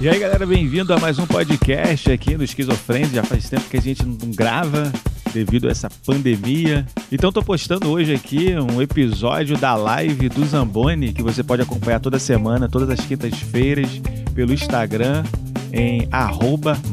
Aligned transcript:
E 0.00 0.08
aí, 0.08 0.18
galera, 0.18 0.46
bem-vindo 0.46 0.94
a 0.94 0.98
mais 0.98 1.18
um 1.18 1.26
podcast 1.26 2.10
aqui 2.10 2.34
no 2.34 2.42
Esquizofrenia. 2.42 3.16
Já 3.16 3.22
faz 3.22 3.50
tempo 3.50 3.68
que 3.68 3.76
a 3.76 3.82
gente 3.82 4.02
não 4.02 4.30
grava 4.30 4.90
devido 5.30 5.68
a 5.68 5.70
essa 5.70 5.90
pandemia. 5.90 6.86
Então 7.12 7.30
tô 7.30 7.42
postando 7.42 7.90
hoje 7.90 8.14
aqui 8.14 8.54
um 8.54 8.80
episódio 8.80 9.58
da 9.58 9.74
live 9.74 10.30
do 10.30 10.42
Zamboni 10.46 11.12
que 11.12 11.22
você 11.22 11.42
pode 11.42 11.60
acompanhar 11.60 12.00
toda 12.00 12.18
semana, 12.18 12.66
todas 12.66 12.88
as 12.88 13.04
quintas-feiras, 13.04 14.00
pelo 14.34 14.54
Instagram 14.54 15.22
em 15.70 16.08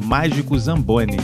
Mágico 0.03 0.59
Zamboni. 0.59 1.15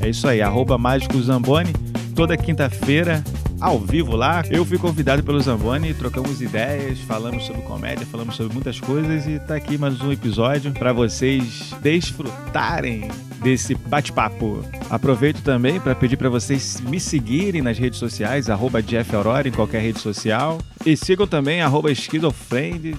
É 0.00 0.08
isso 0.08 0.28
aí, 0.28 0.40
Mágico 0.78 1.20
Zamboni. 1.20 1.72
Toda 2.14 2.36
quinta-feira 2.36 3.24
ao 3.60 3.78
vivo 3.78 4.16
lá. 4.16 4.42
Eu 4.50 4.64
fui 4.64 4.78
convidado 4.78 5.22
pelo 5.22 5.40
Zamboni, 5.40 5.94
trocamos 5.94 6.40
ideias, 6.40 6.98
falamos 7.00 7.44
sobre 7.46 7.62
comédia, 7.62 8.06
falamos 8.06 8.36
sobre 8.36 8.52
muitas 8.52 8.80
coisas 8.80 9.26
e 9.26 9.38
tá 9.40 9.56
aqui 9.56 9.78
mais 9.78 10.00
um 10.00 10.12
episódio 10.12 10.72
para 10.72 10.92
vocês 10.92 11.74
desfrutarem 11.80 13.10
desse 13.42 13.74
bate-papo. 13.74 14.64
Aproveito 14.90 15.42
também 15.42 15.80
para 15.80 15.94
pedir 15.94 16.16
para 16.16 16.28
vocês 16.28 16.80
me 16.80 17.00
seguirem 17.00 17.62
nas 17.62 17.78
redes 17.78 17.98
sociais, 17.98 18.50
arroba 18.50 18.82
Jeff 18.82 19.14
Aurora 19.14 19.48
em 19.48 19.52
qualquer 19.52 19.82
rede 19.82 20.00
social. 20.00 20.58
E 20.84 20.96
sigam 20.96 21.26
também 21.26 21.62
arroba 21.62 21.90
Esquizofriends, 21.90 22.98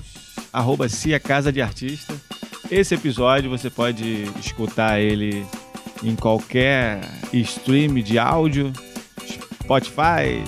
arroba 0.51 0.89
Cia 0.89 1.19
Casa 1.19 1.51
de 1.51 1.61
Artista. 1.61 2.13
Esse 2.69 2.95
episódio 2.95 3.49
você 3.49 3.69
pode 3.69 4.23
escutar 4.39 4.99
ele 4.99 5.45
em 6.03 6.15
qualquer 6.15 6.99
stream 7.31 7.95
de 7.95 8.19
áudio, 8.19 8.73
Spotify, 9.67 10.41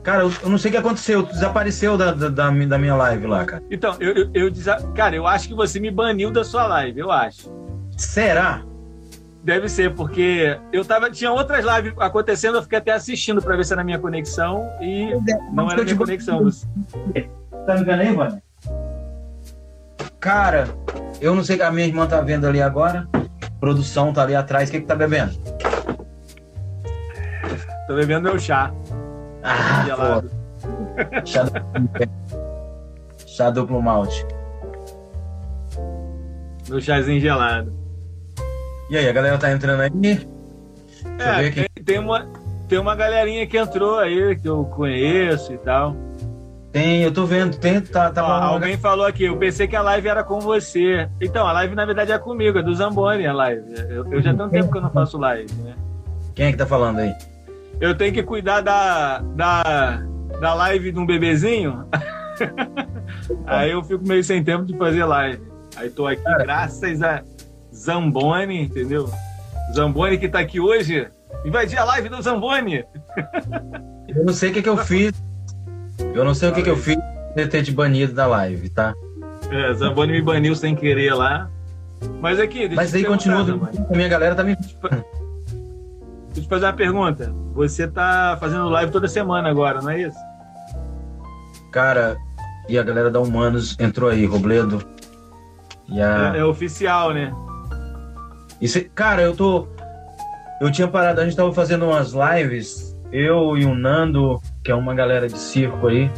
Cara, 0.02 0.24
eu, 0.24 0.32
eu 0.42 0.50
não 0.50 0.58
sei 0.58 0.70
o 0.70 0.72
que 0.72 0.78
aconteceu, 0.78 1.22
tu 1.24 1.34
desapareceu 1.34 1.96
da, 1.98 2.12
da, 2.12 2.30
da 2.30 2.50
da 2.50 2.78
minha 2.78 2.96
live 2.96 3.28
lá, 3.28 3.46
cara. 3.46 3.62
Então, 3.70 3.96
eu, 4.00 4.14
eu, 4.16 4.30
eu 4.34 4.50
desa- 4.50 4.82
cara, 4.96 5.16
eu 5.16 5.28
acho 5.28 5.48
que 5.50 5.54
você 5.54 5.80
me 5.80 5.92
baniu 5.92 6.32
da 6.32 6.44
sua 6.44 6.66
live, 6.66 7.00
eu 7.00 7.12
acho. 7.12 7.52
Será? 7.98 8.64
Deve 9.44 9.68
ser, 9.70 9.94
porque 9.94 10.58
eu 10.74 10.84
tava. 10.84 11.12
Tinha 11.12 11.32
outras 11.32 11.64
lives 11.66 11.94
acontecendo, 12.00 12.58
eu 12.58 12.64
fiquei 12.64 12.78
até 12.80 12.92
assistindo 12.94 13.42
pra 13.42 13.56
ver 13.56 13.66
se 13.66 13.74
era 13.74 13.84
minha 13.84 14.00
conexão 14.00 14.68
e 14.82 15.12
não 15.54 15.70
era 15.70 15.84
minha 15.84 15.96
conexão. 15.96 16.44
Você- 16.44 16.66
Tá 17.66 17.76
me 17.76 17.84
vendo 17.84 18.00
aí, 18.02 18.12
mano? 18.16 18.42
Cara, 20.20 20.68
eu 21.22 21.36
não 21.36 21.44
sei, 21.44 21.62
a 21.62 21.72
minha 21.72 21.86
irmã 21.86 22.08
tá 22.08 22.20
vendo 22.22 22.48
ali 22.48 22.62
agora. 22.62 23.08
Produção 23.60 24.12
tá 24.14 24.24
ali 24.24 24.34
atrás, 24.36 24.70
o 24.70 24.72
que 24.72 24.80
que 24.82 24.88
tá 24.88 24.96
bebendo? 24.96 25.34
Tô 27.90 27.96
bebendo 27.96 28.22
meu 28.30 28.38
chá 28.38 28.72
Ah, 29.42 29.84
gelado. 29.84 30.30
chá 31.26 31.42
duplo, 31.42 32.10
chá 33.26 33.50
duplo 33.50 33.82
malte. 33.82 34.24
Meu 36.70 36.80
chazinho 36.80 37.20
gelado. 37.20 37.74
E 38.92 38.98
aí, 38.98 39.10
a 39.10 39.12
galera 39.12 39.40
tá 39.40 39.52
entrando 39.52 39.82
aí? 39.82 39.90
Deixa 39.90 40.28
É, 41.18 41.50
tem, 41.50 41.66
tem 41.84 41.98
uma, 41.98 42.28
tem 42.68 42.78
uma 42.78 42.96
galerinha 42.96 43.48
que 43.48 43.58
entrou 43.58 43.98
aí, 43.98 44.36
que 44.36 44.48
eu 44.48 44.66
conheço 44.66 45.52
e 45.52 45.58
tal. 45.58 45.96
Tem, 46.72 47.02
eu 47.02 47.12
tô 47.12 47.26
vendo, 47.26 47.58
tem, 47.58 47.82
tá, 47.82 48.12
tá 48.12 48.24
Ó, 48.24 48.54
alguém 48.54 48.78
falou 48.78 49.08
aqui, 49.08 49.24
eu 49.24 49.38
pensei 49.38 49.68
que 49.68 49.76
a 49.76 49.82
live 49.82 50.08
era 50.08 50.24
com 50.24 50.40
você. 50.40 51.10
Então, 51.20 51.48
a 51.48 51.52
live 51.54 51.74
na 51.74 51.86
verdade 51.86 52.12
é 52.12 52.20
comigo, 52.20 52.60
é 52.60 52.62
do 52.62 52.76
Zamboni 52.76 53.26
a 53.26 53.34
live. 53.34 53.64
Eu, 53.90 54.14
eu 54.14 54.22
já 54.22 54.32
tenho 54.32 54.46
um 54.46 54.50
tempo 54.52 54.72
que 54.72 54.78
eu 54.78 54.82
não 54.84 54.92
faço 54.92 55.18
live, 55.18 55.52
né? 55.64 55.74
Quem 56.36 56.46
é 56.46 56.52
que 56.52 56.58
tá 56.60 56.68
falando 56.68 57.00
aí? 57.00 57.16
Eu 57.80 57.96
tenho 57.96 58.14
que 58.14 58.24
cuidar 58.24 58.62
da, 58.62 59.20
da, 59.20 60.04
da 60.40 60.54
live 60.54 60.92
de 60.92 61.00
um 61.00 61.06
bebezinho. 61.06 61.86
Aí 63.46 63.72
eu 63.72 63.84
fico 63.84 64.06
meio 64.06 64.24
sem 64.24 64.44
tempo 64.44 64.66
de 64.66 64.78
fazer 64.78 65.06
live. 65.06 65.42
Aí 65.76 65.90
tô 65.90 66.06
aqui 66.08 66.22
Cara. 66.24 66.44
graças 66.44 67.02
a 67.02 67.24
Zamboni, 67.74 68.64
entendeu? 68.64 69.10
Zamboni 69.74 70.18
que 70.18 70.28
tá 70.28 70.40
aqui 70.40 70.60
hoje. 70.60 71.08
Invadir 71.46 71.78
a 71.78 71.86
live 71.86 72.10
do 72.10 72.22
Zamboni. 72.22 72.84
Eu 74.10 74.26
não 74.26 74.34
sei 74.34 74.50
o 74.50 74.54
que 74.54 74.64
que 74.64 74.70
eu 74.70 74.78
fiz. 74.78 75.14
Eu 76.16 76.26
não 76.26 76.34
sei 76.34 76.50
o 76.50 76.52
que 76.52 76.64
que 76.64 76.70
eu 76.70 76.76
fiz 76.76 76.98
de 77.36 77.46
ter 77.46 77.62
te 77.62 77.72
banido 77.72 78.12
da 78.12 78.26
live, 78.26 78.68
tá? 78.70 78.92
É, 79.52 79.72
Zamboni 79.76 80.14
me 80.14 80.22
baniu 80.22 80.56
sem 80.56 80.76
querer 80.76 81.14
lá. 81.14 81.48
Mas 82.20 82.40
aqui, 82.40 82.62
deixa 82.62 82.76
Mas 82.76 82.96
aí 82.96 83.04
continua, 83.04 83.42
a 83.88 83.96
minha 83.96 84.08
galera 84.08 84.34
tá 84.34 84.44
me... 84.44 84.58
Deixa 86.40 86.42
eu 86.42 86.44
te 86.44 86.48
fazer 86.50 86.66
uma 86.66 86.74
pergunta. 86.74 87.34
Você 87.54 87.88
tá 87.88 88.38
fazendo 88.40 88.70
live 88.70 88.92
toda 88.92 89.08
semana 89.08 89.50
agora, 89.50 89.82
não 89.82 89.90
é 89.90 90.02
isso? 90.02 90.18
Cara, 91.72 92.18
e 92.70 92.80
a 92.80 92.84
galera 92.84 93.12
da 93.12 93.20
Humanos 93.20 93.76
entrou 93.80 94.10
aí, 94.10 94.26
Robledo. 94.26 94.82
A... 95.92 96.36
É, 96.36 96.40
é 96.40 96.46
oficial, 96.46 97.14
né? 97.14 97.34
E 98.62 98.68
cê- 98.68 98.90
cara, 98.96 99.22
eu 99.22 99.36
tô. 99.36 99.68
Eu 100.62 100.72
tinha 100.72 100.88
parado, 100.88 101.22
a 101.22 101.26
gente 101.26 101.36
tava 101.36 101.52
fazendo 101.54 101.86
umas 101.86 102.14
lives, 102.14 102.98
eu 103.12 103.58
e 103.58 103.66
o 103.66 103.74
Nando, 103.76 104.42
que 104.64 104.72
é 104.72 104.76
uma 104.76 104.94
galera 104.94 105.28
de 105.28 105.38
circo 105.38 105.88
aí. 105.88 106.10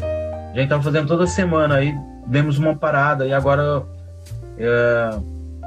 A 0.53 0.58
gente 0.59 0.70
tava 0.70 0.84
fazendo 0.84 1.08
toda 1.08 1.26
semana 1.28 1.76
aí, 1.76 1.96
demos 2.28 2.58
uma 2.58 2.76
parada 2.76 3.26
e 3.26 3.34
agora 3.34 3.84
é, 4.58 5.09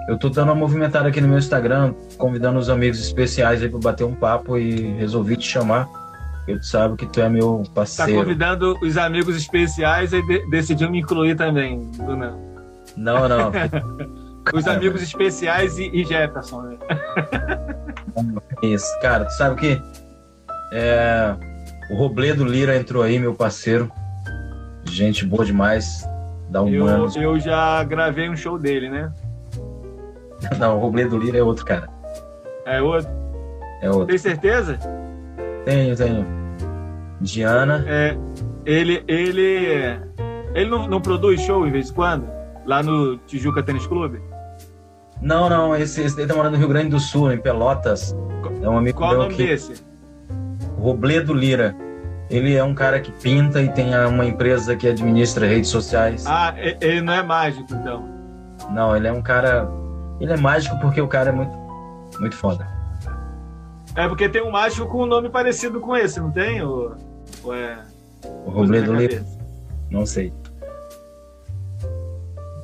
eu 0.08 0.18
tô 0.18 0.28
dando 0.28 0.48
uma 0.48 0.54
movimentada 0.54 1.08
aqui 1.08 1.20
no 1.20 1.28
meu 1.28 1.38
Instagram, 1.38 1.94
convidando 2.18 2.58
os 2.58 2.68
amigos 2.68 3.00
especiais 3.00 3.62
aí 3.62 3.68
pra 3.68 3.78
bater 3.78 4.04
um 4.04 4.14
papo 4.14 4.58
e 4.58 4.92
resolvi 4.94 5.36
te 5.36 5.46
chamar. 5.48 5.88
Eu 6.46 6.62
sabe 6.62 6.96
que 6.96 7.06
tu 7.06 7.20
é 7.22 7.28
meu 7.28 7.62
Tá 7.66 7.70
parceiro. 7.76 8.20
convidando 8.20 8.78
os 8.82 8.98
amigos 8.98 9.34
especiais 9.36 10.12
e 10.12 10.20
de- 10.26 10.46
decidiu 10.50 10.90
me 10.90 11.00
incluir 11.00 11.34
também, 11.36 11.80
Bruna. 11.96 12.34
Não, 12.96 13.26
não. 13.28 13.50
Os 14.52 14.66
amigos 14.68 15.00
especiais 15.00 15.78
e, 15.78 15.88
e 15.94 16.04
Jefferson, 16.04 16.60
né? 16.60 16.76
Isso, 18.62 18.86
cara, 19.00 19.24
tu 19.24 19.30
sabe 19.32 19.56
que 19.58 19.82
é, 20.72 21.34
o 21.90 21.96
Robledo 21.96 22.44
Lira 22.44 22.76
entrou 22.76 23.02
aí, 23.02 23.18
meu 23.18 23.34
parceiro. 23.34 23.90
Gente 24.84 25.24
boa 25.24 25.44
demais. 25.46 26.06
Da 26.50 26.60
Eu, 26.60 26.84
Humanos. 26.84 27.16
eu 27.16 27.40
já 27.40 27.82
gravei 27.84 28.28
um 28.28 28.36
show 28.36 28.58
dele, 28.58 28.90
né? 28.90 29.10
Não, 30.58 30.76
o 30.76 30.80
Robledo 30.80 31.18
Lira 31.18 31.38
é 31.38 31.42
outro, 31.42 31.64
cara. 31.64 31.88
É 32.66 32.80
outro. 32.80 33.10
É 33.82 33.90
outro. 33.90 34.06
Tem 34.06 34.18
certeza? 34.18 34.78
Tenho, 35.64 35.96
tenho. 35.96 36.26
Diana. 37.20 37.84
É, 37.86 38.16
ele 38.64 39.02
ele, 39.08 39.98
ele 40.54 40.70
não, 40.70 40.88
não 40.88 41.00
produz 41.00 41.40
show 41.40 41.64
de 41.64 41.70
vez 41.70 41.90
em 41.90 41.94
quando? 41.94 42.26
Lá 42.66 42.82
no 42.82 43.18
Tijuca 43.18 43.62
Tênis 43.62 43.86
Clube? 43.86 44.20
Não, 45.20 45.48
não, 45.48 45.74
esse, 45.76 46.02
esse 46.02 46.16
daí 46.16 46.26
tá 46.26 46.34
morando 46.34 46.52
no 46.52 46.58
Rio 46.58 46.68
Grande 46.68 46.88
do 46.88 47.00
Sul, 47.00 47.32
em 47.32 47.38
Pelotas. 47.38 48.14
É 48.62 48.68
um 48.68 48.76
amigo 48.76 48.98
Qual 48.98 49.10
o 49.10 49.12
meu 49.12 49.22
nome 49.24 49.34
que. 49.34 49.46
desse? 49.46 49.84
Robledo 50.78 51.32
Lira. 51.32 51.74
Ele 52.30 52.54
é 52.54 52.64
um 52.64 52.74
cara 52.74 53.00
que 53.00 53.12
pinta 53.12 53.60
e 53.62 53.68
tem 53.68 53.94
uma 54.06 54.24
empresa 54.24 54.74
que 54.74 54.88
administra 54.88 55.46
redes 55.46 55.70
sociais. 55.70 56.24
Ah, 56.26 56.54
ele 56.80 57.00
não 57.02 57.12
é 57.12 57.22
mágico, 57.22 57.66
então. 57.70 58.08
Não, 58.70 58.96
ele 58.96 59.06
é 59.06 59.12
um 59.12 59.22
cara. 59.22 59.68
Ele 60.20 60.32
é 60.32 60.36
mágico 60.36 60.78
porque 60.80 61.00
o 61.00 61.08
cara 61.08 61.30
é 61.30 61.32
muito, 61.32 61.52
muito 62.20 62.36
foda. 62.36 62.66
É 63.96 64.08
porque 64.08 64.28
tem 64.28 64.42
um 64.42 64.50
mágico 64.50 64.86
com 64.88 65.02
um 65.02 65.06
nome 65.06 65.28
parecido 65.28 65.80
com 65.80 65.96
esse, 65.96 66.18
não 66.20 66.30
tem? 66.30 66.62
Ou, 66.62 66.94
ou 67.44 67.54
é 67.54 67.78
O 68.46 68.50
Robledo 68.50 68.92
cabeça? 68.92 69.24
não 69.90 70.04
sei. 70.06 70.32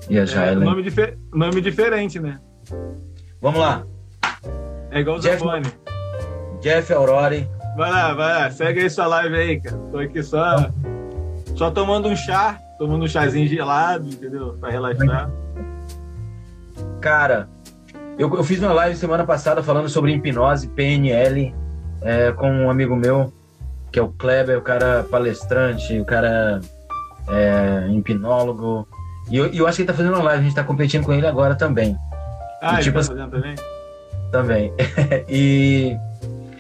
E 0.09 0.19
a 0.19 0.23
É, 0.23 0.27
Jailen. 0.27 0.65
nome, 0.65 0.83
dife- 0.83 1.17
nome 1.33 1.61
diferente, 1.61 2.19
né? 2.19 2.41
Vamos 3.41 3.61
lá. 3.61 3.85
É 4.91 5.01
igual 5.01 5.17
o 5.19 5.21
Jeff- 5.21 5.39
Zamboni. 5.39 5.73
Jeff 6.61 6.93
Aurori. 6.93 7.49
Vai 7.77 7.91
lá, 7.91 8.13
vai 8.15 8.33
lá. 8.43 8.51
Segue 8.51 8.81
aí 8.81 8.91
sua 8.91 9.07
live 9.07 9.37
aí, 9.37 9.61
cara. 9.61 9.77
Tô 9.93 9.99
aqui 9.99 10.23
só, 10.23 10.69
só 11.55 11.71
tomando 11.71 12.09
um 12.09 12.17
chá, 12.17 12.59
tomando 12.79 13.05
um 13.05 13.09
chazinho 13.09 13.47
gelado, 13.47 14.09
entendeu? 14.09 14.57
Pra 14.61 14.71
relaxar. 14.71 15.31
Cara, 17.01 17.49
eu, 18.19 18.33
eu 18.35 18.45
fiz 18.45 18.59
uma 18.61 18.73
live 18.73 18.97
semana 18.97 19.25
passada 19.25 19.63
falando 19.63 19.89
sobre 19.89 20.13
hipnose, 20.13 20.69
PNL, 20.69 21.55
é, 22.03 22.33
com 22.33 22.51
um 22.51 22.71
amigo 22.71 22.95
meu, 22.95 23.33
que 23.91 23.99
é 23.99 24.03
o 24.03 24.09
Kleber, 24.09 24.59
o 24.59 24.63
cara 24.63 25.05
palestrante, 25.11 25.99
o 25.99 26.05
cara 26.05 26.61
é, 27.29 27.89
hipnólogo. 27.93 28.87
E 29.31 29.37
eu, 29.37 29.47
e 29.53 29.59
eu 29.59 29.67
acho 29.67 29.77
que 29.77 29.83
ele 29.83 29.89
tá 29.89 29.95
fazendo 29.95 30.15
uma 30.15 30.23
live, 30.25 30.41
a 30.41 30.45
gente 30.45 30.55
tá 30.57 30.65
competindo 30.65 31.05
com 31.05 31.13
ele 31.13 31.27
agora 31.27 31.55
também. 31.55 31.97
Ah, 32.63 32.75
ele 32.75 32.83
tipo 32.83 32.95
tá 32.95 33.01
assim- 33.01 33.11
fazendo 33.17 33.31
também? 33.31 33.55
Também. 34.31 34.73
e 35.29 35.97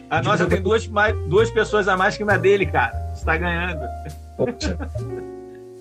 A 0.08 0.16
Tipo, 0.18 0.28
nossa 0.30 0.42
eu 0.44 0.48
tem 0.48 0.58
tô- 0.62 0.70
duas, 0.70 0.86
mais, 0.88 1.14
duas 1.28 1.50
pessoas 1.50 1.86
a 1.88 1.96
mais 1.96 2.16
que 2.16 2.24
na 2.24 2.36
dele, 2.36 2.66
cara. 2.66 2.92
Você 3.14 3.24
tá 3.24 3.36
ganhando. 3.36 3.80
Poxa. 4.36 4.76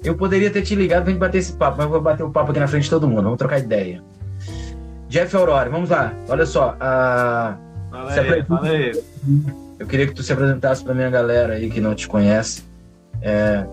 Eu 0.04 0.16
poderia 0.16 0.50
ter 0.52 0.62
te 0.62 0.76
ligado 0.76 1.04
pra 1.04 1.12
gente 1.12 1.20
bater 1.20 1.38
esse 1.40 1.54
papo, 1.54 1.78
mas 1.78 1.86
eu 1.86 1.92
vou 1.92 2.02
bater 2.02 2.24
o 2.24 2.30
papo 2.30 2.52
aqui 2.52 2.60
na 2.60 2.68
frente 2.68 2.84
de 2.84 2.90
todo 2.90 3.08
mundo. 3.08 3.24
Vamos 3.24 3.38
trocar 3.38 3.60
ideia. 3.60 4.02
Jeff 5.10 5.36
Aurora, 5.36 5.70
vamos 5.70 5.90
lá. 5.90 6.14
Olha 6.28 6.46
só, 6.46 6.76
a- 6.80 7.56
Fala 7.90 8.12
aí, 8.14 8.44
fala 8.44 8.68
aí. 8.68 9.04
eu 9.80 9.88
queria 9.88 10.06
que 10.08 10.14
tu 10.14 10.22
se 10.22 10.32
apresentasse 10.32 10.84
pra 10.84 10.94
minha 10.94 11.10
galera 11.10 11.54
aí 11.54 11.70
que 11.70 11.82
não 11.82 11.96
te 11.96 12.08
conhece. 12.08 12.64
É, 13.22 13.66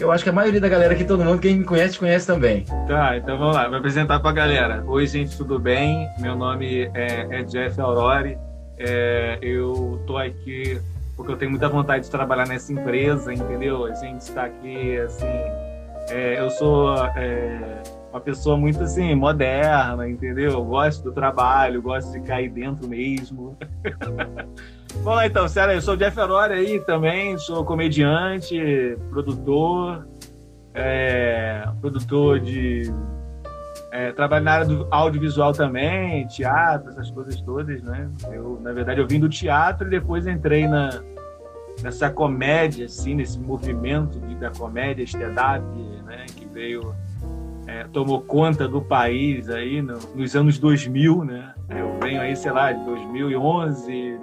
eu 0.00 0.10
acho 0.10 0.24
que 0.24 0.30
a 0.30 0.32
maioria 0.32 0.60
da 0.60 0.68
galera 0.70 0.94
aqui, 0.94 1.04
todo 1.04 1.22
mundo, 1.22 1.38
quem 1.38 1.58
me 1.58 1.64
conhece, 1.64 1.98
conhece 1.98 2.26
também. 2.26 2.64
Tá, 2.88 3.16
então 3.18 3.38
vamos 3.38 3.54
lá, 3.54 3.68
vou 3.68 3.76
apresentar 3.78 4.18
pra 4.20 4.32
galera. 4.32 4.82
Oi, 4.86 5.06
gente, 5.06 5.36
tudo 5.36 5.58
bem? 5.58 6.08
Meu 6.18 6.34
nome 6.34 6.90
é, 6.94 7.26
é 7.30 7.42
Jeff 7.42 7.78
Aurori. 7.78 8.38
É, 8.78 9.38
eu 9.42 10.00
tô 10.06 10.16
aqui 10.16 10.80
porque 11.14 11.30
eu 11.30 11.36
tenho 11.36 11.50
muita 11.50 11.68
vontade 11.68 12.04
de 12.06 12.10
trabalhar 12.10 12.48
nessa 12.48 12.72
empresa, 12.72 13.32
entendeu? 13.32 13.84
A 13.84 13.94
gente 13.94 14.22
está 14.22 14.44
aqui, 14.46 14.96
assim. 14.98 15.26
é, 16.08 16.40
eu 16.40 16.50
sou 16.50 16.96
é, 17.14 17.82
uma 18.12 18.20
pessoa 18.20 18.58
muito, 18.58 18.82
assim, 18.82 19.14
moderna, 19.14 20.06
entendeu? 20.08 20.52
Eu 20.52 20.64
gosto 20.64 21.02
do 21.02 21.12
trabalho, 21.12 21.80
gosto 21.80 22.12
de 22.12 22.20
cair 22.20 22.50
dentro 22.50 22.86
mesmo. 22.86 23.56
Vamos 24.96 25.16
lá 25.16 25.26
então, 25.26 25.48
sério, 25.48 25.74
eu 25.74 25.80
sou 25.80 25.94
o 25.94 25.96
Jeff 25.96 26.20
Aurori 26.20 26.52
aí 26.52 26.80
também, 26.80 27.38
sou 27.38 27.64
comediante, 27.64 28.96
produtor, 29.08 30.06
é, 30.74 31.66
produtor 31.80 32.38
de. 32.38 32.92
É, 33.90 34.10
trabalho 34.12 34.44
na 34.44 34.52
área 34.52 34.66
do 34.66 34.86
audiovisual 34.90 35.52
também, 35.52 36.26
teatro, 36.26 36.90
essas 36.90 37.10
coisas 37.10 37.40
todas, 37.42 37.82
né? 37.82 38.10
Eu, 38.30 38.58
na 38.62 38.72
verdade, 38.72 39.00
eu 39.00 39.06
vim 39.06 39.20
do 39.20 39.28
teatro 39.28 39.86
e 39.86 39.90
depois 39.90 40.26
entrei 40.26 40.66
na, 40.66 41.02
nessa 41.82 42.10
comédia, 42.10 42.86
assim, 42.86 43.14
nesse 43.14 43.38
movimento 43.38 44.18
de, 44.20 44.34
da 44.36 44.50
comédia 44.50 45.02
stand-up, 45.04 45.62
né? 46.06 46.24
Que 46.34 46.46
veio, 46.46 46.94
é, 47.66 47.84
tomou 47.84 48.20
conta 48.20 48.66
do 48.68 48.80
país 48.82 49.48
aí 49.48 49.80
no- 49.82 49.98
nos 50.14 50.34
anos 50.36 50.58
2000, 50.58 51.24
né? 51.24 51.54
Eu 51.70 51.98
venho 52.00 52.20
aí, 52.20 52.34
sei 52.36 52.50
lá, 52.52 52.72
de 52.72 52.84
2011, 52.84 54.18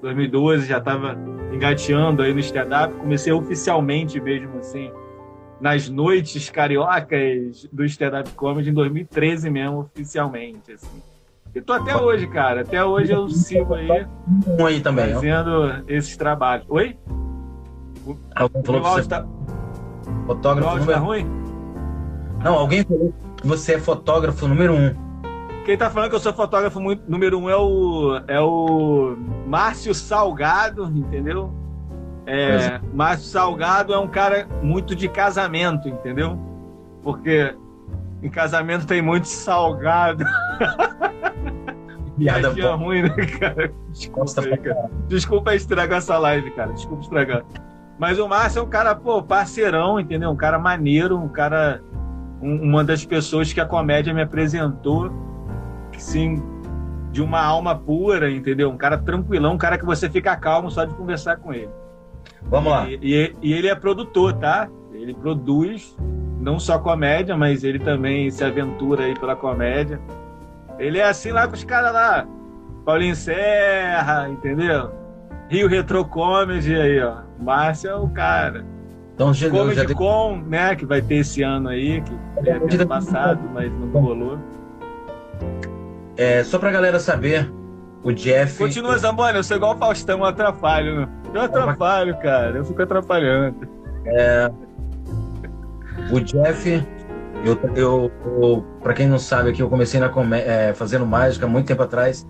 2012, 0.00 0.66
já 0.66 0.78
estava 0.78 1.16
engateando 1.52 2.22
aí 2.22 2.32
no 2.32 2.40
stand-up. 2.40 2.92
Comecei 2.94 3.32
oficialmente 3.32 4.20
mesmo, 4.20 4.58
assim, 4.58 4.90
nas 5.60 5.88
noites 5.88 6.50
cariocas 6.50 7.68
do 7.72 7.84
stand-up 7.84 8.30
comedy 8.32 8.70
em 8.70 8.74
2013 8.74 9.48
mesmo, 9.50 9.80
oficialmente, 9.80 10.72
assim. 10.72 11.02
E 11.54 11.60
tô 11.60 11.72
até 11.72 11.96
hoje, 11.96 12.26
cara. 12.26 12.62
Até 12.62 12.84
hoje 12.84 13.12
eu 13.12 13.28
sigo 13.28 13.74
aí 13.74 13.88
Um 14.58 14.66
aí 14.66 14.80
também, 14.80 15.12
ó. 15.12 15.14
fazendo 15.14 15.84
esses 15.86 16.16
trabalhos. 16.16 16.66
Oi? 16.68 16.96
Alguém 18.34 18.62
falou 18.64 18.80
Meu 18.80 18.82
que 18.82 18.86
áudio 18.88 19.02
você 19.04 19.08
tá, 19.08 19.24
é 19.24 20.26
fotógrafo 20.26 20.60
meu 20.60 20.68
áudio 20.68 20.86
tá 20.92 20.98
ruim? 20.98 21.43
Não, 22.44 22.54
alguém 22.54 22.84
falou 22.84 23.12
que 23.36 23.46
você 23.46 23.74
é 23.74 23.78
fotógrafo 23.78 24.46
número 24.46 24.74
um. 24.74 24.94
Quem 25.64 25.78
tá 25.78 25.88
falando 25.88 26.10
que 26.10 26.16
eu 26.16 26.20
sou 26.20 26.34
fotógrafo 26.34 26.78
muito- 26.78 27.10
número 27.10 27.38
um 27.38 27.48
é 27.48 27.56
o, 27.56 28.20
é 28.28 28.38
o 28.38 29.16
Márcio 29.46 29.94
Salgado, 29.94 30.84
entendeu? 30.94 31.50
É, 32.26 32.80
Márcio 32.92 33.28
Salgado 33.30 33.94
é 33.94 33.98
um 33.98 34.06
cara 34.08 34.46
muito 34.62 34.94
de 34.94 35.08
casamento, 35.08 35.88
entendeu? 35.88 36.38
Porque 37.02 37.54
em 38.22 38.28
casamento 38.28 38.86
tem 38.86 39.00
muito 39.00 39.26
salgado. 39.26 40.24
Piada 42.16 42.50
boa. 42.50 42.74
ruim, 42.74 43.02
né, 43.02 43.10
cara? 43.40 43.72
Desculpa 43.90 44.40
aí, 44.42 44.56
cara. 44.58 44.90
Desculpa 45.08 45.54
estragar 45.54 45.98
essa 45.98 46.16
live, 46.18 46.50
cara. 46.52 46.72
Desculpa 46.72 47.02
estragar. 47.02 47.42
Mas 47.98 48.18
o 48.18 48.28
Márcio 48.28 48.60
é 48.60 48.62
um 48.62 48.68
cara, 48.68 48.94
pô, 48.94 49.22
parceirão, 49.22 49.98
entendeu? 49.98 50.30
Um 50.30 50.36
cara 50.36 50.58
maneiro, 50.58 51.18
um 51.18 51.28
cara. 51.28 51.82
Um- 52.44 52.62
uma 52.62 52.84
das 52.84 53.04
pessoas 53.04 53.52
que 53.52 53.60
a 53.60 53.66
comédia 53.66 54.12
me 54.12 54.22
apresentou, 54.22 55.10
sim, 55.96 56.42
de 57.10 57.22
uma 57.22 57.40
alma 57.42 57.74
pura, 57.74 58.30
entendeu? 58.30 58.70
Um 58.70 58.76
cara 58.76 58.98
tranquilão, 58.98 59.54
um 59.54 59.58
cara 59.58 59.78
que 59.78 59.84
você 59.84 60.10
fica 60.10 60.36
calmo 60.36 60.70
só 60.70 60.84
de 60.84 60.94
conversar 60.94 61.36
com 61.36 61.52
ele. 61.52 61.70
Vamos 62.42 62.70
lá. 62.72 62.88
E, 62.88 62.98
e- 63.02 63.36
e 63.42 63.52
ele 63.52 63.68
é 63.68 63.74
produtor, 63.74 64.32
tá? 64.34 64.68
Ele 64.92 65.14
produz 65.14 65.96
não 66.40 66.58
só 66.58 66.78
comédia, 66.78 67.36
mas 67.36 67.64
ele 67.64 67.78
também 67.78 68.30
se 68.30 68.44
aventura 68.44 69.04
aí 69.04 69.18
pela 69.18 69.34
comédia. 69.36 69.98
Ele 70.78 70.98
é 70.98 71.04
assim 71.08 71.30
lá 71.30 71.46
com 71.46 71.54
os 71.54 71.64
caras 71.64 71.92
lá. 71.92 72.26
Paulinho 72.84 73.14
Serra, 73.16 74.28
entendeu? 74.28 74.90
Rio 75.48 75.68
Retro 75.68 76.04
Comedy 76.04 76.74
aí, 76.74 77.00
ó. 77.00 77.18
Márcio 77.40 77.90
é 77.90 77.94
o 77.94 78.08
cara. 78.08 78.64
Então, 79.14 79.32
já, 79.32 79.46
já 79.48 79.52
Comedy 79.52 79.86
dei- 79.86 79.94
Con, 79.94 80.38
né? 80.46 80.74
Que 80.74 80.84
vai 80.84 81.00
ter 81.00 81.16
esse 81.16 81.42
ano 81.42 81.68
aí, 81.68 82.00
que 82.00 82.42
ter 82.42 82.50
ano 82.56 82.86
passado, 82.86 83.40
mas 83.52 83.70
não 83.72 83.88
rolou. 83.88 84.38
é, 86.16 86.42
só 86.42 86.58
pra 86.58 86.70
galera 86.70 86.98
saber, 86.98 87.50
o 88.02 88.12
Jeff. 88.12 88.58
Continua, 88.58 88.98
Zamboni, 88.98 89.36
eu 89.36 89.44
sou 89.44 89.56
igual 89.56 89.74
o 89.74 89.78
Faustão, 89.78 90.18
eu 90.18 90.24
atrapalho, 90.24 91.00
né? 91.00 91.08
Eu 91.32 91.40
atrapalho, 91.42 92.16
cara. 92.18 92.58
Eu 92.58 92.64
fico 92.64 92.82
atrapalhando. 92.82 93.56
O 96.12 96.20
Jeff, 96.20 96.84
eu, 97.44 97.58
eu, 97.74 98.12
eu 98.40 98.64
para 98.82 98.94
quem 98.94 99.06
não 99.08 99.18
sabe 99.18 99.50
aqui, 99.50 99.60
eu 99.62 99.68
comecei 99.68 99.98
na 100.00 100.10
é, 100.36 100.74
fazendo 100.74 101.06
mágica 101.06 101.46
há 101.46 101.48
muito 101.48 101.66
tempo 101.66 101.82
atrás. 101.82 102.26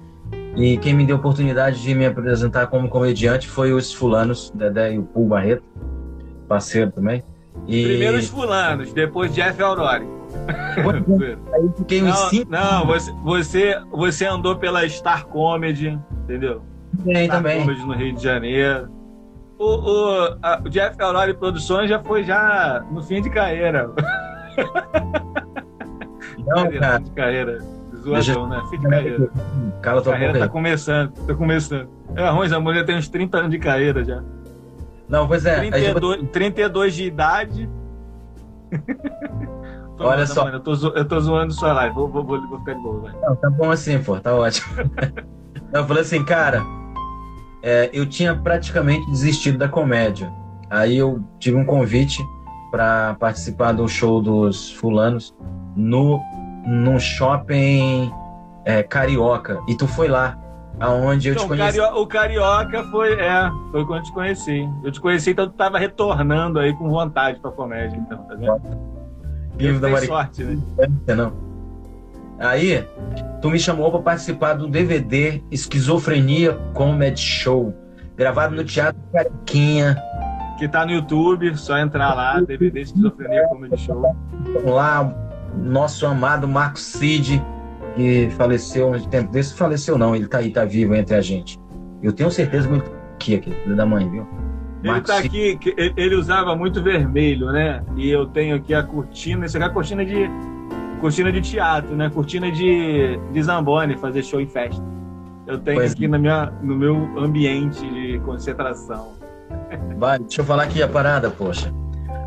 E 0.56 0.78
quem 0.78 0.94
me 0.94 1.04
deu 1.04 1.16
a 1.16 1.18
oportunidade 1.18 1.82
de 1.82 1.94
me 1.94 2.06
apresentar 2.06 2.68
como 2.68 2.88
comediante 2.88 3.48
foi 3.48 3.72
os 3.72 3.92
fulanos, 3.92 4.52
Dedé 4.54 4.94
e 4.94 4.98
o 4.98 5.02
Paul 5.02 5.26
Barreto, 5.26 5.64
parceiro 6.44 6.90
também. 6.92 7.22
E 7.66 7.84
Primeiro 7.84 8.18
os 8.18 8.28
fulanos, 8.28 8.92
depois 8.92 9.32
Jeff 9.34 9.60
Aurori. 9.62 10.06
aí 11.54 11.70
fiquei 11.76 12.02
uns 12.02 12.08
Não, 12.08 12.28
cinco 12.28 12.50
não 12.50 12.86
você, 12.86 13.12
você, 13.22 13.80
você 13.92 14.26
andou 14.26 14.56
pela 14.56 14.86
Star 14.88 15.26
Comedy, 15.26 15.98
entendeu? 16.24 16.62
bem 16.92 17.26
Star 17.26 17.36
também. 17.38 17.60
Comedy 17.60 17.86
no 17.86 17.92
Rio 17.94 18.12
de 18.14 18.22
Janeiro. 18.22 18.88
O, 19.58 19.64
o, 19.66 20.36
a- 20.42 20.60
o 20.64 20.68
Jeff 20.68 21.00
Aurori 21.00 21.32
Produções 21.34 21.88
já 21.88 22.02
foi 22.02 22.24
já 22.24 22.84
no 22.90 23.02
fim 23.02 23.22
de 23.22 23.30
carreira. 23.30 23.90
Não, 26.46 26.70
cara, 26.72 26.98
fim 26.98 27.04
de 27.04 27.10
carreira. 27.12 27.58
Zoadão, 28.02 28.48
né? 28.48 28.62
Fim 28.70 28.78
de 28.78 28.88
carreira. 28.88 29.30
cala 29.80 30.00
A 30.00 30.02
tua 30.02 30.12
carreira 30.12 30.38
tá 30.40 30.48
começando, 30.48 31.12
tá 31.26 31.34
começando. 31.34 31.88
É 32.16 32.28
ruim, 32.28 32.52
a 32.52 32.60
mulher 32.60 32.84
tem 32.84 32.96
uns 32.96 33.08
30 33.08 33.38
anos 33.38 33.50
de 33.50 33.58
carreira 33.58 34.04
já. 34.04 34.22
Não, 35.08 35.28
pois 35.28 35.44
é. 35.44 35.60
aí, 35.60 35.70
tipo, 35.70 36.00
32, 36.00 36.30
32 36.30 36.94
de 36.94 37.04
idade. 37.04 37.70
Tô 39.96 40.08
Olha 40.08 40.26
só. 40.26 40.44
mano, 40.44 40.56
eu, 40.56 40.60
tô, 40.60 40.72
eu 40.88 41.04
tô 41.04 41.20
zoando 41.20 41.52
sua 41.52 41.72
live. 41.72 41.94
Vou, 41.94 42.08
vou, 42.08 42.24
vou, 42.24 42.48
vou 42.48 42.58
ficar 42.58 42.74
de 42.74 42.80
boa. 42.80 43.12
Não, 43.22 43.36
tá 43.36 43.48
bom 43.48 43.70
assim, 43.70 44.02
pô, 44.02 44.18
tá 44.18 44.34
ótimo. 44.34 44.66
Eu 45.72 45.84
falei 45.86 46.02
assim, 46.02 46.24
cara, 46.24 46.62
é, 47.60 47.90
eu 47.92 48.06
tinha 48.06 48.32
praticamente 48.32 49.04
desistido 49.10 49.58
da 49.58 49.68
comédia. 49.68 50.32
Aí 50.70 50.96
eu 50.96 51.20
tive 51.40 51.56
um 51.56 51.64
convite 51.64 52.24
para 52.70 53.14
participar 53.14 53.72
do 53.72 53.88
show 53.88 54.22
dos 54.22 54.70
fulanos 54.70 55.34
no 55.74 56.20
num 56.64 56.98
shopping 56.98 58.12
é, 58.64 58.84
carioca. 58.84 59.60
E 59.66 59.74
tu 59.74 59.88
foi 59.88 60.06
lá, 60.06 60.38
aonde 60.80 61.28
eu 61.28 61.34
Então, 61.34 61.44
te 61.44 61.48
conheci. 61.48 61.78
Cario- 61.78 62.00
o 62.00 62.06
Carioca 62.06 62.84
foi, 62.84 63.12
é, 63.14 63.50
foi 63.70 63.84
quando 63.84 63.98
eu 64.00 64.04
te 64.04 64.12
conheci. 64.12 64.68
Eu 64.82 64.90
te 64.92 65.00
conheci, 65.00 65.30
então 65.30 65.46
tu 65.48 65.54
tava 65.54 65.78
retornando 65.78 66.58
aí 66.58 66.72
com 66.74 66.88
vontade 66.88 67.38
pra 67.40 67.50
comédia, 67.50 67.96
então, 67.96 68.18
tá 68.24 68.34
vendo? 68.34 68.60
Vivo 69.56 69.78
da 69.78 69.86
Tem 69.86 69.94
Mari- 69.94 70.06
sorte, 70.06 70.42
né? 70.44 70.58
não. 71.14 71.32
Aí, 72.40 72.84
tu 73.40 73.48
me 73.48 73.58
chamou 73.60 73.90
para 73.92 74.00
participar 74.00 74.54
do 74.54 74.66
DVD 74.66 75.40
Esquizofrenia 75.50 76.52
Comedy 76.74 77.20
Show, 77.20 77.72
gravado 78.16 78.54
no 78.56 78.64
Teatro 78.64 79.00
Cariquinha. 79.12 79.96
Que 80.58 80.68
tá 80.68 80.84
no 80.86 80.92
YouTube, 80.92 81.56
só 81.56 81.78
entrar 81.78 82.14
lá, 82.14 82.40
DVD 82.40 82.80
Esquizofrenia 82.80 83.46
Comedy 83.48 83.76
Show. 83.76 84.02
Vamos 84.54 84.72
lá, 84.72 85.14
nosso 85.56 86.06
amado 86.06 86.46
Marco 86.48 86.78
Cid, 86.78 87.40
que 87.94 88.28
faleceu 88.30 88.90
um 88.90 89.00
tempo 89.00 89.30
desse, 89.30 89.54
faleceu 89.54 89.96
não, 89.96 90.14
ele 90.14 90.26
tá 90.26 90.38
aí, 90.38 90.50
tá 90.50 90.64
vivo 90.64 90.94
entre 90.94 91.14
a 91.14 91.20
gente. 91.20 91.58
Eu 92.02 92.12
tenho 92.12 92.30
certeza 92.30 92.68
que 92.68 92.74
ele 92.74 92.82
tá 92.82 92.90
aqui, 93.14 93.34
aqui, 93.36 93.50
filho 93.50 93.76
da 93.76 93.86
mãe, 93.86 94.08
viu? 94.08 94.26
Ele 94.82 95.00
tá 95.00 95.18
aqui, 95.18 95.58
ele 95.96 96.14
usava 96.14 96.54
muito 96.54 96.82
vermelho, 96.82 97.50
né? 97.50 97.82
E 97.96 98.10
eu 98.10 98.26
tenho 98.26 98.56
aqui 98.56 98.74
a 98.74 98.82
cortina, 98.82 99.46
isso 99.46 99.56
aqui 99.56 99.64
é 99.64 99.68
a 99.68 99.72
cortina 99.72 100.04
de 100.04 100.28
cortina 101.00 101.32
de 101.32 101.40
teatro, 101.40 101.96
né? 101.96 102.10
Cortina 102.10 102.50
de, 102.50 103.18
de 103.32 103.42
Zamboni, 103.42 103.96
fazer 103.96 104.22
show 104.22 104.40
em 104.40 104.46
festa. 104.46 104.82
Eu 105.46 105.58
tenho 105.58 105.78
pois 105.78 105.92
aqui 105.92 106.04
é. 106.04 106.08
na 106.08 106.18
minha, 106.18 106.52
no 106.62 106.76
meu 106.76 106.96
ambiente 107.18 107.80
de 107.80 108.18
concentração. 108.20 109.12
Vai, 109.98 110.18
deixa 110.18 110.40
eu 110.40 110.44
falar 110.44 110.64
aqui 110.64 110.82
a 110.82 110.88
parada, 110.88 111.30
poxa. 111.30 111.72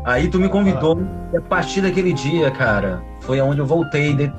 Aí 0.04 0.28
tu 0.28 0.40
me 0.40 0.48
convidou, 0.48 0.98
e 1.32 1.36
a 1.36 1.40
partir 1.40 1.80
daquele 1.80 2.12
dia, 2.12 2.50
cara, 2.50 3.02
foi 3.20 3.40
onde 3.40 3.60
eu 3.60 3.66
voltei 3.66 4.14
de, 4.14 4.32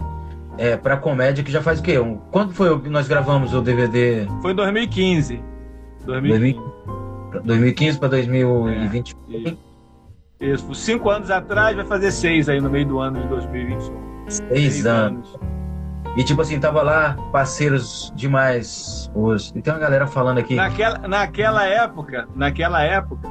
é, 0.60 0.76
pra 0.76 0.98
comédia, 0.98 1.42
que 1.42 1.52
já 1.52 1.62
faz 1.62 1.80
o 1.80 1.84
quê? 1.84 1.98
Um, 1.98 2.18
quando 2.32 2.54
foi 2.54 2.78
que 2.82 2.90
nós 2.90 3.08
gravamos 3.08 3.54
o 3.54 3.62
DVD? 3.62 4.28
Foi 4.42 4.52
em 4.52 4.56
2015. 4.56 5.42
2015. 6.06 6.60
2015 7.46 7.98
para 8.00 8.10
2020. 8.10 9.16
É, 10.42 10.46
isso, 10.46 10.76
cinco 10.76 11.10
anos 11.10 11.32
atrás, 11.32 11.78
vai 11.78 11.86
fazer 11.86 12.12
seis 12.12 12.50
aí 12.50 12.60
no 12.60 12.70
meio 12.70 12.86
do 12.86 13.00
ano 13.00 13.22
de 13.22 13.28
2021. 13.30 13.96
Seis, 14.28 14.48
seis 14.50 14.86
anos. 14.86 15.34
anos. 15.36 15.50
E 16.18 16.24
tipo 16.24 16.42
assim, 16.42 16.60
tava 16.60 16.82
lá 16.82 17.16
parceiros 17.32 18.12
demais 18.14 19.10
hoje. 19.16 19.54
E 19.56 19.62
tem 19.62 19.72
uma 19.72 19.80
galera 19.80 20.08
falando 20.08 20.40
aqui. 20.40 20.56
Naquela, 20.56 21.08
naquela 21.08 21.66
época, 21.66 22.28
naquela 22.36 22.84
época 22.84 23.30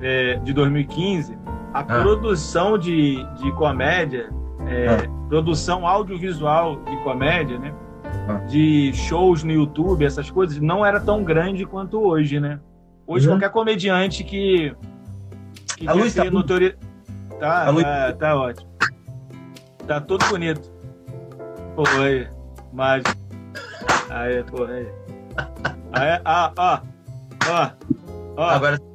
é, 0.00 0.36
de 0.44 0.52
2015, 0.52 1.36
a 1.74 1.80
ah. 1.80 1.84
produção 1.84 2.78
de, 2.78 3.24
de 3.40 3.50
comédia, 3.52 4.30
é, 4.66 4.86
ah. 4.88 5.17
Produção 5.28 5.86
audiovisual 5.86 6.76
de 6.84 6.96
comédia, 6.98 7.58
né? 7.58 7.74
Ah. 8.28 8.34
De 8.46 8.92
shows 8.94 9.44
no 9.44 9.52
YouTube, 9.52 10.04
essas 10.04 10.30
coisas, 10.30 10.58
não 10.58 10.84
era 10.84 11.00
tão 11.00 11.22
grande 11.22 11.64
quanto 11.64 12.00
hoje, 12.00 12.40
né? 12.40 12.58
Hoje 13.06 13.26
uhum. 13.26 13.34
qualquer 13.34 13.50
comediante 13.50 14.24
que, 14.24 14.74
que 15.76 15.88
a 15.88 15.92
luz 15.92 16.14
tá, 16.14 16.24
notori... 16.24 16.76
tá, 17.38 17.70
luz... 17.70 17.84
tá, 17.84 18.12
tá 18.12 18.36
ótimo. 18.36 18.68
Tá 19.86 20.00
tudo 20.00 20.26
bonito. 20.26 20.70
Pô, 21.74 21.84
aí. 22.02 22.28
Mágico. 22.72 23.10
Aí, 24.10 24.42
pô, 24.44 24.64
aí. 24.64 24.86
Aí, 25.92 26.20
ah, 26.24 26.52
ó. 26.56 26.80
Ó. 27.48 27.70
Ó. 28.36 28.42
Agora. 28.42 28.87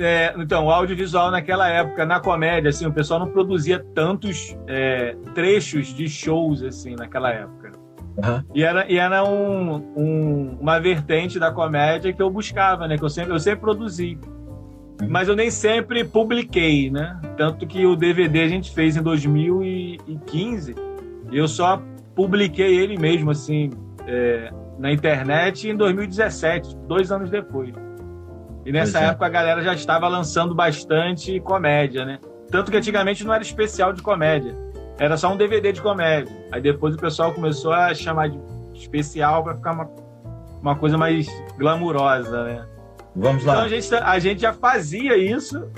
É, 0.00 0.34
então, 0.38 0.66
o 0.66 0.70
audiovisual 0.70 1.30
naquela 1.30 1.68
época, 1.68 2.06
na 2.06 2.18
comédia, 2.18 2.70
assim, 2.70 2.86
o 2.86 2.92
pessoal 2.92 3.20
não 3.20 3.30
produzia 3.30 3.84
tantos 3.94 4.56
é, 4.66 5.14
trechos 5.34 5.88
de 5.88 6.08
shows, 6.08 6.62
assim, 6.62 6.96
naquela 6.96 7.30
época. 7.30 7.72
Uhum. 8.16 8.42
E 8.54 8.62
era, 8.62 8.90
e 8.90 8.98
era 8.98 9.24
um, 9.24 9.74
um, 9.96 10.58
uma 10.60 10.80
vertente 10.80 11.38
da 11.38 11.52
comédia 11.52 12.12
que 12.12 12.20
eu 12.20 12.30
buscava, 12.30 12.88
né? 12.88 12.96
Que 12.98 13.04
eu 13.04 13.10
sempre, 13.10 13.32
eu 13.32 13.38
sempre 13.38 13.60
produzi. 13.60 14.18
Uhum. 15.00 15.08
Mas 15.08 15.28
eu 15.28 15.36
nem 15.36 15.50
sempre 15.50 16.04
publiquei, 16.04 16.90
né? 16.90 17.18
Tanto 17.36 17.66
que 17.66 17.86
o 17.86 17.94
DVD 17.94 18.40
a 18.40 18.48
gente 18.48 18.72
fez 18.72 18.96
em 18.96 19.02
2015 19.02 20.74
e 21.30 21.36
eu 21.36 21.46
só 21.46 21.80
publiquei 22.14 22.78
ele 22.78 22.98
mesmo, 22.98 23.30
assim, 23.30 23.70
é, 24.06 24.50
na 24.78 24.92
internet 24.92 25.68
em 25.68 25.76
2017, 25.76 26.76
dois 26.88 27.12
anos 27.12 27.30
depois. 27.30 27.72
E 28.64 28.72
nessa 28.72 29.00
é. 29.00 29.04
época 29.06 29.26
a 29.26 29.28
galera 29.28 29.62
já 29.62 29.74
estava 29.74 30.06
lançando 30.08 30.54
bastante 30.54 31.40
comédia, 31.40 32.04
né? 32.04 32.18
Tanto 32.50 32.70
que 32.70 32.76
antigamente 32.76 33.24
não 33.24 33.32
era 33.32 33.42
especial 33.42 33.92
de 33.92 34.02
comédia, 34.02 34.54
era 34.98 35.16
só 35.16 35.32
um 35.32 35.36
DVD 35.36 35.72
de 35.72 35.80
comédia. 35.80 36.34
Aí 36.52 36.60
depois 36.60 36.94
o 36.94 36.98
pessoal 36.98 37.32
começou 37.32 37.72
a 37.72 37.94
chamar 37.94 38.28
de 38.28 38.38
especial 38.74 39.42
para 39.42 39.54
ficar 39.54 39.72
uma, 39.72 39.90
uma 40.60 40.76
coisa 40.76 40.98
mais 40.98 41.26
glamurosa, 41.56 42.44
né? 42.44 42.66
Vamos 43.14 43.44
lá. 43.44 43.52
Então 43.54 43.64
a 43.64 43.68
gente, 43.68 43.94
a 43.94 44.18
gente 44.18 44.40
já 44.40 44.52
fazia 44.52 45.16
isso, 45.16 45.70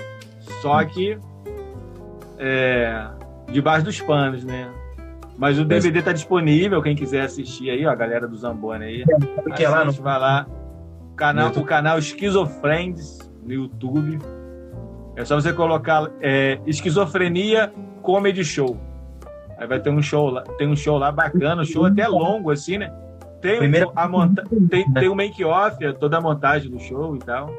só 0.61 0.83
que 0.83 1.17
é, 2.37 3.07
debaixo 3.51 3.85
dos 3.85 4.01
panos, 4.01 4.43
né? 4.43 4.69
Mas 5.37 5.57
o 5.57 5.65
DVD 5.65 5.99
está 5.99 6.11
disponível, 6.11 6.81
quem 6.81 6.95
quiser 6.95 7.21
assistir 7.21 7.69
aí, 7.69 7.85
ó, 7.85 7.91
a 7.91 7.95
galera 7.95 8.27
do 8.27 8.35
Zamboni 8.37 8.85
aí. 8.85 9.03
É 9.57 9.67
lá 9.67 9.83
no... 9.83 9.91
vai 9.93 10.19
lá. 10.19 10.45
O 11.23 11.25
canal, 11.25 11.51
o 11.51 11.63
canal 11.63 11.99
Esquizofriends 11.99 13.19
no 13.41 13.53
YouTube. 13.53 14.19
É 15.15 15.23
só 15.23 15.39
você 15.39 15.53
colocar 15.53 16.11
é, 16.19 16.59
Esquizofrenia 16.65 17.71
Comedy 18.01 18.43
Show. 18.43 18.77
Aí 19.57 19.65
vai 19.65 19.79
ter 19.79 19.89
um 19.89 20.01
show 20.01 20.29
lá, 20.29 20.41
tem 20.57 20.67
um 20.67 20.75
show 20.75 20.97
lá 20.97 21.13
bacana, 21.13 21.61
um 21.61 21.65
show 21.65 21.85
até 21.85 22.05
longo, 22.09 22.51
assim, 22.51 22.77
né? 22.77 22.91
Tem, 23.39 23.57
Primeiro... 23.57 23.93
a 23.95 24.05
monta... 24.05 24.43
tem, 24.69 24.91
tem 24.91 25.07
um 25.07 25.15
make-off, 25.15 25.77
toda 25.93 26.17
a 26.17 26.21
montagem 26.21 26.69
do 26.69 26.79
show 26.79 27.15
e 27.15 27.19
tal. 27.19 27.49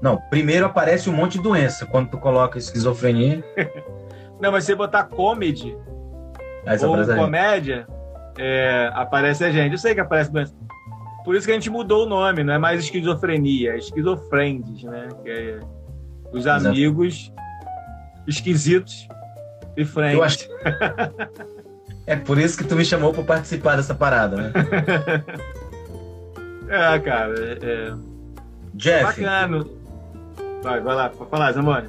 Não, 0.00 0.16
primeiro 0.30 0.64
aparece 0.64 1.10
um 1.10 1.12
monte 1.12 1.38
de 1.38 1.42
doença 1.42 1.86
quando 1.86 2.10
tu 2.10 2.18
coloca 2.18 2.56
esquizofrenia. 2.56 3.42
Não, 4.40 4.52
mas 4.52 4.62
você 4.62 4.76
botar 4.76 5.02
comedy, 5.04 5.76
ou 6.86 7.16
comédia, 7.16 7.84
é, 8.38 8.92
aparece 8.94 9.42
a 9.42 9.50
gente. 9.50 9.72
Eu 9.72 9.78
sei 9.78 9.92
que 9.92 10.00
aparece 10.00 10.30
doença. 10.30 10.54
Por 11.24 11.34
isso 11.34 11.46
que 11.46 11.52
a 11.52 11.54
gente 11.54 11.70
mudou 11.70 12.06
o 12.06 12.08
nome, 12.08 12.42
não 12.42 12.54
é 12.54 12.58
mais 12.58 12.84
esquizofrenia, 12.84 13.72
é 13.74 13.78
esquizofrendes, 13.78 14.82
né? 14.84 15.08
Que 15.22 15.30
é 15.30 15.60
os 16.32 16.46
amigos 16.46 17.32
esquisitos 18.26 19.08
e 19.76 19.84
friends. 19.84 20.20
Acho... 20.20 20.48
é 22.06 22.16
por 22.16 22.38
isso 22.38 22.56
que 22.56 22.64
tu 22.64 22.76
me 22.76 22.84
chamou 22.84 23.12
para 23.12 23.24
participar 23.24 23.76
dessa 23.76 23.94
parada, 23.94 24.36
né? 24.36 24.52
é, 26.68 26.98
cara. 26.98 27.34
É... 27.38 27.58
é 27.62 27.94
Jeff. 28.74 29.04
Bacana. 29.04 29.66
Vai, 30.62 30.80
vai 30.80 30.94
lá, 30.94 31.08
pode 31.08 31.30
falar, 31.30 31.52
Zamone. 31.52 31.88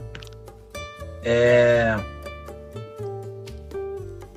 É. 1.23 1.95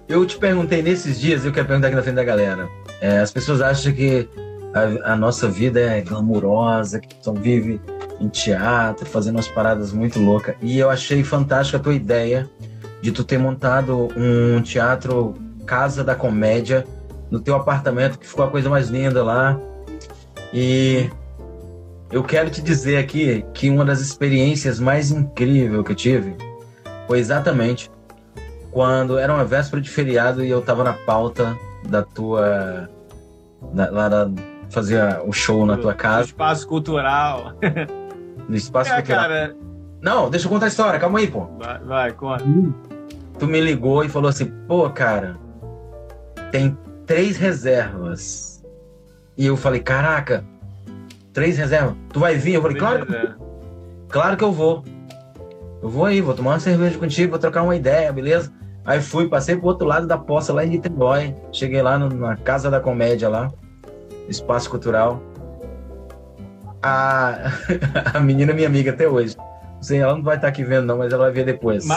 Eu 0.09 0.27
te 0.27 0.37
perguntei 0.37 0.83
nesses 0.83 1.19
dias, 1.19 1.45
eu 1.45 1.53
quero 1.53 1.67
perguntar 1.67 1.89
aqui 1.89 1.97
na 1.97 2.03
frente 2.03 2.17
da 2.17 2.25
galera. 2.25 2.69
É, 3.01 3.19
as 3.19 3.31
pessoas 3.31 3.61
acham 3.61 3.93
que 3.93 4.29
a, 4.75 5.13
a, 5.13 5.17
nossa 5.17 5.49
vida 5.49 5.81
é 5.81 6.01
glamurosa, 6.01 7.01
que 7.01 7.17
só 7.21 7.33
vive 7.33 7.81
em 8.21 8.29
teatro, 8.29 9.05
fazendo 9.07 9.37
umas 9.37 9.49
paradas 9.49 9.93
muito 9.93 10.21
loucas. 10.21 10.55
E 10.63 10.79
eu 10.79 10.89
achei 10.89 11.23
fantástica 11.23 11.79
a 11.79 11.81
tua 11.81 11.95
ideia 11.95 12.49
de 13.01 13.11
tu 13.11 13.25
ter 13.25 13.39
montado 13.39 14.09
um 14.17 14.63
teatro 14.63 15.35
Casa 15.67 16.03
da 16.03 16.15
Comédia 16.15 16.87
no 17.31 17.41
teu 17.41 17.55
apartamento, 17.55 18.19
que 18.19 18.27
ficou 18.27 18.45
a 18.45 18.51
coisa 18.51 18.69
mais 18.69 18.89
linda 18.89 19.23
lá. 19.23 19.59
E 20.53 21.11
eu 22.11 22.23
quero 22.23 22.51
te 22.51 22.61
dizer 22.61 22.99
aqui 22.99 23.45
que 23.55 23.71
uma 23.71 23.85
das 23.85 24.01
experiências 24.01 24.79
mais 24.79 25.11
incríveis 25.11 25.83
que 25.85 25.93
eu 25.93 25.97
tive 25.97 26.37
foi 27.07 27.19
exatamente 27.19 27.91
quando 28.71 29.19
era 29.19 29.33
uma 29.33 29.45
véspera 29.45 29.83
de 29.83 29.91
feriado 29.91 30.45
e 30.45 30.51
eu 30.51 30.63
tava 30.63 30.85
na 30.85 30.93
pauta 30.93 31.57
da 31.89 32.03
tua. 32.03 32.89
Da, 33.73 33.91
lá 33.91 34.09
da, 34.09 34.31
fazia 34.73 35.23
o 35.25 35.33
show 35.33 35.65
na 35.67 35.77
tua 35.77 35.95
casa. 35.95 36.21
No 36.21 36.27
espaço 36.27 36.67
cultural. 36.67 37.53
No 38.49 38.57
espaço 38.57 38.91
é, 38.93 38.97
cultural. 38.97 39.23
Cara... 39.23 39.57
Não, 40.01 40.29
deixa 40.29 40.47
eu 40.47 40.51
contar 40.51 40.67
a 40.67 40.69
história, 40.69 40.99
calma 40.99 41.21
aí, 41.21 41.29
pô. 41.29 41.47
Vai, 41.59 41.79
vai, 41.79 42.13
conta. 42.13 42.45
Tu 43.39 43.47
me 43.47 43.61
ligou 43.61 44.05
e 44.05 44.09
falou 44.09 44.29
assim, 44.29 44.47
pô, 44.67 44.91
cara, 44.91 45.39
tem 46.51 46.77
três 47.07 47.37
reservas. 47.37 48.63
E 49.39 49.47
eu 49.47 49.57
falei, 49.57 49.81
caraca, 49.81 50.45
três 51.33 51.57
reservas? 51.57 51.95
Tu 52.13 52.19
vai 52.19 52.35
vir? 52.35 52.55
Eu 52.55 52.63
falei, 52.63 52.77
claro 52.77 53.07
que, 53.07 53.35
claro 54.09 54.37
que 54.37 54.45
eu 54.45 54.53
vou. 54.53 54.85
Eu 55.81 55.89
vou 55.89 56.05
aí, 56.05 56.21
vou 56.21 56.35
tomar 56.35 56.53
uma 56.53 56.61
cerveja 56.61 56.99
contigo, 56.99 57.31
vou 57.31 57.39
trocar 57.39 57.63
uma 57.63 57.77
ideia, 57.77 58.13
beleza? 58.13 58.53
Aí 58.85 59.01
fui, 59.01 59.29
passei 59.29 59.57
pro 59.57 59.69
outro 59.69 59.87
lado 59.87 60.07
da 60.07 60.19
poça, 60.19 60.53
lá 60.53 60.65
em 60.65 60.71
Niterói. 60.71 61.35
Cheguei 61.53 61.81
lá 61.81 61.97
no, 61.97 62.09
na 62.09 62.37
Casa 62.37 62.69
da 62.69 62.81
Comédia, 62.81 63.29
lá, 63.29 63.53
Espaço 64.33 64.69
Cultural. 64.69 65.23
A, 66.83 67.53
a 68.15 68.21
menina 68.21 68.51
é 68.53 68.55
minha 68.55 68.67
amiga 68.67 68.91
até 68.91 69.09
hoje. 69.09 69.37
Não 69.37 69.83
sei, 69.83 70.01
ela 70.01 70.15
não 70.15 70.23
vai 70.23 70.37
estar 70.37 70.49
aqui 70.49 70.65
vendo, 70.65 70.87
não, 70.87 70.99
mas 70.99 71.13
ela 71.13 71.25
vai 71.25 71.33
ver 71.33 71.45
depois. 71.45 71.85
Ma 71.87 71.97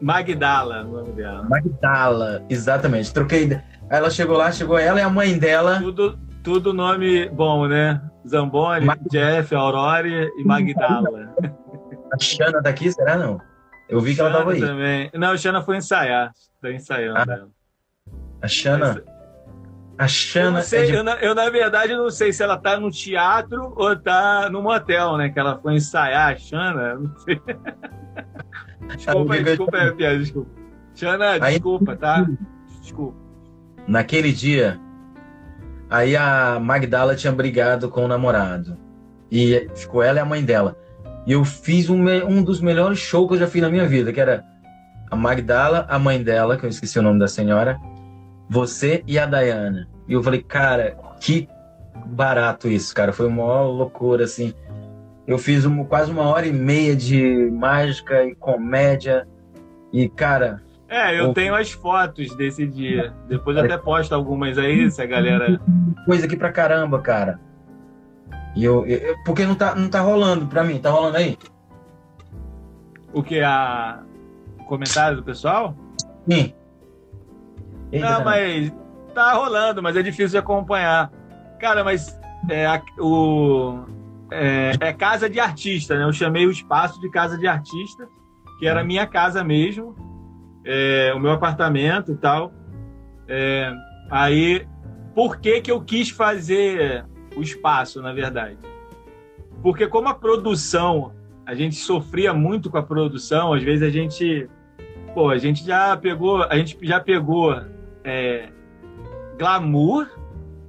Magdala, 0.00 0.82
o 0.82 0.92
nome 0.92 1.12
dela. 1.12 1.42
Magdala, 1.44 2.44
exatamente. 2.50 3.12
Troquei. 3.12 3.58
Ela 3.88 4.10
chegou 4.10 4.36
lá, 4.36 4.52
chegou 4.52 4.78
ela 4.78 4.98
e 4.98 5.02
a 5.02 5.08
mãe 5.08 5.38
dela. 5.38 5.78
Tudo, 5.78 6.18
tudo 6.42 6.74
nome 6.74 7.28
bom, 7.30 7.66
né? 7.66 8.00
Zamboni, 8.28 8.84
Mag... 8.84 9.00
Jeff, 9.10 9.54
Aurora 9.54 10.06
e 10.06 10.44
Magdala. 10.44 11.34
A 12.12 12.18
Xana 12.18 12.60
daqui, 12.62 12.90
será 12.92 13.16
não? 13.16 13.40
Eu 13.88 14.00
vi 14.00 14.14
que 14.14 14.20
ela 14.20 14.32
tava 14.32 14.52
aí. 14.52 14.60
Também. 14.60 15.10
Não, 15.14 15.32
a 15.32 15.36
Xana 15.36 15.60
foi 15.62 15.76
ensaiar. 15.76 16.32
Tá 16.60 16.70
ensaiando 16.70 17.18
ah, 17.18 17.34
ela. 17.34 17.48
A 18.42 18.48
Xana. 18.48 19.02
A 19.98 20.06
Xana. 20.06 20.58
Eu, 20.58 20.62
sei, 20.62 20.80
é 20.80 20.86
de... 20.86 20.94
eu, 20.94 21.04
na, 21.04 21.14
eu, 21.14 21.34
na, 21.34 21.48
verdade, 21.48 21.94
não 21.94 22.10
sei 22.10 22.32
se 22.32 22.42
ela 22.42 22.58
tá 22.58 22.78
no 22.78 22.90
teatro 22.90 23.72
ou 23.76 23.96
tá 23.96 24.48
no 24.50 24.62
motel, 24.62 25.16
né? 25.16 25.30
Que 25.30 25.38
ela 25.38 25.58
foi 25.58 25.74
ensaiar 25.74 26.32
a 26.32 26.36
Xana. 26.36 26.94
Não 26.96 27.16
sei. 27.18 27.40
desculpa 28.96 29.34
aí, 29.34 29.44
desculpa 29.44 29.76
aí, 29.78 29.92
Pia, 29.94 30.18
desculpa. 30.18 30.50
Xana, 30.94 31.38
desculpa, 31.38 31.96
tá? 31.96 32.26
Desculpa. 32.80 33.18
naquele 33.86 34.32
dia, 34.32 34.80
aí 35.90 36.16
a 36.16 36.58
Magdala 36.60 37.14
tinha 37.14 37.32
brigado 37.32 37.88
com 37.88 38.04
o 38.04 38.08
namorado. 38.08 38.76
E 39.30 39.68
ficou 39.74 40.02
ela 40.02 40.18
e 40.18 40.22
a 40.22 40.24
mãe 40.24 40.44
dela. 40.44 40.76
E 41.26 41.32
eu 41.32 41.44
fiz 41.44 41.90
um, 41.90 42.04
um 42.28 42.42
dos 42.42 42.60
melhores 42.60 42.98
shows 42.98 43.28
que 43.28 43.34
eu 43.34 43.38
já 43.38 43.46
fiz 43.48 43.60
na 43.60 43.68
minha 43.68 43.86
vida, 43.86 44.12
que 44.12 44.20
era 44.20 44.44
a 45.10 45.16
Magdala, 45.16 45.86
a 45.88 45.98
mãe 45.98 46.22
dela, 46.22 46.56
que 46.56 46.64
eu 46.64 46.70
esqueci 46.70 46.98
o 46.98 47.02
nome 47.02 47.18
da 47.18 47.26
senhora, 47.26 47.78
você 48.48 49.02
e 49.06 49.18
a 49.18 49.26
Dayana. 49.26 49.88
E 50.08 50.12
eu 50.12 50.22
falei, 50.22 50.42
cara, 50.42 50.96
que 51.20 51.48
barato 52.06 52.68
isso, 52.68 52.94
cara. 52.94 53.12
Foi 53.12 53.26
uma 53.26 53.62
loucura, 53.62 54.24
assim. 54.24 54.54
Eu 55.26 55.38
fiz 55.38 55.64
uma, 55.64 55.84
quase 55.84 56.10
uma 56.10 56.22
hora 56.22 56.46
e 56.46 56.52
meia 56.52 56.94
de 56.94 57.50
mágica 57.50 58.24
e 58.24 58.34
comédia. 58.34 59.26
E, 59.92 60.08
cara. 60.08 60.62
É, 60.88 61.18
eu, 61.18 61.34
tenho 61.34 61.54
as 61.54 61.72
fotos 61.72 62.34
desse 62.36 62.64
dia. 62.64 63.12
Depois 63.28 63.56
eu 63.56 63.64
até 63.64 63.76
posto 63.76 64.14
algumas 64.14 64.56
aí, 64.56 64.88
se 64.90 65.02
a 65.02 65.06
galera. 65.06 65.60
Coisa 66.04 66.26
aqui 66.26 66.36
pra 66.36 66.52
caramba, 66.52 67.00
cara. 67.00 67.40
E 68.54 68.64
eu, 68.64 68.86
eu, 68.86 69.16
porque 69.24 69.44
não 69.44 69.56
tá, 69.56 69.74
não 69.74 69.88
tá 69.88 70.00
rolando 70.00 70.46
pra 70.46 70.62
mim, 70.62 70.78
tá 70.78 70.90
rolando 70.90 71.16
aí? 71.16 71.36
O 73.12 73.22
que? 73.22 73.40
A... 73.40 74.02
O 74.60 74.64
comentário 74.64 75.16
do 75.16 75.22
pessoal? 75.22 75.76
Sim. 76.28 76.54
Eita, 77.92 78.10
não, 78.10 78.24
mas 78.24 78.72
tá 79.14 79.32
rolando, 79.32 79.82
mas 79.82 79.96
é 79.96 80.02
difícil 80.02 80.30
de 80.30 80.38
acompanhar. 80.38 81.10
Cara, 81.58 81.82
mas 81.82 82.18
é, 82.50 82.66
o, 82.98 83.84
é, 84.30 84.72
é, 84.80 84.92
casa 84.92 85.28
de 85.28 85.40
artista, 85.40 85.96
né? 85.96 86.04
Eu 86.04 86.12
chamei 86.12 86.46
o 86.46 86.50
espaço 86.50 87.00
de 87.00 87.10
casa 87.10 87.38
de 87.38 87.46
artista, 87.46 88.08
que 88.58 88.66
era 88.66 88.80
a 88.80 88.84
minha 88.84 89.06
casa 89.06 89.42
mesmo, 89.44 89.94
é, 90.64 91.12
o 91.14 91.20
meu 91.20 91.32
apartamento 91.32 92.12
e 92.12 92.16
tal. 92.16 92.52
É, 93.28 93.72
aí, 94.10 94.66
por 95.14 95.38
que 95.38 95.60
que 95.60 95.70
eu 95.70 95.80
quis 95.80 96.10
fazer 96.10 97.04
o 97.36 97.42
espaço, 97.42 98.02
na 98.02 98.12
verdade? 98.12 98.58
Porque 99.62 99.86
como 99.86 100.08
a 100.08 100.14
produção, 100.14 101.12
a 101.44 101.54
gente 101.54 101.76
sofria 101.76 102.32
muito 102.32 102.70
com 102.70 102.78
a 102.78 102.82
produção, 102.82 103.52
às 103.52 103.62
vezes 103.62 103.82
a 103.82 103.90
gente, 103.90 104.48
pô, 105.16 105.30
a 105.30 105.38
gente 105.38 105.64
já 105.64 105.96
pegou, 105.96 106.42
a 106.42 106.58
gente 106.58 106.76
já 106.82 107.00
pegou 107.00 107.58
é, 108.04 108.50
glamour, 109.38 110.06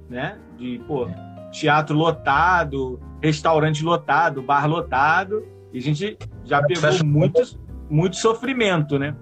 né? 0.08 0.38
De, 0.56 0.80
pô, 0.88 1.06
teatro 1.52 1.94
lotado, 1.94 2.98
restaurante 3.20 3.84
lotado, 3.84 4.40
bar 4.40 4.66
lotado, 4.66 5.44
e 5.70 5.76
a 5.76 5.82
gente 5.82 6.16
já 6.46 6.62
pegou 6.62 7.04
muito, 7.04 7.58
muito 7.90 8.16
sofrimento, 8.16 8.98
né? 8.98 9.14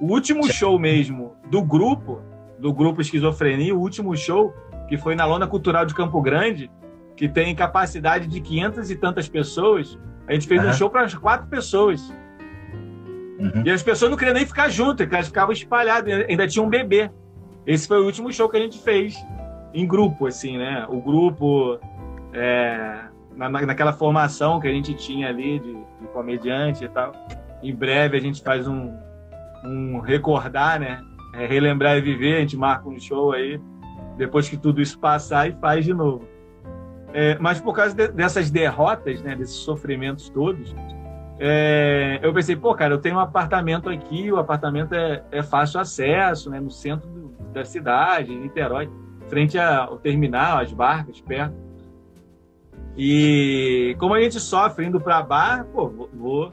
O 0.00 0.06
último 0.06 0.52
show 0.52 0.76
mesmo 0.76 1.36
do 1.48 1.62
grupo, 1.62 2.20
do 2.58 2.72
grupo 2.72 3.00
Esquizofrenia, 3.00 3.72
o 3.72 3.78
último 3.78 4.16
show, 4.16 4.52
que 4.88 4.98
foi 4.98 5.14
na 5.14 5.24
Lona 5.24 5.46
Cultural 5.46 5.86
de 5.86 5.94
Campo 5.94 6.20
Grande, 6.20 6.68
que 7.16 7.28
tem 7.28 7.54
capacidade 7.54 8.26
de 8.26 8.40
500 8.40 8.90
e 8.90 8.96
tantas 8.96 9.28
pessoas, 9.28 9.96
a 10.26 10.32
gente 10.32 10.48
fez 10.48 10.60
uhum. 10.60 10.70
um 10.70 10.72
show 10.72 10.90
para 10.90 11.08
quatro 11.16 11.46
pessoas. 11.46 12.12
Uhum. 13.38 13.62
E 13.64 13.70
as 13.70 13.82
pessoas 13.82 14.10
não 14.10 14.16
queriam 14.16 14.34
nem 14.34 14.46
ficar 14.46 14.68
juntas, 14.68 15.10
elas 15.10 15.26
ficavam 15.26 15.52
espalhadas, 15.52 16.26
ainda 16.28 16.46
tinha 16.46 16.64
um 16.64 16.68
bebê. 16.68 17.10
Esse 17.66 17.88
foi 17.88 18.00
o 18.00 18.04
último 18.04 18.32
show 18.32 18.48
que 18.48 18.56
a 18.56 18.60
gente 18.60 18.78
fez 18.78 19.16
em 19.72 19.86
grupo, 19.86 20.26
assim, 20.26 20.56
né? 20.56 20.86
O 20.88 21.00
grupo, 21.00 21.78
é, 22.32 23.00
na, 23.34 23.48
naquela 23.48 23.92
formação 23.92 24.60
que 24.60 24.68
a 24.68 24.72
gente 24.72 24.94
tinha 24.94 25.28
ali 25.28 25.58
de, 25.58 25.72
de, 25.72 26.06
comediante 26.12 26.84
e 26.84 26.88
tal. 26.88 27.12
Em 27.62 27.74
breve 27.74 28.16
a 28.16 28.20
gente 28.20 28.42
faz 28.42 28.68
um, 28.68 28.92
um 29.64 29.98
recordar, 29.98 30.78
né? 30.78 31.02
É, 31.34 31.46
relembrar 31.46 31.96
e 31.96 32.00
viver, 32.00 32.36
a 32.36 32.40
gente 32.40 32.56
marca 32.56 32.88
um 32.88 33.00
show 33.00 33.32
aí, 33.32 33.60
depois 34.16 34.48
que 34.48 34.56
tudo 34.56 34.80
isso 34.80 34.96
passar 34.98 35.48
e 35.48 35.52
faz 35.54 35.84
de 35.84 35.92
novo. 35.92 36.28
É, 37.12 37.36
mas 37.40 37.60
por 37.60 37.74
causa 37.74 37.94
de, 37.94 38.08
dessas 38.08 38.50
derrotas, 38.50 39.20
né, 39.22 39.34
desses 39.34 39.56
sofrimentos 39.56 40.28
todos, 40.28 40.74
é, 41.38 42.20
eu 42.22 42.32
pensei, 42.32 42.56
pô, 42.56 42.74
cara, 42.74 42.94
eu 42.94 42.98
tenho 42.98 43.16
um 43.16 43.20
apartamento 43.20 43.88
aqui, 43.88 44.30
o 44.30 44.38
apartamento 44.38 44.94
é, 44.94 45.22
é 45.30 45.42
fácil 45.42 45.80
acesso, 45.80 46.50
né, 46.50 46.60
no 46.60 46.70
centro 46.70 47.08
do, 47.08 47.34
da 47.52 47.64
cidade, 47.64 48.32
em 48.32 48.38
Niterói 48.38 48.88
frente 49.28 49.58
ao 49.58 49.98
terminal, 49.98 50.58
as 50.58 50.72
barcas 50.72 51.20
perto. 51.20 51.54
E 52.96 53.96
como 53.98 54.14
a 54.14 54.20
gente 54.22 54.38
sofre 54.38 54.86
indo 54.86 55.00
para 55.00 55.22
bar, 55.22 55.64
pô, 55.72 55.88
vou, 56.14 56.52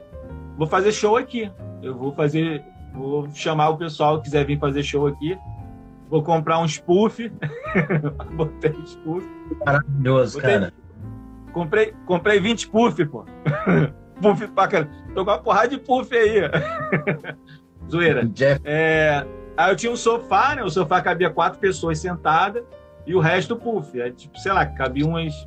vou 0.56 0.66
fazer 0.66 0.92
show 0.92 1.16
aqui. 1.16 1.50
Eu 1.80 1.96
vou 1.96 2.12
fazer, 2.12 2.64
vou 2.92 3.30
chamar 3.32 3.68
o 3.70 3.76
pessoal 3.76 4.18
que 4.18 4.24
quiser 4.24 4.44
vir 4.44 4.58
fazer 4.58 4.82
show 4.82 5.06
aqui. 5.06 5.38
Vou 6.08 6.22
comprar 6.22 6.58
um 6.58 6.66
spoof. 6.66 7.30
Botei 8.34 8.74
spoof. 8.84 9.24
Maravilhoso, 9.64 10.38
Botei, 10.38 10.52
cara. 10.52 10.72
Comprei, 11.52 11.94
comprei 12.06 12.40
20 12.40 12.68
puff, 12.68 13.04
pô. 13.06 13.24
puff 14.22 14.46
pra 14.48 14.68
caramba. 14.68 14.90
Tô 15.14 15.24
com 15.24 15.30
uma 15.30 15.38
porrada 15.38 15.68
de 15.68 15.78
puff 15.78 16.14
aí. 16.16 16.40
Zoeira. 17.90 18.24
Jeff. 18.26 18.60
É, 18.64 19.26
Aí 19.56 19.70
eu 19.70 19.76
tinha 19.76 19.92
um 19.92 19.96
sofá, 19.96 20.54
né? 20.54 20.64
O 20.64 20.70
sofá 20.70 21.00
cabia 21.00 21.30
quatro 21.30 21.58
pessoas 21.58 21.98
sentadas 21.98 22.62
e 23.06 23.14
o 23.14 23.20
resto 23.20 23.56
puff. 23.56 24.00
Aí, 24.00 24.12
tipo, 24.12 24.38
sei 24.38 24.52
lá, 24.52 24.64
cabia 24.64 25.06
umas, 25.06 25.46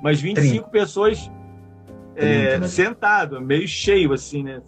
umas 0.00 0.20
25 0.20 0.68
30. 0.68 0.68
pessoas 0.68 1.30
é, 2.14 2.58
né? 2.58 2.68
sentado, 2.68 3.40
meio 3.40 3.66
cheio, 3.66 4.12
assim, 4.12 4.42
né? 4.42 4.60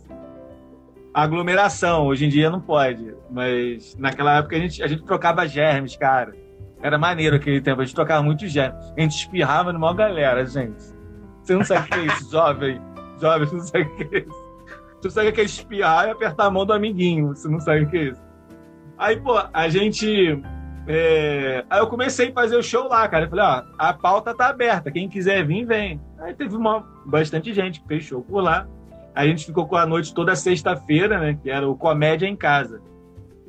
Aglomeração, 1.15 2.07
hoje 2.07 2.25
em 2.25 2.29
dia 2.31 2.49
não 2.49 2.61
pode, 2.61 3.15
mas 3.31 3.95
naquela 3.99 4.39
época 4.39 4.57
a 4.57 4.59
gente, 4.59 4.83
a 4.83 4.87
gente 4.87 5.05
trocava 5.05 5.47
germes, 5.47 5.95
cara. 5.95 6.35
Era 6.81 6.99
maneiro 6.99 7.37
aquele 7.37 7.61
tempo, 7.61 7.83
a 7.83 7.85
gente 7.85 7.95
trocava 7.95 8.23
muitos 8.23 8.51
germes. 8.51 8.83
A 8.97 9.01
gente 9.01 9.13
espirrava 9.17 9.73
numa 9.73 9.95
galera, 9.95 10.45
gente. 10.47 10.83
Você 11.43 11.55
não 11.55 11.65
sabe 11.65 11.87
o 11.87 11.91
que 11.91 11.95
é 11.95 12.05
isso, 12.07 12.31
jovem? 12.33 12.81
Você 13.23 13.55
não 13.55 13.63
sabe 13.63 13.85
o 13.85 13.97
que 13.97 14.17
é 14.17 14.19
isso. 14.21 14.53
Você 15.03 15.11
sabe 15.11 15.29
o 15.31 15.33
que 15.33 15.41
é 15.41 15.45
espirrar 15.45 16.07
e 16.07 16.11
apertar 16.13 16.47
a 16.47 16.51
mão 16.51 16.65
do 16.65 16.73
amiguinho, 16.73 17.29
você 17.29 17.49
não 17.49 17.59
sabe 17.59 17.83
o 17.83 17.89
que 17.89 17.97
é 17.97 18.03
isso. 18.05 18.23
Aí, 18.97 19.17
pô, 19.17 19.43
a 19.53 19.69
gente. 19.69 20.41
É... 20.87 21.65
Aí 21.69 21.81
eu 21.81 21.89
comecei 21.89 22.29
a 22.31 22.33
fazer 22.33 22.57
o 22.57 22.63
show 22.63 22.87
lá, 22.89 23.09
cara. 23.09 23.25
Eu 23.25 23.31
falei, 23.31 23.45
ó, 23.45 23.63
a 23.77 23.93
pauta 23.93 24.33
tá 24.33 24.49
aberta. 24.49 24.93
Quem 24.93 25.09
quiser 25.09 25.45
vir, 25.45 25.65
vem. 25.65 26.01
Aí 26.21 26.35
teve 26.35 26.55
uma, 26.55 26.87
bastante 27.05 27.53
gente 27.53 27.81
que 27.81 27.89
fez 27.89 28.05
show 28.05 28.23
por 28.23 28.43
lá. 28.43 28.67
A 29.13 29.27
gente 29.27 29.45
ficou 29.45 29.67
com 29.67 29.77
a 29.77 29.85
noite 29.85 30.15
toda 30.15 30.37
sexta-feira, 30.37 31.19
né? 31.19 31.37
Que 31.43 31.51
era 31.51 31.69
o 31.69 31.77
Comédia 31.77 32.27
em 32.27 32.37
Casa. 32.37 32.81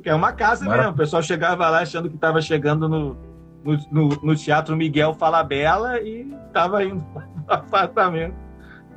Que 0.02 0.10
é 0.10 0.16
uma 0.16 0.34
casa 0.34 0.66
Maravilha. 0.66 0.88
mesmo. 0.88 0.96
O 0.96 0.98
pessoal 0.98 1.22
chegava 1.22 1.70
lá 1.70 1.82
achando 1.82 2.10
que 2.10 2.18
tava 2.18 2.42
chegando 2.42 2.90
no, 2.90 3.16
no, 3.64 3.78
no, 3.92 4.10
no 4.24 4.36
Teatro 4.36 4.76
Miguel 4.76 5.14
Falabella 5.14 6.02
e 6.02 6.26
tava 6.52 6.84
indo 6.84 7.04
pro 7.04 7.24
apartamento 7.48 8.43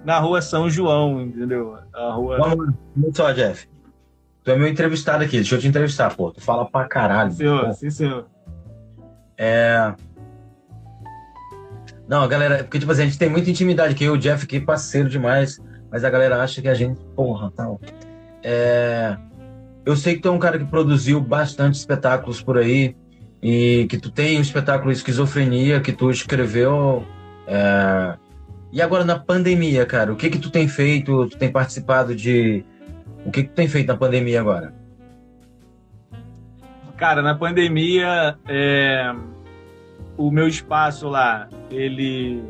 na 0.06 0.20
rua 0.20 0.40
São 0.40 0.70
João, 0.70 1.20
entendeu? 1.20 1.76
A 1.92 2.12
rua. 2.12 2.38
Vamos, 2.38 2.74
só, 3.12 3.32
Jeff. 3.32 3.68
Tu 4.44 4.52
é 4.52 4.56
meu 4.56 4.68
entrevistado 4.68 5.24
aqui, 5.24 5.38
deixa 5.38 5.56
eu 5.56 5.58
te 5.58 5.66
entrevistar, 5.66 6.14
pô. 6.14 6.30
Tu 6.30 6.40
fala 6.40 6.64
pra 6.64 6.86
caralho. 6.86 7.32
Sim, 7.32 7.38
senhor, 7.38 7.72
sim, 7.74 7.90
senhor. 7.90 8.26
É. 9.36 9.92
Não, 12.06 12.26
galera, 12.28 12.62
porque 12.62 12.78
tipo 12.78 12.92
assim, 12.92 13.02
a 13.02 13.06
gente 13.06 13.18
tem 13.18 13.28
muita 13.28 13.50
intimidade 13.50 13.94
aqui, 13.94 14.04
eu 14.04 14.14
e 14.14 14.18
o 14.18 14.20
Jeff 14.20 14.44
aqui, 14.44 14.60
parceiro 14.60 15.08
demais, 15.08 15.60
mas 15.90 16.04
a 16.04 16.10
galera 16.10 16.40
acha 16.40 16.62
que 16.62 16.68
a 16.68 16.74
gente, 16.74 17.00
porra, 17.16 17.50
tal. 17.56 17.80
É... 18.44 19.16
Eu 19.84 19.96
sei 19.96 20.14
que 20.14 20.20
tu 20.20 20.28
é 20.28 20.30
um 20.30 20.38
cara 20.38 20.56
que 20.56 20.64
produziu 20.66 21.20
bastante 21.20 21.74
espetáculos 21.74 22.40
por 22.40 22.56
aí, 22.56 22.94
e 23.42 23.88
que 23.90 23.98
tu 23.98 24.12
tem 24.12 24.38
um 24.38 24.40
espetáculo 24.40 24.92
Esquizofrenia, 24.92 25.80
que 25.80 25.92
tu 25.92 26.08
escreveu. 26.08 27.04
É... 27.48 28.16
E 28.76 28.82
agora 28.82 29.06
na 29.06 29.18
pandemia, 29.18 29.86
cara, 29.86 30.12
o 30.12 30.16
que 30.16 30.28
que 30.28 30.38
tu 30.38 30.50
tem 30.50 30.68
feito? 30.68 31.26
Tu 31.30 31.38
tem 31.38 31.50
participado 31.50 32.14
de 32.14 32.62
o 33.24 33.30
que, 33.30 33.44
que 33.44 33.48
tem 33.48 33.66
feito 33.66 33.86
na 33.86 33.96
pandemia 33.96 34.38
agora? 34.38 34.74
Cara, 36.94 37.22
na 37.22 37.34
pandemia, 37.34 38.36
é, 38.46 39.14
o 40.14 40.30
meu 40.30 40.46
espaço 40.46 41.08
lá, 41.08 41.48
ele 41.70 42.44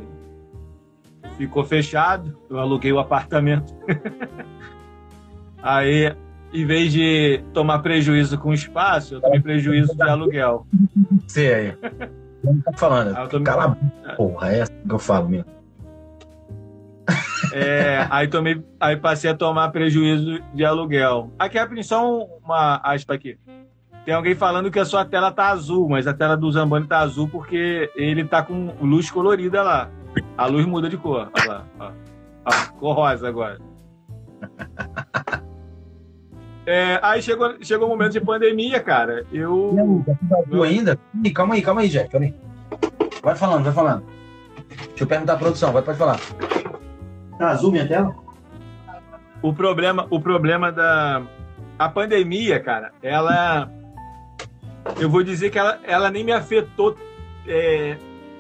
ficou 1.39 1.63
fechado. 1.63 2.37
Eu 2.51 2.59
aluguei 2.59 2.93
o 2.93 2.99
apartamento. 2.99 3.73
Aí, 5.63 6.13
em 6.53 6.67
vez 6.67 6.93
de 6.93 7.41
tomar 7.53 7.79
prejuízo 7.79 8.37
com 8.37 8.49
o 8.49 8.55
espaço, 8.55 9.15
eu 9.15 9.21
tomei 9.21 9.39
prejuízo 9.39 9.95
de 9.95 10.03
aluguel. 10.03 10.67
Sei 11.29 11.55
aí. 11.55 11.79
Não 12.43 12.61
tá 12.63 12.73
falando. 12.73 13.17
Ah, 13.17 13.29
Cala 13.45 13.79
a 14.05 14.13
porra, 14.15 14.53
é 14.53 14.63
assim 14.63 14.75
que 14.89 14.93
eu 14.93 14.99
falo 14.99 15.29
mesmo. 15.29 15.56
É, 17.53 18.07
aí, 18.11 18.29
tomei, 18.29 18.63
aí 18.81 18.97
passei 18.97 19.31
a 19.31 19.35
tomar 19.35 19.71
prejuízo 19.71 20.41
de 20.55 20.65
aluguel. 20.65 21.31
Aqui, 21.39 21.59
é 21.59 21.83
só 21.83 22.25
uma 22.45 22.81
aspa 22.83 23.15
aqui. 23.15 23.39
Tem 24.05 24.15
alguém 24.15 24.35
falando 24.35 24.71
que 24.71 24.79
a 24.79 24.85
sua 24.85 25.05
tela 25.05 25.33
tá 25.33 25.49
azul, 25.49 25.89
mas 25.89 26.07
a 26.07 26.15
tela 26.15 26.37
do 26.37 26.51
Zamboni 26.51 26.87
tá 26.87 27.01
azul 27.01 27.29
porque 27.29 27.91
ele 27.97 28.25
tá 28.25 28.43
com 28.43 28.73
luz 28.81 29.11
colorida 29.11 29.63
lá. 29.63 29.91
A 30.39 30.47
luz 30.47 30.65
muda 30.65 30.89
de 30.89 30.97
cor. 30.97 31.29
Olha 31.35 31.49
lá. 31.49 31.65
Ó. 31.81 31.91
Ó, 32.45 32.79
cor 32.79 32.95
rosa 32.95 33.29
agora. 33.29 33.59
É, 36.69 36.99
aí 37.01 37.23
chegou, 37.23 37.55
chegou 37.63 37.87
o 37.87 37.91
momento 37.91 38.15
de 38.15 38.21
pandemia, 38.21 38.81
cara. 38.81 39.25
Eu. 39.33 40.05
Eu 40.51 40.65
ainda? 40.65 40.99
Ih, 41.23 41.31
calma 41.31 41.55
aí, 41.55 41.63
calma 41.63 41.83
aí, 41.83 41.89
Jeff. 41.89 42.11
Vai 43.23 43.37
falando, 43.37 43.63
vai 43.63 43.73
falando. 43.73 44.05
Deixa 44.89 45.05
eu 45.05 45.07
perguntar 45.07 45.35
à 45.35 45.37
produção, 45.37 45.73
vai, 45.73 45.83
pode 45.83 45.97
falar. 45.97 46.19
Tá 47.39 47.51
azul 47.51 47.71
minha 47.71 47.87
tela? 47.87 48.15
O 49.43 49.53
problema, 49.53 50.07
o 50.11 50.21
problema 50.21 50.73
da 50.73 51.23
a 51.79 51.89
pandemia, 51.89 52.59
cara, 52.59 52.93
ela. 53.03 53.71
Eu 54.99 55.11
vou 55.11 55.23
dizer 55.23 55.51
que 55.51 55.59
ela, 55.59 55.79
ela 55.83 56.11
nem 56.11 56.25
me 56.25 56.33
afetou 56.33 56.97
é, 57.47 57.97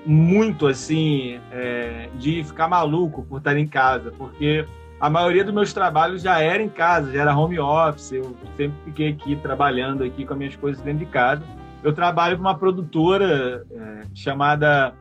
muito, 0.06 0.66
assim, 0.66 1.40
é, 1.50 2.08
de 2.14 2.44
ficar 2.44 2.68
maluco 2.68 3.24
por 3.24 3.38
estar 3.38 3.56
em 3.56 3.66
casa, 3.66 4.12
porque 4.16 4.64
a 5.00 5.10
maioria 5.10 5.44
dos 5.44 5.52
meus 5.52 5.72
trabalhos 5.72 6.22
já 6.22 6.40
era 6.40 6.62
em 6.62 6.68
casa, 6.68 7.12
já 7.12 7.22
era 7.22 7.36
home 7.36 7.58
office. 7.58 8.12
Eu 8.12 8.34
sempre 8.56 8.76
fiquei 8.84 9.08
aqui 9.10 9.36
trabalhando 9.36 10.04
aqui 10.04 10.24
com 10.24 10.32
as 10.32 10.38
minhas 10.38 10.56
coisas 10.56 10.80
dentro 10.82 11.00
de 11.00 11.06
casa. 11.06 11.42
Eu 11.82 11.92
trabalho 11.92 12.36
com 12.36 12.42
uma 12.42 12.56
produtora 12.56 13.66
é, 13.70 14.02
chamada 14.14 14.94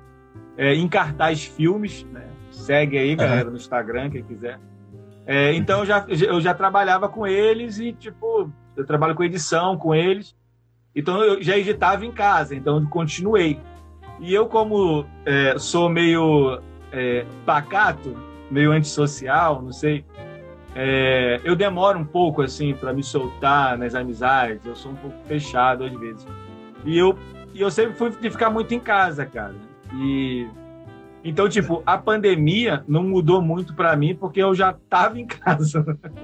é, 0.58 0.76
Encartaz 0.76 1.46
Filmes, 1.46 2.06
né? 2.12 2.26
Segue 2.66 2.98
aí, 2.98 3.16
galera, 3.16 3.46
uhum. 3.46 3.52
no 3.52 3.58
Instagram, 3.58 4.10
quem 4.10 4.24
quiser. 4.24 4.60
É, 5.28 5.54
então 5.54 5.80
eu 5.80 5.86
já, 5.86 6.06
eu 6.08 6.42
já 6.42 6.54
trabalhava 6.54 7.08
com 7.08 7.28
eles 7.28 7.78
e, 7.78 7.94
tipo, 7.94 8.52
eu 8.76 8.86
trabalho 8.86 9.14
com 9.14 9.24
edição 9.24 9.78
com 9.78 9.94
eles. 9.94 10.36
Então 10.96 11.24
eu 11.24 11.44
já 11.44 11.56
editava 11.56 12.06
em 12.06 12.12
casa, 12.12 12.56
então 12.56 12.80
eu 12.80 12.88
continuei. 12.88 13.60
E 14.20 14.34
eu, 14.34 14.48
como 14.48 15.06
é, 15.26 15.60
sou 15.60 15.90
meio 15.90 16.60
é, 16.92 17.24
pacato, 17.46 18.16
meio 18.50 18.72
antissocial, 18.72 19.62
não 19.62 19.72
sei. 19.72 20.04
É, 20.74 21.40
eu 21.44 21.56
demoro 21.56 22.00
um 22.00 22.06
pouco 22.06 22.42
assim 22.42 22.74
para 22.74 22.94
me 22.94 23.04
soltar 23.04 23.78
nas 23.78 23.94
amizades. 23.94 24.66
Eu 24.66 24.76
sou 24.76 24.92
um 24.92 24.96
pouco 24.96 25.18
fechado 25.28 25.84
às 25.84 25.94
vezes. 26.00 26.26
E 26.84 26.98
eu, 26.98 27.16
e 27.54 27.62
eu 27.62 27.70
sempre 27.70 27.94
fui 27.94 28.10
de 28.10 28.30
ficar 28.32 28.50
muito 28.50 28.74
em 28.74 28.80
casa, 28.80 29.24
cara. 29.24 29.54
E 29.94 30.48
então, 31.26 31.50
tipo, 31.50 31.82
a 31.88 31.98
pandemia 31.98 32.84
não 32.88 33.04
mudou 33.04 33.42
muito 33.42 33.74
para 33.74 33.96
mim 33.96 34.16
porque 34.16 34.42
eu 34.42 34.54
já 34.54 34.74
tava 34.88 35.20
em 35.20 35.26
casa. 35.26 35.84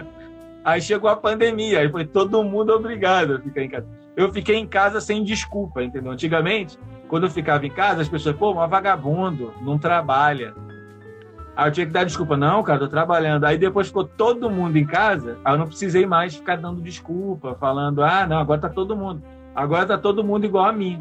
Aí 0.64 0.80
chegou 0.80 1.10
a 1.10 1.16
pandemia, 1.16 1.80
aí 1.80 1.90
foi 1.90 2.06
todo 2.06 2.44
mundo 2.44 2.72
obrigado 2.72 3.34
a 3.34 3.40
ficar 3.40 3.64
em 3.64 3.70
casa. 3.70 3.88
Eu 4.16 4.32
fiquei 4.32 4.58
em 4.58 4.68
casa 4.68 5.02
sem 5.02 5.24
desculpa, 5.24 5.82
entendeu? 5.82 6.12
Antigamente, 6.12 6.78
quando 7.08 7.24
eu 7.24 7.32
ficava 7.32 7.66
em 7.66 7.72
casa, 7.72 8.04
as 8.04 8.08
pessoas, 8.08 8.36
pô, 8.36 8.52
uma 8.52 8.68
vagabundo, 8.68 9.52
não 9.64 9.80
trabalha, 9.80 10.54
Aí 11.56 11.68
eu 11.68 11.72
tinha 11.72 11.86
que 11.86 11.92
dar 11.92 12.04
desculpa. 12.04 12.38
Não, 12.38 12.64
cara, 12.64 12.80
tô 12.80 12.88
trabalhando. 12.88 13.46
Aí 13.46 13.58
depois 13.58 13.88
ficou 13.88 14.04
todo 14.04 14.50
mundo 14.50 14.78
em 14.78 14.86
casa, 14.86 15.38
aí 15.44 15.54
eu 15.54 15.58
não 15.58 15.68
precisei 15.68 16.06
mais 16.06 16.36
ficar 16.36 16.58
dando 16.58 16.82
desculpa, 16.82 17.56
falando, 17.60 18.04
ah, 18.04 18.26
não, 18.26 18.40
agora 18.40 18.62
tá 18.62 18.70
todo 18.70 18.96
mundo. 18.96 19.22
Agora 19.54 19.86
tá 19.86 19.98
todo 19.98 20.24
mundo 20.24 20.46
igual 20.46 20.66
a 20.66 20.72
mim. 20.72 21.00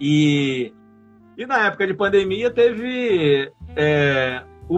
E, 0.00 0.72
e 1.38 1.46
na 1.46 1.66
época 1.66 1.86
de 1.86 1.94
pandemia 1.94 2.50
teve 2.50 3.50
é, 3.76 4.42
o, 4.68 4.76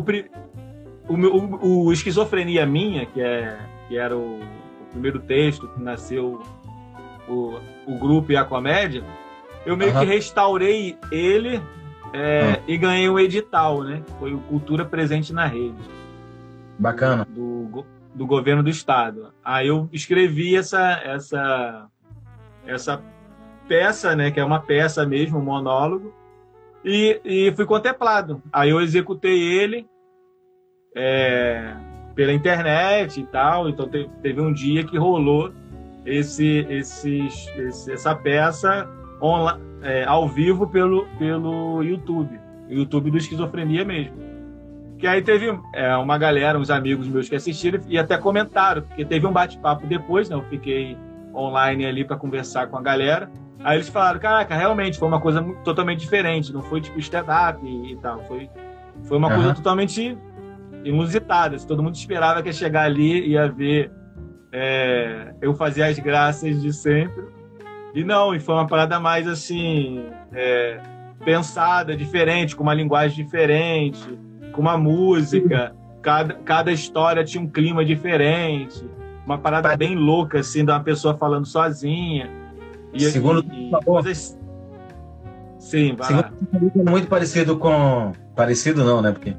o, 1.08 1.86
o, 1.86 1.92
Esquizofrenia 1.92 2.66
Minha, 2.66 3.06
que, 3.06 3.20
é, 3.20 3.58
que 3.88 3.96
era 3.96 4.16
o, 4.16 4.38
o 4.38 4.86
primeiro 4.92 5.18
texto 5.18 5.66
que 5.68 5.82
nasceu 5.82 6.42
o, 7.26 7.58
o 7.86 7.98
grupo 7.98 8.30
e 8.30 8.36
a 8.36 8.44
comédia, 8.44 9.02
eu 9.64 9.76
meio 9.76 9.94
uhum. 9.94 10.00
que 10.00 10.06
restaurei 10.06 10.96
ele 11.10 11.60
é, 12.12 12.58
hum. 12.58 12.62
E 12.66 12.76
ganhei 12.76 13.08
um 13.08 13.18
edital, 13.18 13.82
né? 13.82 14.02
Foi 14.18 14.34
o 14.34 14.40
Cultura 14.40 14.84
Presente 14.84 15.32
na 15.32 15.46
Rede. 15.46 15.80
Bacana. 16.78 17.26
Do, 17.28 17.84
do 18.14 18.26
governo 18.26 18.62
do 18.62 18.70
estado. 18.70 19.32
Aí 19.44 19.68
eu 19.68 19.88
escrevi 19.92 20.56
essa, 20.56 21.00
essa, 21.04 21.86
essa 22.66 23.02
peça, 23.68 24.16
né? 24.16 24.30
Que 24.30 24.40
é 24.40 24.44
uma 24.44 24.60
peça 24.60 25.06
mesmo, 25.06 25.38
um 25.38 25.44
monólogo. 25.44 26.12
E, 26.84 27.20
e 27.24 27.52
fui 27.52 27.66
contemplado. 27.66 28.42
Aí 28.52 28.70
eu 28.70 28.80
executei 28.80 29.40
ele 29.40 29.86
é, 30.96 31.74
pela 32.14 32.32
internet 32.32 33.20
e 33.20 33.26
tal. 33.26 33.68
Então 33.68 33.88
teve, 33.88 34.08
teve 34.22 34.40
um 34.40 34.52
dia 34.52 34.84
que 34.84 34.96
rolou 34.96 35.52
esse, 36.04 36.66
esse, 36.68 37.26
esse 37.26 37.92
essa 37.92 38.14
peça 38.14 38.88
online 39.22 39.70
é, 39.82 40.04
ao 40.04 40.28
vivo 40.28 40.66
pelo, 40.66 41.06
pelo 41.18 41.82
YouTube, 41.82 42.38
YouTube 42.68 43.10
do 43.10 43.16
Esquizofrenia 43.16 43.84
mesmo. 43.84 44.16
Que 44.98 45.06
aí 45.06 45.22
teve 45.22 45.58
é, 45.74 45.96
uma 45.96 46.18
galera, 46.18 46.58
uns 46.58 46.70
amigos 46.70 47.08
meus 47.08 47.28
que 47.28 47.34
assistiram 47.34 47.80
e 47.88 47.98
até 47.98 48.18
comentaram, 48.18 48.82
porque 48.82 49.04
teve 49.04 49.26
um 49.26 49.32
bate-papo 49.32 49.86
depois, 49.86 50.28
né? 50.28 50.36
Eu 50.36 50.42
fiquei 50.42 50.96
online 51.34 51.86
ali 51.86 52.04
para 52.04 52.16
conversar 52.16 52.66
com 52.66 52.76
a 52.76 52.82
galera. 52.82 53.30
Aí 53.62 53.76
eles 53.76 53.88
falaram, 53.88 54.18
caraca, 54.18 54.54
realmente 54.56 54.98
foi 54.98 55.08
uma 55.08 55.20
coisa 55.20 55.42
totalmente 55.64 56.00
diferente, 56.00 56.52
não 56.52 56.62
foi 56.62 56.80
tipo 56.80 56.98
stand-up 56.98 57.60
e, 57.66 57.92
e, 57.92 57.96
tal, 57.96 58.22
foi, 58.24 58.48
foi 59.04 59.18
uma 59.18 59.28
uhum. 59.28 59.34
coisa 59.34 59.54
totalmente 59.54 60.16
inusitada. 60.84 61.56
Assim, 61.56 61.66
todo 61.66 61.82
mundo 61.82 61.94
esperava 61.94 62.42
que 62.42 62.48
ia 62.48 62.52
chegar 62.52 62.84
ali 62.84 63.20
e 63.20 63.30
ia 63.32 63.48
ver 63.48 63.92
é, 64.50 65.34
eu 65.40 65.54
fazer 65.54 65.82
as 65.82 65.98
graças 65.98 66.60
de 66.62 66.72
sempre 66.72 67.40
e 67.92 68.04
não, 68.04 68.34
e 68.34 68.38
foi 68.38 68.54
uma 68.54 68.66
parada 68.66 69.00
mais 69.00 69.26
assim, 69.26 70.04
é, 70.32 70.80
pensada, 71.24 71.96
diferente, 71.96 72.54
com 72.54 72.62
uma 72.62 72.74
linguagem 72.74 73.24
diferente, 73.24 74.18
com 74.52 74.60
uma 74.60 74.78
música. 74.78 75.74
Cada, 76.00 76.34
cada 76.34 76.72
história 76.72 77.24
tinha 77.24 77.42
um 77.42 77.48
clima 77.48 77.84
diferente. 77.84 78.88
Uma 79.26 79.38
parada 79.38 79.76
bem 79.76 79.96
louca, 79.96 80.38
assim, 80.38 80.64
de 80.64 80.70
uma 80.70 80.80
pessoa 80.80 81.16
falando 81.16 81.46
sozinha. 81.46 82.30
E, 82.92 83.00
Segundo 83.10 83.44
e, 83.52 83.70
e 83.70 83.84
coisas... 83.84 84.38
Sim, 85.58 85.94
vai 85.94 86.08
Segundo 86.08 86.88
é 86.88 86.90
muito 86.90 87.06
parecido 87.06 87.58
com. 87.58 88.12
Parecido 88.34 88.82
não, 88.82 89.02
né? 89.02 89.12
Porque, 89.12 89.36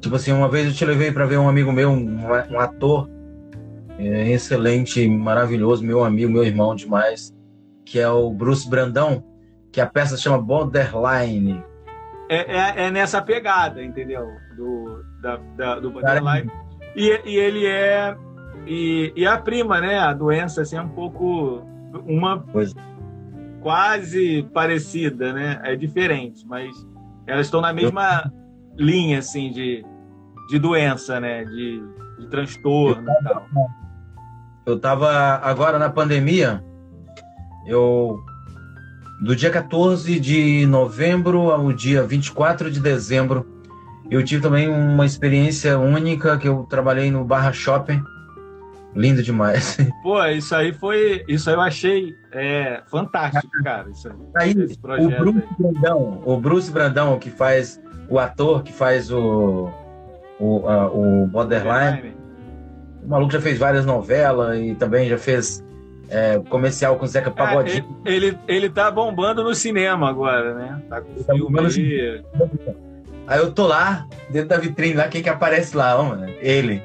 tipo 0.00 0.14
assim, 0.14 0.32
uma 0.32 0.48
vez 0.48 0.66
eu 0.66 0.72
te 0.72 0.84
levei 0.84 1.10
para 1.10 1.26
ver 1.26 1.38
um 1.38 1.48
amigo 1.48 1.72
meu, 1.72 1.90
um, 1.90 2.26
um 2.50 2.60
ator 2.60 3.10
é, 3.98 4.30
excelente, 4.30 5.06
maravilhoso, 5.08 5.84
meu 5.84 6.04
amigo, 6.04 6.30
meu 6.30 6.44
irmão 6.44 6.76
demais 6.76 7.36
que 7.88 7.98
é 7.98 8.08
o 8.08 8.30
Bruce 8.30 8.68
Brandão, 8.68 9.24
que 9.72 9.80
a 9.80 9.86
peça 9.86 10.16
chama 10.16 10.38
Borderline. 10.38 11.64
É, 12.28 12.56
é, 12.56 12.86
é 12.86 12.90
nessa 12.90 13.22
pegada, 13.22 13.82
entendeu? 13.82 14.28
Do, 14.54 15.02
da, 15.22 15.36
da 15.56 15.80
do 15.80 15.90
Borderline. 15.90 16.50
E, 16.94 17.20
e, 17.24 17.36
ele 17.36 17.66
é. 17.66 18.14
E, 18.66 19.12
e, 19.16 19.26
a 19.26 19.38
prima, 19.38 19.80
né? 19.80 19.98
A 19.98 20.12
doença 20.12 20.60
assim, 20.60 20.76
é 20.76 20.82
um 20.82 20.88
pouco. 20.90 21.66
Uma. 22.06 22.38
Pois. 22.38 22.74
Quase 23.60 24.44
parecida, 24.54 25.32
né? 25.32 25.60
É 25.64 25.74
diferente, 25.74 26.46
mas 26.46 26.74
elas 27.26 27.46
estão 27.46 27.60
na 27.60 27.72
mesma 27.72 28.30
Eu... 28.76 28.86
linha, 28.86 29.18
assim, 29.18 29.50
de, 29.50 29.84
de 30.48 30.58
doença, 30.58 31.18
né? 31.18 31.44
De, 31.44 31.82
de 32.20 32.26
transtorno 32.28 33.08
eu 33.10 33.22
tava. 33.24 33.46
Eu 34.66 34.78
tava 34.78 35.10
agora 35.42 35.78
na 35.78 35.88
pandemia, 35.88 36.62
eu 37.66 38.22
do 39.20 39.34
dia 39.34 39.50
14 39.50 40.20
de 40.20 40.66
novembro 40.66 41.50
ao 41.50 41.72
dia 41.72 42.02
24 42.04 42.70
de 42.70 42.78
dezembro, 42.78 43.46
eu 44.10 44.24
tive 44.24 44.40
também 44.40 44.68
uma 44.68 45.04
experiência 45.04 45.78
única 45.78 46.38
que 46.38 46.48
eu 46.48 46.64
trabalhei 46.64 47.10
no 47.10 47.24
Barra 47.24 47.52
Shopping. 47.52 48.02
Lindo 48.98 49.22
demais. 49.22 49.78
Pô, 50.02 50.24
isso 50.26 50.52
aí 50.56 50.72
foi. 50.72 51.24
Isso 51.28 51.48
aí 51.48 51.54
eu 51.54 51.60
achei 51.60 52.16
é, 52.32 52.82
fantástico, 52.90 53.48
cara. 53.62 53.88
Isso 53.90 54.08
aí, 54.36 54.52
aí 54.90 55.06
o 55.06 55.18
Bruce 55.18 55.38
aí. 55.38 55.56
Brandão, 55.56 56.22
o 56.24 56.36
Bruce 56.36 56.70
Brandão, 56.72 57.16
que 57.16 57.30
faz 57.30 57.80
o 58.08 58.18
ator 58.18 58.64
que 58.64 58.72
faz 58.72 59.08
o, 59.12 59.70
o, 60.40 60.68
a, 60.68 60.88
o 60.88 61.28
Borderline. 61.28 62.12
O 63.04 63.08
maluco 63.08 63.32
já 63.32 63.40
fez 63.40 63.56
várias 63.56 63.86
novelas 63.86 64.58
e 64.58 64.74
também 64.74 65.08
já 65.08 65.16
fez 65.16 65.64
é, 66.10 66.40
comercial 66.48 66.96
com 66.96 67.04
o 67.04 67.08
Zeca 67.08 67.30
Pagodinho. 67.30 68.02
É, 68.04 68.12
ele, 68.12 68.36
ele 68.48 68.68
tá 68.68 68.90
bombando 68.90 69.44
no 69.44 69.54
cinema 69.54 70.10
agora, 70.10 70.54
né? 70.54 70.82
Tá 70.90 71.00
com 71.00 71.22
tá 71.22 71.34
filme 71.34 71.60
aí. 71.60 72.24
Aí 73.28 73.38
eu 73.38 73.52
tô 73.52 73.64
lá, 73.64 74.08
dentro 74.28 74.48
da 74.48 74.58
vitrine 74.58 74.94
lá, 74.94 75.06
quem 75.06 75.22
que 75.22 75.28
aparece 75.28 75.76
lá, 75.76 75.96
ó, 76.00 76.02
mano? 76.02 76.26
Ele. 76.40 76.82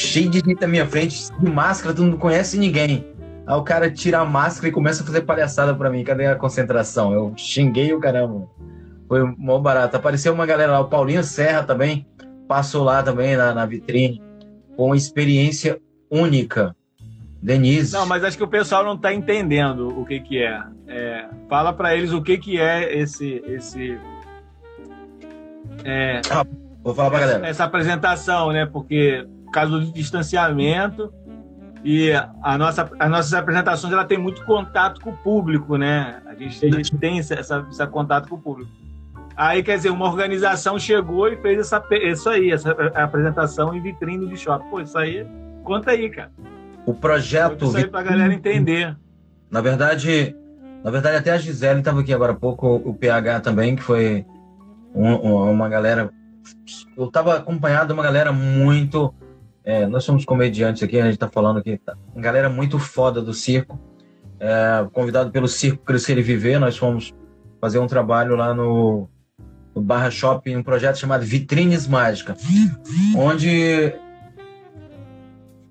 Cheio 0.00 0.30
de 0.30 0.38
gente 0.38 0.60
na 0.60 0.66
minha 0.66 0.86
frente, 0.86 1.30
de 1.38 1.50
máscara, 1.50 1.94
tu 1.94 2.02
não 2.02 2.16
conhece 2.16 2.58
ninguém. 2.58 3.04
Aí 3.46 3.54
o 3.54 3.62
cara 3.62 3.90
tira 3.90 4.18
a 4.18 4.24
máscara 4.24 4.68
e 4.68 4.72
começa 4.72 5.02
a 5.02 5.06
fazer 5.06 5.22
palhaçada 5.22 5.74
pra 5.74 5.90
mim. 5.90 6.02
Cadê 6.02 6.26
a 6.26 6.36
concentração? 6.36 7.12
Eu 7.12 7.32
xinguei 7.36 7.92
o 7.92 8.00
caramba. 8.00 8.48
Foi 9.06 9.22
mó 9.36 9.58
barato. 9.58 9.96
Apareceu 9.96 10.32
uma 10.32 10.46
galera 10.46 10.72
lá, 10.72 10.80
o 10.80 10.88
Paulinho 10.88 11.22
Serra 11.22 11.62
também, 11.62 12.06
passou 12.48 12.82
lá 12.82 13.02
também 13.02 13.36
na, 13.36 13.52
na 13.52 13.66
vitrine. 13.66 14.22
Com 14.76 14.86
uma 14.86 14.96
experiência 14.96 15.80
única 16.10 16.74
Denise. 17.42 17.92
Não, 17.92 18.06
mas 18.06 18.24
acho 18.24 18.36
que 18.36 18.44
o 18.44 18.48
pessoal 18.48 18.84
não 18.84 18.94
está 18.94 19.12
entendendo 19.12 19.88
o 19.98 20.04
que 20.04 20.20
que 20.20 20.42
é. 20.42 20.62
é 20.86 21.28
fala 21.48 21.72
para 21.72 21.96
eles 21.96 22.12
o 22.12 22.22
que 22.22 22.36
que 22.36 22.60
é 22.60 22.98
esse 22.98 23.42
esse 23.46 23.98
é, 25.84 26.20
ah, 26.30 26.44
vou 26.82 26.94
falar 26.94 27.10
para 27.10 27.20
galera. 27.20 27.48
Essa 27.48 27.64
apresentação, 27.64 28.52
né? 28.52 28.66
Porque 28.66 29.26
por 29.50 29.52
causa 29.52 29.80
do 29.80 29.92
distanciamento 29.92 31.12
E 31.84 32.12
a 32.12 32.56
nossa, 32.56 32.88
as 32.98 33.10
nossas 33.10 33.34
apresentações 33.34 33.92
ela 33.92 34.04
tem 34.04 34.16
muito 34.16 34.44
contato 34.44 35.00
com 35.00 35.10
o 35.10 35.16
público, 35.16 35.76
né? 35.76 36.22
A 36.26 36.34
gente, 36.34 36.64
a 36.64 36.70
gente 36.70 36.96
tem 36.96 37.18
esse, 37.18 37.34
essa, 37.34 37.66
esse 37.68 37.84
contato 37.88 38.28
com 38.28 38.36
o 38.36 38.40
público. 38.40 38.70
Aí, 39.36 39.62
quer 39.62 39.76
dizer, 39.76 39.90
uma 39.90 40.06
organização 40.06 40.78
chegou 40.78 41.26
e 41.28 41.36
fez 41.36 41.58
essa, 41.58 41.82
isso 42.02 42.28
aí, 42.28 42.50
essa 42.50 42.72
apresentação 42.94 43.74
em 43.74 43.80
vitrine 43.80 44.28
de 44.28 44.36
shopping. 44.36 44.68
Pô, 44.68 44.80
isso 44.80 44.98
aí, 44.98 45.26
conta 45.64 45.92
aí, 45.92 46.10
cara. 46.10 46.30
O 46.84 46.92
projeto. 46.92 47.64
Isso 47.64 47.76
aí 47.76 47.86
pra 47.86 48.02
galera 48.02 48.34
entender. 48.34 48.94
Na 49.50 49.62
verdade, 49.62 50.36
na 50.84 50.90
verdade, 50.90 51.16
até 51.16 51.32
a 51.32 51.38
Gisele 51.38 51.78
estava 51.80 52.00
aqui 52.00 52.12
agora 52.12 52.32
há 52.32 52.36
pouco, 52.36 52.76
o 52.76 52.94
PH 52.94 53.40
também, 53.40 53.76
que 53.76 53.82
foi 53.82 54.26
um, 54.94 55.14
uma 55.50 55.68
galera. 55.68 56.10
Eu 56.96 57.06
estava 57.06 57.36
acompanhado 57.36 57.88
de 57.88 57.92
uma 57.94 58.02
galera 58.02 58.32
muito. 58.32 59.14
É, 59.64 59.86
nós 59.86 60.04
somos 60.04 60.24
comediantes 60.24 60.82
aqui, 60.82 60.98
a 60.98 61.04
gente 61.04 61.14
está 61.14 61.28
falando 61.28 61.58
aqui, 61.58 61.76
tá, 61.78 61.96
uma 62.14 62.22
galera 62.22 62.48
muito 62.48 62.78
foda 62.78 63.20
do 63.20 63.34
circo. 63.34 63.78
É, 64.38 64.86
convidado 64.92 65.30
pelo 65.30 65.46
Circo 65.46 65.84
Crescer 65.84 66.16
e 66.16 66.22
Viver, 66.22 66.58
nós 66.58 66.76
fomos 66.76 67.12
fazer 67.60 67.78
um 67.78 67.86
trabalho 67.86 68.36
lá 68.36 68.54
no, 68.54 69.06
no 69.74 69.82
Barra 69.82 70.10
Shopping, 70.10 70.56
um 70.56 70.62
projeto 70.62 70.96
chamado 70.96 71.24
Vitrines 71.24 71.86
Mágica, 71.86 72.34
onde 73.14 73.92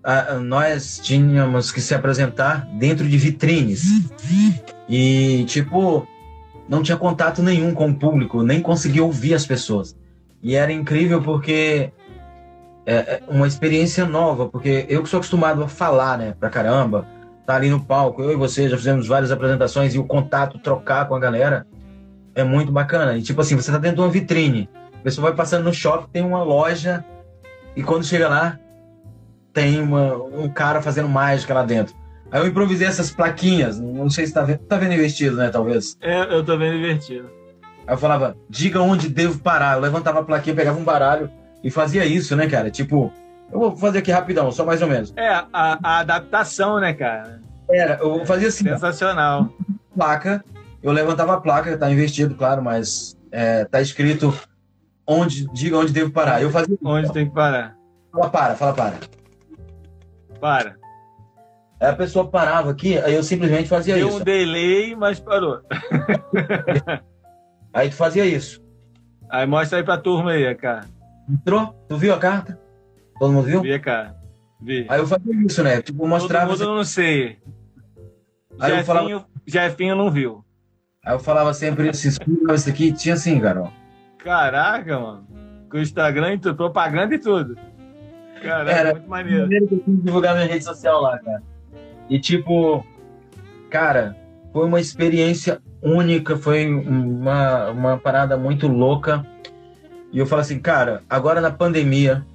a, 0.03 0.35
nós 0.35 0.99
tínhamos 1.03 1.71
que 1.71 1.81
se 1.81 1.93
apresentar 1.93 2.67
dentro 2.77 3.07
de 3.07 3.17
vitrines. 3.17 3.83
E, 4.87 5.43
tipo, 5.45 6.07
não 6.67 6.81
tinha 6.81 6.97
contato 6.97 7.41
nenhum 7.41 7.73
com 7.73 7.89
o 7.89 7.95
público, 7.95 8.43
nem 8.43 8.61
conseguia 8.61 9.03
ouvir 9.03 9.33
as 9.33 9.45
pessoas. 9.45 9.95
E 10.41 10.55
era 10.55 10.71
incrível 10.71 11.21
porque 11.21 11.91
é, 12.89 12.93
é 12.93 13.21
uma 13.27 13.45
experiência 13.45 14.03
nova, 14.03 14.49
porque 14.49 14.87
eu 14.89 15.03
que 15.03 15.09
sou 15.09 15.17
acostumado 15.17 15.63
a 15.63 15.67
falar, 15.67 16.17
né, 16.17 16.33
pra 16.39 16.49
caramba, 16.49 17.05
tá 17.45 17.55
ali 17.55 17.69
no 17.69 17.79
palco, 17.79 18.23
eu 18.23 18.31
e 18.31 18.35
você 18.35 18.67
já 18.67 18.75
fizemos 18.75 19.07
várias 19.07 19.31
apresentações 19.31 19.93
e 19.93 19.99
o 19.99 20.03
contato, 20.03 20.57
trocar 20.57 21.07
com 21.07 21.13
a 21.13 21.19
galera 21.19 21.67
é 22.33 22.43
muito 22.43 22.71
bacana. 22.71 23.15
E 23.15 23.21
tipo 23.21 23.39
assim, 23.41 23.55
você 23.55 23.71
tá 23.71 23.77
dentro 23.77 23.97
de 23.97 24.01
uma 24.01 24.09
vitrine, 24.09 24.67
a 24.99 25.03
pessoa 25.03 25.27
vai 25.27 25.37
passando 25.37 25.65
no 25.65 25.73
shopping, 25.73 26.07
tem 26.11 26.23
uma 26.23 26.41
loja, 26.41 27.05
e 27.75 27.83
quando 27.83 28.03
chega 28.03 28.27
lá, 28.27 28.57
tem 29.53 29.79
uma, 29.79 30.15
um 30.15 30.49
cara 30.49 30.81
fazendo 30.81 31.07
mágica 31.07 31.53
lá 31.53 31.63
dentro. 31.63 31.93
Aí 32.31 32.41
eu 32.41 32.47
improvisei 32.47 32.87
essas 32.87 33.11
plaquinhas, 33.11 33.79
não 33.79 34.09
sei 34.09 34.25
se 34.25 34.33
tá 34.33 34.41
vendo, 34.41 34.59
tá 34.59 34.77
vendo 34.77 34.93
invertido, 34.93 35.35
né, 35.35 35.49
talvez? 35.49 35.95
É, 36.01 36.21
eu 36.33 36.43
tô 36.43 36.57
vendo 36.57 36.77
invertido. 36.77 37.29
Aí 37.85 37.93
eu 37.93 37.97
falava, 37.97 38.35
diga 38.49 38.81
onde 38.81 39.09
devo 39.09 39.39
parar. 39.39 39.75
Eu 39.75 39.81
levantava 39.81 40.19
a 40.19 40.23
plaquinha, 40.23 40.55
pegava 40.55 40.79
um 40.79 40.83
baralho 40.83 41.29
e 41.63 41.69
fazia 41.69 42.05
isso, 42.05 42.35
né, 42.35 42.47
cara? 42.47 42.69
Tipo, 42.69 43.11
eu 43.51 43.59
vou 43.59 43.75
fazer 43.75 43.99
aqui 43.99 44.11
rapidão, 44.11 44.51
só 44.51 44.65
mais 44.65 44.81
ou 44.81 44.87
menos. 44.87 45.13
É, 45.15 45.29
a, 45.29 45.47
a 45.53 45.99
adaptação, 45.99 46.79
né, 46.79 46.93
cara? 46.93 47.41
Era, 47.69 47.99
eu 48.01 48.25
fazia 48.25 48.47
assim. 48.47 48.63
Sensacional. 48.63 49.49
Placa, 49.95 50.43
eu 50.81 50.91
levantava 50.91 51.33
a 51.33 51.41
placa, 51.41 51.77
tá 51.77 51.91
invertido, 51.91 52.35
claro, 52.35 52.63
mas 52.63 53.17
é, 53.31 53.65
tá 53.65 53.81
escrito 53.81 54.33
onde, 55.05 55.47
diga 55.51 55.77
onde 55.77 55.91
devo 55.91 56.11
parar. 56.11 56.41
Eu 56.41 56.51
fazia. 56.51 56.77
Onde 56.83 57.11
tem 57.11 57.27
que 57.27 57.33
parar? 57.33 57.75
Fala 58.11 58.29
para, 58.29 58.55
fala 58.55 58.73
para. 58.73 58.95
Para. 60.39 60.75
Aí 61.79 61.89
a 61.89 61.95
pessoa 61.95 62.27
parava 62.27 62.71
aqui, 62.71 62.97
aí 62.97 63.13
eu 63.13 63.23
simplesmente 63.23 63.69
fazia 63.69 63.95
Deu 63.95 64.09
isso. 64.09 64.17
um 64.17 64.23
delay, 64.23 64.95
mas 64.95 65.19
parou. 65.19 65.61
aí 67.73 67.89
tu 67.89 67.95
fazia 67.95 68.25
isso. 68.25 68.61
Aí 69.29 69.45
mostra 69.45 69.77
aí 69.77 69.83
pra 69.83 69.97
turma 69.97 70.31
aí, 70.31 70.53
cara. 70.55 70.85
Entrou? 71.29 71.75
Tu 71.87 71.97
viu 71.97 72.13
a 72.13 72.17
carta? 72.17 72.59
Todo 73.19 73.31
mundo 73.31 73.45
viu? 73.45 73.61
Vi, 73.61 73.79
cara. 73.79 74.15
Vi. 74.61 74.85
Aí 74.89 74.99
eu 74.99 75.07
fazia 75.07 75.33
isso, 75.45 75.63
né? 75.63 75.81
Tipo, 75.81 76.07
mostrava. 76.07 76.51
Todo 76.51 76.59
mundo 76.59 76.77
não 76.77 76.83
sei. 76.83 77.37
Aí 78.59 78.71
Jefinho, 78.71 78.79
eu 78.79 78.85
falava... 78.85 79.25
Jefinho 79.45 79.95
não 79.95 80.11
viu. 80.11 80.43
Aí 81.05 81.13
eu 81.13 81.19
falava 81.19 81.53
sempre 81.53 81.89
assim, 81.89 82.09
isso 82.09 82.69
aqui 82.69 82.91
tinha 82.91 83.13
assim, 83.13 83.39
cara. 83.39 83.71
Caraca, 84.17 84.99
mano. 84.99 85.27
Com 85.69 85.77
o 85.77 85.81
Instagram 85.81 86.33
e 86.33 86.39
tudo, 86.39 86.55
propaganda 86.55 87.15
e 87.15 87.19
tudo. 87.19 87.55
Caraca, 88.41 88.71
Era 88.71 88.91
muito 88.93 89.09
maneiro. 89.09 89.41
Primeiro 89.41 89.67
que 89.67 89.73
eu 89.75 89.79
que 89.79 89.91
divulgar 89.91 90.35
minha 90.35 90.47
rede 90.47 90.63
social 90.63 91.01
lá, 91.01 91.17
cara. 91.19 91.43
E 92.09 92.19
tipo, 92.19 92.85
cara, 93.69 94.15
foi 94.51 94.65
uma 94.65 94.79
experiência 94.79 95.61
única, 95.81 96.35
foi 96.37 96.67
uma, 96.67 97.69
uma 97.69 97.97
parada 97.97 98.37
muito 98.37 98.67
louca. 98.67 99.25
E 100.11 100.19
eu 100.19 100.25
falo 100.25 100.41
assim, 100.41 100.59
cara, 100.59 101.03
agora 101.09 101.39
na 101.39 101.51
pandemia 101.51 102.25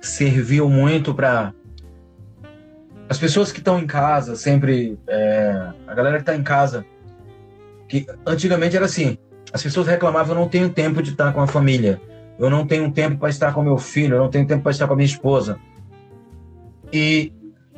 serviu 0.00 0.68
muito 0.68 1.14
para 1.14 1.52
as 3.08 3.18
pessoas 3.18 3.52
que 3.52 3.58
estão 3.58 3.78
em 3.78 3.86
casa, 3.86 4.36
sempre 4.36 4.98
é, 5.06 5.70
a 5.86 5.94
galera 5.94 6.16
que 6.16 6.22
está 6.22 6.34
em 6.34 6.42
casa, 6.42 6.84
que 7.88 8.06
antigamente 8.26 8.76
era 8.76 8.84
assim, 8.84 9.16
as 9.52 9.62
pessoas 9.62 9.86
reclamavam, 9.86 10.34
eu 10.34 10.40
não 10.40 10.48
tenho 10.48 10.68
tempo 10.68 11.02
de 11.02 11.10
estar 11.10 11.32
com 11.32 11.40
a 11.40 11.46
família, 11.46 12.00
eu 12.38 12.50
não 12.50 12.66
tenho 12.66 12.90
tempo 12.90 13.18
para 13.18 13.30
estar 13.30 13.54
com 13.54 13.62
meu 13.62 13.78
filho, 13.78 14.16
eu 14.16 14.20
não 14.20 14.28
tenho 14.28 14.46
tempo 14.46 14.62
para 14.62 14.72
estar 14.72 14.86
com 14.86 14.92
a 14.92 14.96
minha 14.96 15.06
esposa. 15.06 15.58
E 16.92 17.32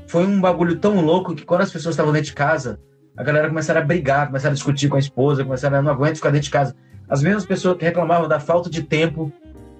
foi 0.06 0.26
um 0.26 0.40
bagulho 0.40 0.78
tão 0.78 1.00
louco 1.04 1.34
que 1.34 1.44
quando 1.44 1.60
as 1.60 1.70
pessoas 1.70 1.94
estavam 1.94 2.12
dentro 2.12 2.28
de 2.28 2.34
casa, 2.34 2.80
a 3.18 3.22
galera 3.24 3.48
começaram 3.48 3.80
a 3.80 3.84
brigar, 3.84 4.28
começaram 4.28 4.52
a 4.52 4.54
discutir 4.54 4.88
com 4.88 4.94
a 4.94 5.00
esposa, 5.00 5.44
começaram 5.44 5.78
a 5.78 5.82
não 5.82 5.90
aguento 5.90 6.16
ficar 6.16 6.30
dentro 6.30 6.44
de 6.44 6.50
casa. 6.50 6.76
As 7.08 7.20
mesmas 7.20 7.44
pessoas 7.44 7.76
que 7.76 7.84
reclamavam 7.84 8.28
da 8.28 8.38
falta 8.38 8.70
de 8.70 8.80
tempo 8.80 9.32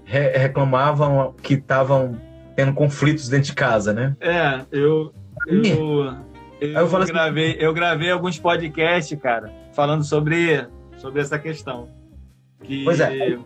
re 0.05 0.37
reclamavam 0.37 1.37
que 1.40 1.55
estavam 1.55 2.20
tendo 2.57 2.72
conflitos 2.72 3.29
dentro 3.29 3.46
de 3.46 3.55
casa, 3.55 3.92
né? 3.92 4.16
É, 4.20 4.62
eu 4.72 5.14
eu, 5.46 5.64
eu, 5.64 6.16
eu, 6.61 6.70
eu 6.72 6.96
assim, 6.96 7.12
gravei, 7.12 7.57
eu 7.61 7.72
gravei 7.72 8.11
alguns 8.11 8.40
podcasts, 8.40 9.16
cara, 9.20 9.53
falando 9.72 10.03
sobre 10.03 10.66
sobre 10.96 11.20
essa 11.20 11.38
questão. 11.38 11.88
Que... 12.64 12.83
Pois 12.83 12.98
é. 12.98 13.38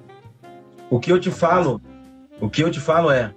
O 0.88 0.98
que 0.98 1.12
eu 1.12 1.20
te 1.20 1.30
falo, 1.30 1.82
o 2.40 2.48
que 2.48 2.62
eu 2.62 2.70
te 2.70 2.80
falo 2.80 3.10
é 3.10 3.34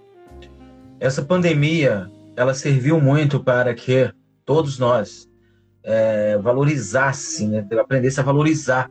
essa 1.01 1.21
pandemia 1.21 2.09
ela 2.33 2.53
serviu 2.53 3.01
muito 3.01 3.41
para 3.41 3.73
que 3.73 4.09
todos 4.45 4.79
nós 4.79 5.29
é, 5.85 6.37
valorizassem, 6.39 7.49
né? 7.49 7.67
aprendesse 7.79 8.19
a 8.19 8.23
valorizar. 8.23 8.89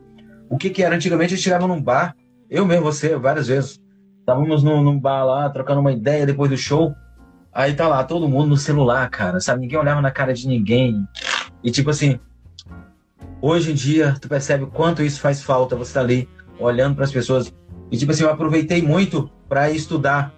O 0.49 0.57
que, 0.57 0.69
que 0.69 0.81
era? 0.81 0.95
Antigamente 0.95 1.33
a 1.33 1.35
gente 1.35 1.43
chegava 1.43 1.67
num 1.67 1.81
bar, 1.81 2.15
eu 2.49 2.65
mesmo, 2.65 2.85
você, 2.85 3.15
várias 3.17 3.47
vezes, 3.47 3.81
estávamos 4.19 4.63
num, 4.63 4.81
num, 4.81 4.99
bar 4.99 5.25
lá, 5.25 5.49
trocando 5.49 5.81
uma 5.81 5.91
ideia 5.91 6.25
depois 6.25 6.49
do 6.49 6.57
show, 6.57 6.95
aí 7.53 7.73
tá 7.73 7.87
lá, 7.87 8.03
todo 8.03 8.29
mundo 8.29 8.47
no 8.47 8.57
celular, 8.57 9.09
cara, 9.09 9.39
sabe? 9.39 9.61
Ninguém 9.61 9.77
olhava 9.77 10.01
na 10.01 10.11
cara 10.11 10.33
de 10.33 10.47
ninguém. 10.47 11.05
E 11.63 11.71
tipo 11.71 11.89
assim, 11.89 12.19
hoje 13.41 13.71
em 13.71 13.75
dia, 13.75 14.15
tu 14.21 14.29
percebe 14.29 14.63
o 14.63 14.67
quanto 14.67 15.01
isso 15.01 15.19
faz 15.19 15.43
falta, 15.43 15.75
você 15.75 15.93
tá 15.93 15.99
ali, 15.99 16.29
olhando 16.59 16.95
para 16.95 17.03
as 17.03 17.11
pessoas. 17.11 17.53
E 17.91 17.97
tipo 17.97 18.11
assim, 18.11 18.23
eu 18.23 18.29
aproveitei 18.29 18.81
muito 18.81 19.29
para 19.49 19.69
estudar 19.69 20.33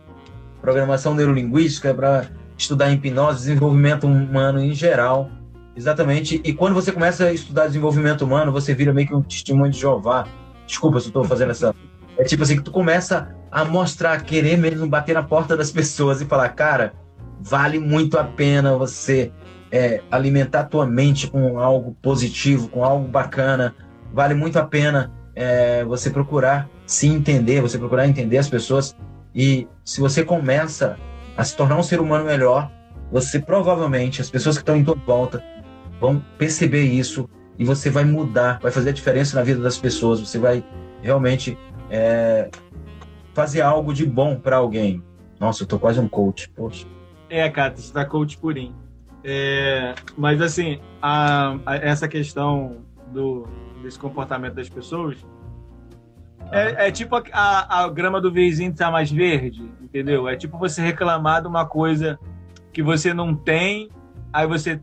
programação 0.62 1.13
neurolinguística, 1.13 1.93
para 1.93 2.28
estudar 2.58 2.91
hipnose, 2.91 3.39
desenvolvimento 3.39 4.08
humano 4.08 4.60
em 4.60 4.74
geral. 4.74 5.30
Exatamente. 5.78 6.42
E 6.44 6.54
quando 6.54 6.74
você 6.74 6.92
começa 6.92 7.26
a 7.26 7.32
estudar 7.32 7.68
desenvolvimento 7.68 8.24
humano, 8.26 8.52
você 8.52 8.74
vira 8.74 8.92
meio 8.92 9.08
que 9.08 9.13
um 9.13 9.22
testemunho 9.22 9.72
de 9.72 9.80
Jeová. 9.80 10.26
Desculpa 10.66 11.00
se 11.00 11.06
eu 11.06 11.10
estou 11.10 11.24
fazendo 11.24 11.52
essa. 11.52 11.74
É 12.18 12.24
tipo 12.24 12.42
assim, 12.42 12.56
que 12.56 12.63
tu 12.63 12.72
começa 12.72 13.30
a 13.52 13.63
mostrar, 13.63 14.24
querer 14.24 14.58
mesmo 14.58 14.88
bater 14.88 15.13
na 15.13 15.22
porta 15.22 15.56
das 15.56 15.70
pessoas 15.70 16.20
e 16.20 16.26
falar, 16.26 16.50
cara, 16.50 16.94
vale 17.40 17.78
muito 17.78 18.18
a 18.18 18.24
pena 18.24 18.76
você 18.76 19.32
é, 19.72 20.02
alimentar 20.10 20.63
tua 20.63 20.88
mente 20.88 21.28
com 21.28 21.60
algo 21.60 21.96
positivo, 22.02 22.70
com 22.70 22.84
algo 22.84 23.08
bacana. 23.08 23.76
Vale 24.12 24.34
muito 24.34 24.58
a 24.58 24.66
pena 24.66 25.12
é, 25.36 25.86
você 25.86 26.10
procurar 26.10 26.68
se 26.88 27.06
entender, 27.06 27.62
você 27.62 27.78
procurar 27.78 28.08
entender 28.08 28.40
as 28.40 28.50
pessoas. 28.50 28.96
E 29.36 29.68
se 29.86 30.02
você 30.02 30.26
começa 30.26 30.98
a 31.38 31.44
se 31.44 31.56
tornar 31.56 31.78
um 31.78 31.84
ser 31.84 32.00
humano 32.00 32.26
melhor, 32.26 32.72
você 33.12 33.40
provavelmente, 33.40 34.22
as 34.22 34.30
pessoas 34.32 34.58
que 34.58 34.63
estão 34.63 34.76
em 34.76 34.84
tua 34.84 34.96
volta, 34.96 35.44
vão 36.00 36.24
perceber 36.38 36.84
isso 36.84 37.30
e 37.58 37.66
você 37.66 37.90
vai 37.90 38.06
mudar, 38.06 38.60
vai 38.62 38.72
fazer 38.72 38.90
a 38.90 38.94
diferença 38.94 39.36
na 39.36 39.44
vida 39.44 39.62
das 39.62 39.78
pessoas, 39.78 40.20
você 40.20 40.38
vai 40.38 40.64
realmente 41.02 41.58
é, 41.90 42.50
fazer 43.34 43.62
algo 43.62 43.94
de 43.94 44.06
bom 44.06 44.36
para 44.36 44.58
alguém. 44.58 45.04
Nossa, 45.40 45.64
eu 45.64 45.68
tô 45.68 45.80
quase 45.80 46.00
um 46.00 46.08
coach, 46.08 46.50
poxa. 46.50 46.86
É, 47.30 47.50
cara, 47.50 47.76
você 47.76 47.92
tá 47.92 48.06
coach 48.06 48.38
purinho. 48.38 48.76
É, 49.24 49.94
mas 50.18 50.42
assim, 50.42 50.80
a, 51.02 51.58
a, 51.66 51.76
essa 51.76 52.08
questão 52.08 52.78
do, 53.12 53.48
desse 53.82 54.00
comportamento 54.00 54.54
das 54.54 54.70
pessoas 54.70 55.18
é, 56.52 56.88
é, 56.88 56.92
tipo 56.92 57.16
a, 57.16 57.84
a, 57.84 57.90
grama 57.90 58.22
do 58.22 58.32
vizinho 58.32 58.74
tá 58.74 58.90
mais 58.90 59.12
verde, 59.12 59.70
entendeu? 59.82 60.28
É 60.28 60.36
tipo 60.36 60.58
você 60.58 60.82
reclamar 60.82 61.42
de 61.42 61.48
uma 61.48 61.66
coisa 61.66 62.18
que 62.72 62.82
você 62.82 63.14
não 63.14 63.36
tem, 63.36 63.90
aí 64.32 64.48
você 64.48 64.80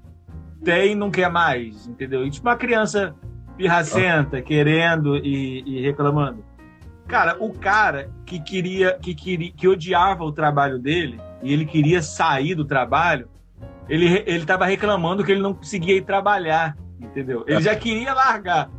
tem 0.64 0.94
não 0.94 1.10
quer 1.10 1.30
mais, 1.30 1.86
entendeu? 1.86 2.26
E 2.26 2.30
tipo 2.30 2.48
uma 2.48 2.56
criança 2.56 3.14
pirracenta, 3.56 4.42
querendo 4.42 5.16
e, 5.16 5.62
e, 5.66 5.82
reclamando. 5.82 6.44
Cara, 7.06 7.36
o 7.38 7.52
cara 7.52 8.10
que 8.24 8.40
queria, 8.40 8.98
que 8.98 9.14
queria, 9.14 9.52
que 9.52 9.68
odiava 9.68 10.24
o 10.24 10.32
trabalho 10.32 10.78
dele 10.78 11.20
e 11.42 11.52
ele 11.52 11.66
queria 11.66 12.02
sair 12.02 12.54
do 12.54 12.64
trabalho, 12.64 13.28
ele, 13.88 14.24
ele 14.26 14.44
tava 14.46 14.64
reclamando 14.64 15.22
que 15.22 15.30
ele 15.30 15.42
não 15.42 15.54
conseguia 15.54 15.96
ir 15.96 16.02
trabalhar, 16.02 16.76
entendeu? 16.98 17.44
Ele 17.46 17.60
já 17.60 17.76
queria 17.76 18.14
largar. 18.14 18.70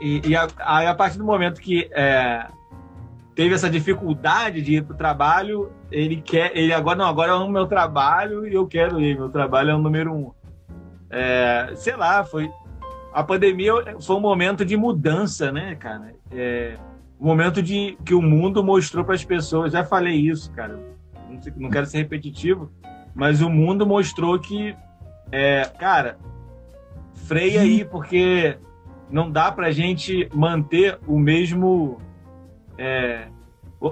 E, 0.00 0.30
e 0.30 0.34
a, 0.34 0.48
aí, 0.58 0.86
a 0.86 0.94
partir 0.94 1.18
do 1.18 1.24
momento 1.24 1.60
que 1.60 1.88
é, 1.92 2.46
teve 3.34 3.54
essa 3.54 3.70
dificuldade 3.70 4.62
de 4.62 4.76
ir 4.76 4.84
para 4.84 4.94
o 4.94 4.96
trabalho, 4.96 5.70
ele 5.90 6.16
quer, 6.16 6.56
ele 6.56 6.72
agora 6.72 6.98
não, 6.98 7.06
agora 7.06 7.32
é 7.32 7.34
o 7.34 7.48
meu 7.48 7.66
trabalho 7.66 8.46
e 8.46 8.54
eu 8.54 8.66
quero 8.66 8.98
ir, 8.98 9.16
meu 9.16 9.28
trabalho 9.28 9.70
é 9.70 9.74
o 9.74 9.78
número 9.78 10.12
um. 10.12 10.32
É, 11.12 11.72
sei 11.76 11.94
lá, 11.94 12.24
foi 12.24 12.50
a 13.12 13.22
pandemia 13.22 13.72
foi 14.00 14.16
um 14.16 14.20
momento 14.20 14.64
de 14.64 14.76
mudança, 14.76 15.52
né, 15.52 15.74
cara? 15.74 16.14
É, 16.30 16.76
um 17.20 17.26
momento 17.26 17.62
de 17.62 17.96
que 18.04 18.14
o 18.14 18.22
mundo 18.22 18.64
mostrou 18.64 19.04
para 19.04 19.14
as 19.14 19.24
pessoas. 19.24 19.72
Já 19.72 19.84
falei 19.84 20.14
isso, 20.14 20.50
cara. 20.52 20.74
Não, 21.28 21.38
não, 21.56 21.70
quero 21.70 21.86
ser 21.86 21.98
repetitivo, 21.98 22.72
mas 23.14 23.42
o 23.42 23.50
mundo 23.50 23.86
mostrou 23.86 24.38
que, 24.38 24.74
é, 25.30 25.70
cara, 25.78 26.18
freia 27.26 27.60
aí, 27.60 27.84
porque 27.84 28.56
não 29.10 29.30
dá 29.30 29.52
para 29.52 29.70
gente 29.70 30.28
manter 30.34 30.98
o 31.06 31.18
mesmo 31.18 32.00
é, 32.78 33.28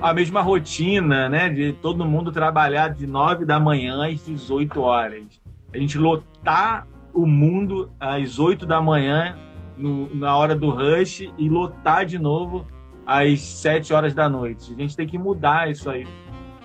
a 0.01 0.15
mesma 0.15 0.41
rotina, 0.41 1.29
né? 1.29 1.49
De 1.51 1.73
todo 1.75 2.07
mundo 2.07 2.33
trabalhar 2.33 2.89
de 2.89 3.07
9 3.07 3.45
da 3.45 3.61
manhã 3.61 4.07
às 4.07 4.25
18 4.25 4.81
horas. 4.81 5.25
A 5.73 5.79
gente 5.79 5.99
lotar 5.99 6.87
o 7.13 7.27
mundo 7.27 7.91
às 7.99 8.39
8 8.39 8.67
da 8.67 8.81
manhã, 8.81 9.37
no, 9.77 10.15
na 10.15 10.37
hora 10.37 10.55
do 10.55 10.71
rush, 10.71 11.21
e 11.37 11.49
lotar 11.49 12.05
de 12.05 12.19
novo 12.19 12.67
às 13.07 13.41
7 13.41 13.93
horas 13.93 14.15
da 14.15 14.29
noite. 14.29 14.73
A 14.73 14.81
gente 14.81 14.97
tem 14.97 15.07
que 15.07 15.19
mudar 15.19 15.71
isso 15.71 15.91
aí. 15.91 16.07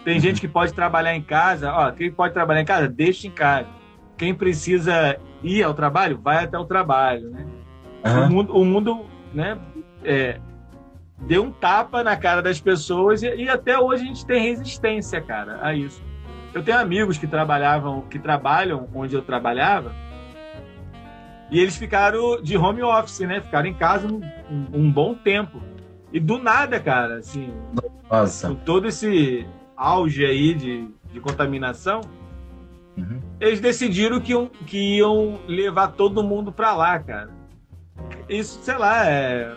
Tem 0.03 0.19
gente 0.19 0.39
que 0.39 0.47
pode 0.47 0.73
trabalhar 0.73 1.15
em 1.15 1.21
casa, 1.21 1.73
ó, 1.73 1.91
quem 1.91 2.11
pode 2.11 2.33
trabalhar 2.33 2.61
em 2.61 2.65
casa, 2.65 2.87
deixa 2.87 3.27
em 3.27 3.31
casa. 3.31 3.67
Quem 4.15 4.33
precisa 4.35 5.17
ir 5.43 5.63
ao 5.63 5.73
trabalho, 5.73 6.19
vai 6.21 6.43
até 6.43 6.57
o 6.57 6.65
trabalho, 6.65 7.29
né? 7.31 7.45
Uhum. 8.05 8.25
O 8.25 8.29
mundo, 8.29 8.57
o 8.57 8.65
mundo 8.65 9.05
né, 9.33 9.57
é, 10.03 10.39
deu 11.19 11.43
um 11.43 11.51
tapa 11.51 12.03
na 12.03 12.15
cara 12.15 12.41
das 12.41 12.59
pessoas 12.61 13.23
e, 13.23 13.35
e, 13.35 13.49
até 13.49 13.79
hoje 13.79 14.03
a 14.03 14.07
gente 14.07 14.25
tem 14.25 14.41
resistência, 14.41 15.19
cara, 15.19 15.59
a 15.61 15.73
isso. 15.73 16.03
Eu 16.53 16.63
tenho 16.63 16.77
amigos 16.77 17.17
que 17.17 17.27
trabalhavam, 17.27 18.01
que 18.01 18.19
trabalham 18.19 18.87
onde 18.93 19.15
eu 19.15 19.21
trabalhava, 19.21 19.91
e 21.55 21.59
eles 21.61 21.77
ficaram 21.77 22.41
de 22.41 22.57
home 22.57 22.83
office, 22.83 23.21
né? 23.21 23.39
Ficaram 23.39 23.69
em 23.69 23.73
casa 23.73 24.05
um, 24.09 24.21
um 24.73 24.91
bom 24.91 25.15
tempo. 25.15 25.61
E 26.11 26.19
do 26.19 26.37
nada, 26.37 26.81
cara, 26.81 27.19
assim, 27.19 27.49
Nossa. 28.11 28.49
com 28.49 28.55
todo 28.55 28.89
esse 28.89 29.47
auge 29.75 30.25
aí 30.25 30.53
de, 30.53 30.85
de 31.13 31.21
contaminação, 31.21 32.01
uhum. 32.97 33.21
eles 33.39 33.61
decidiram 33.61 34.19
que 34.19 34.33
iam, 34.33 34.47
que 34.67 34.97
iam 34.97 35.39
levar 35.47 35.93
todo 35.93 36.21
mundo 36.21 36.51
para 36.51 36.75
lá, 36.75 36.99
cara. 36.99 37.29
Isso, 38.27 38.59
sei 38.61 38.77
lá, 38.77 39.09
é, 39.09 39.55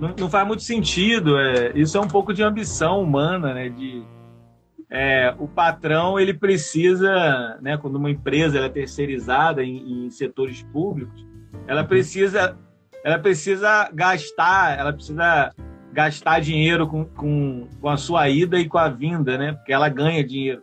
não, 0.00 0.12
não, 0.18 0.28
faz 0.28 0.44
muito 0.44 0.64
sentido. 0.64 1.38
É, 1.38 1.70
isso 1.76 1.96
é 1.96 2.00
um 2.00 2.08
pouco 2.08 2.34
de 2.34 2.42
ambição 2.42 3.00
humana, 3.00 3.54
né? 3.54 3.68
De, 3.68 4.02
é, 4.90 5.34
o 5.38 5.46
patrão 5.46 6.18
ele 6.18 6.32
precisa, 6.32 7.58
né, 7.60 7.76
quando 7.76 7.96
uma 7.96 8.10
empresa 8.10 8.58
é 8.58 8.68
terceirizada 8.68 9.62
em, 9.62 10.06
em, 10.06 10.10
setores 10.10 10.62
públicos, 10.62 11.26
ela 11.66 11.82
uhum. 11.82 11.88
precisa, 11.88 12.56
ela 13.04 13.18
precisa 13.18 13.90
gastar, 13.92 14.78
ela 14.78 14.92
precisa 14.92 15.52
gastar 15.92 16.40
dinheiro 16.40 16.86
com, 16.86 17.04
com, 17.04 17.68
com 17.80 17.88
a 17.88 17.96
sua 17.96 18.28
ida 18.30 18.58
e 18.58 18.66
com 18.66 18.78
a 18.78 18.88
vinda, 18.88 19.36
né? 19.36 19.52
Porque 19.52 19.72
ela 19.72 19.88
ganha 19.88 20.24
dinheiro. 20.24 20.62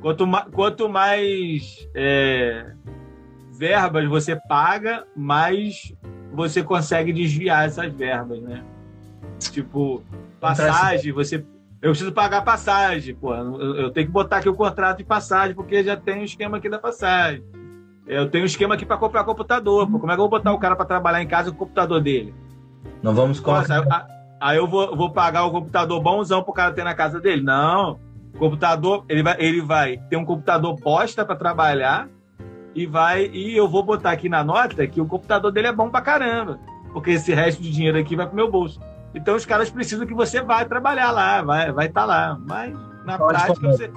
Quanto, 0.00 0.26
ma, 0.26 0.42
quanto 0.46 0.88
mais 0.88 1.88
é, 1.94 2.72
verbas 3.56 4.08
você 4.08 4.36
paga, 4.48 5.06
mais 5.14 5.94
você 6.32 6.62
consegue 6.62 7.12
desviar 7.12 7.66
essas 7.66 7.92
verbas, 7.92 8.40
né? 8.42 8.64
Tipo, 9.38 10.02
passagem, 10.40 11.12
você 11.12 11.44
eu 11.86 11.92
preciso 11.92 12.10
pagar 12.12 12.42
passagem, 12.42 13.14
pô. 13.14 13.32
Eu 13.32 13.92
tenho 13.92 14.08
que 14.08 14.12
botar 14.12 14.38
aqui 14.38 14.48
o 14.48 14.54
contrato 14.54 14.98
de 14.98 15.04
passagem, 15.04 15.54
porque 15.54 15.84
já 15.84 15.96
tem 15.96 16.16
o 16.16 16.20
um 16.20 16.24
esquema 16.24 16.56
aqui 16.56 16.68
da 16.68 16.80
passagem. 16.80 17.44
Eu 18.08 18.28
tenho 18.28 18.42
um 18.42 18.46
esquema 18.46 18.74
aqui 18.74 18.84
para 18.84 18.96
comprar 18.96 19.22
computador. 19.22 19.88
Pô. 19.88 20.00
Como 20.00 20.10
é 20.10 20.16
que 20.16 20.20
eu 20.20 20.28
vou 20.28 20.28
botar 20.28 20.52
o 20.52 20.58
cara 20.58 20.74
para 20.74 20.84
trabalhar 20.84 21.22
em 21.22 21.28
casa 21.28 21.50
com 21.50 21.56
o 21.56 21.58
computador 21.60 22.00
dele? 22.00 22.34
Não 23.00 23.14
vamos 23.14 23.38
colocar. 23.38 24.08
Aí 24.40 24.56
eu 24.56 24.66
vou, 24.66 24.96
vou 24.96 25.12
pagar 25.12 25.44
o 25.44 25.50
computador 25.52 26.02
bonzão 26.02 26.42
pro 26.42 26.52
cara 26.52 26.74
ter 26.74 26.82
na 26.82 26.94
casa 26.94 27.20
dele? 27.20 27.42
Não. 27.42 28.00
O 28.34 28.38
computador, 28.38 29.04
ele 29.08 29.22
vai, 29.22 29.36
ele 29.38 29.60
vai 29.60 29.96
ter 30.10 30.16
um 30.16 30.24
computador 30.24 30.74
bosta 30.80 31.24
para 31.24 31.36
trabalhar 31.36 32.08
e 32.74 32.84
vai. 32.84 33.30
E 33.32 33.56
eu 33.56 33.68
vou 33.68 33.84
botar 33.84 34.10
aqui 34.10 34.28
na 34.28 34.42
nota 34.42 34.84
que 34.88 35.00
o 35.00 35.06
computador 35.06 35.52
dele 35.52 35.68
é 35.68 35.72
bom 35.72 35.88
pra 35.88 36.00
caramba. 36.00 36.58
Porque 36.92 37.12
esse 37.12 37.32
resto 37.32 37.62
de 37.62 37.70
dinheiro 37.70 37.96
aqui 37.96 38.16
vai 38.16 38.26
pro 38.26 38.34
meu 38.34 38.50
bolso. 38.50 38.80
Então 39.16 39.34
os 39.34 39.46
caras 39.46 39.70
precisam 39.70 40.06
que 40.06 40.12
você 40.12 40.42
vá 40.42 40.62
trabalhar 40.66 41.10
lá, 41.10 41.40
vai 41.40 41.72
vai 41.72 41.86
estar 41.86 42.02
tá 42.02 42.06
lá. 42.06 42.38
Mas 42.46 42.76
na 43.06 43.16
Pode 43.16 43.42
prática 43.42 43.66
você, 43.66 43.90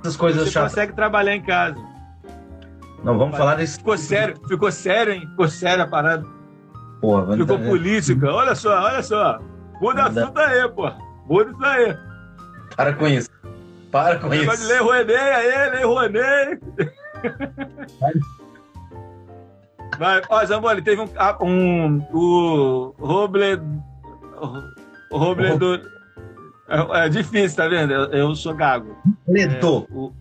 Essas 0.00 0.16
coisas 0.16 0.48
você 0.48 0.58
consegue 0.58 0.94
trabalhar 0.94 1.36
em 1.36 1.42
casa. 1.42 1.76
Não, 3.04 3.18
vamos 3.18 3.36
falar 3.36 3.56
desse. 3.56 3.76
Ficou 3.76 3.98
sério, 3.98 4.34
ficou 4.48 4.72
sério, 4.72 5.12
hein? 5.12 5.28
Ficou 5.28 5.46
sério 5.46 5.84
a 5.84 5.86
parada. 5.86 6.24
Porra, 7.02 7.36
ficou 7.36 7.58
tá... 7.58 7.64
política. 7.64 8.30
Olha 8.32 8.54
só, 8.54 8.70
olha 8.80 9.02
só. 9.02 9.40
Muda 9.80 10.04
assunto 10.04 10.38
aí, 10.38 10.68
pô. 10.68 10.90
Muda 11.26 11.50
isso 11.50 11.64
aí. 11.64 11.96
Para 12.76 12.92
com 12.94 13.08
isso. 13.08 13.28
Para 13.90 14.18
com 14.18 14.32
isso. 14.32 14.46
Pode 14.46 14.64
ler 14.64 14.80
Rouanet 14.80 15.16
aí, 15.18 15.70
ler 15.70 15.84
Rouanet. 15.84 16.60
Vai, 19.98 20.22
ó, 20.30 20.44
Zamboni, 20.46 20.80
teve 20.80 21.02
um, 21.02 21.08
um 21.42 22.06
o 22.12 22.94
Roble 22.98 23.60
o 25.10 25.18
Robledo. 25.18 25.80
É, 26.68 27.04
é, 27.04 27.08
difícil, 27.08 27.56
tá 27.56 27.68
vendo? 27.68 27.92
Eu, 27.92 28.04
eu 28.12 28.34
sou 28.34 28.54
gago. 28.54 28.96
Robledo. 29.26 29.86
É, 29.90 29.94
o, 29.94 30.12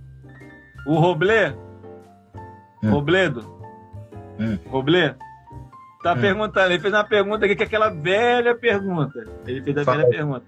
o 0.85 0.99
Roblé. 0.99 1.55
Hum. 2.83 2.89
Robledo. 2.89 3.61
Roblé. 4.67 5.15
Tá 6.03 6.13
hum. 6.13 6.21
perguntando. 6.21 6.71
Ele 6.71 6.79
fez 6.79 6.93
uma 6.93 7.03
pergunta 7.03 7.45
aqui, 7.45 7.55
que 7.55 7.63
é 7.63 7.65
aquela 7.65 7.89
velha 7.89 8.55
pergunta. 8.55 9.27
Ele 9.45 9.61
fez 9.61 9.77
a 9.77 9.83
fala 9.83 9.97
velha 9.97 10.07
aí. 10.07 10.15
pergunta. 10.15 10.45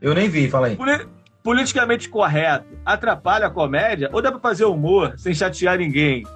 Eu 0.00 0.14
nem 0.14 0.28
vi, 0.28 0.50
fala 0.50 0.68
aí. 0.68 0.76
Poli 0.76 1.06
politicamente 1.42 2.08
correto 2.08 2.66
atrapalha 2.86 3.46
a 3.46 3.50
comédia 3.50 4.08
ou 4.14 4.22
dá 4.22 4.32
pra 4.32 4.40
fazer 4.40 4.64
humor 4.64 5.12
sem 5.18 5.34
chatear 5.34 5.76
ninguém? 5.76 6.26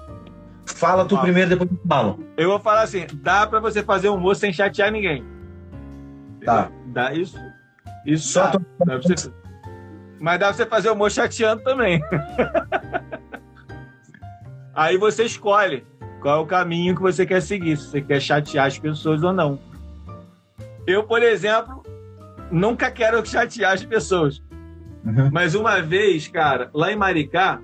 Fala 0.67 1.03
tu 1.03 1.15
ah. 1.17 1.21
primeiro, 1.21 1.49
depois 1.49 1.69
eu 1.71 1.79
falo. 1.87 2.23
Eu 2.37 2.49
vou 2.49 2.59
falar 2.59 2.83
assim: 2.83 3.07
dá 3.13 3.47
pra 3.47 3.59
você 3.59 3.81
fazer 3.81 4.09
humor 4.09 4.35
sem 4.35 4.53
chatear 4.53 4.91
ninguém. 4.91 5.23
Tá. 6.43 6.71
Dá 6.87 7.13
isso. 7.13 7.37
Isso 8.05 8.29
Só 8.33 8.47
dá. 8.47 8.51
Tô... 8.51 8.59
dá 8.85 8.97
você... 8.97 9.31
Mas 10.19 10.39
dá 10.39 10.47
pra 10.47 10.53
você 10.53 10.65
fazer 10.65 10.89
o 10.89 10.93
humor 10.93 11.11
chateando 11.11 11.63
também. 11.63 12.01
Aí 14.75 14.97
você 14.97 15.23
escolhe 15.23 15.85
qual 16.21 16.39
é 16.39 16.41
o 16.41 16.45
caminho 16.45 16.95
que 16.95 17.01
você 17.01 17.25
quer 17.25 17.41
seguir, 17.41 17.77
se 17.77 17.87
você 17.89 18.01
quer 18.01 18.21
chatear 18.21 18.67
as 18.67 18.77
pessoas 18.77 19.23
ou 19.23 19.33
não. 19.33 19.59
Eu, 20.85 21.03
por 21.03 21.23
exemplo, 21.23 21.83
nunca 22.51 22.91
quero 22.91 23.25
chatear 23.25 23.73
as 23.73 23.83
pessoas. 23.83 24.41
Uhum. 25.05 25.29
Mas 25.31 25.55
uma 25.55 25.81
vez, 25.81 26.27
cara, 26.27 26.69
lá 26.73 26.91
em 26.91 26.95
Maricá, 26.95 27.61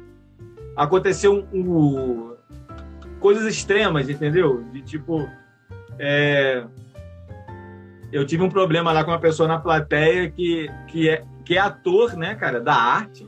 aconteceu 0.75 1.45
um, 1.53 1.59
um 1.59 2.35
coisas 3.19 3.45
extremas, 3.45 4.09
entendeu? 4.09 4.63
De 4.71 4.81
tipo. 4.81 5.27
É, 5.97 6.65
eu 8.15 8.25
tive 8.25 8.41
um 8.43 8.49
problema 8.49 8.93
lá 8.93 9.03
com 9.03 9.11
uma 9.11 9.19
pessoa 9.19 9.45
na 9.45 9.59
plateia 9.59 10.31
que, 10.31 10.71
que, 10.87 11.09
é, 11.09 11.25
que 11.43 11.57
é 11.57 11.59
ator, 11.59 12.15
né, 12.15 12.33
cara, 12.33 12.61
da 12.61 12.73
arte. 12.73 13.27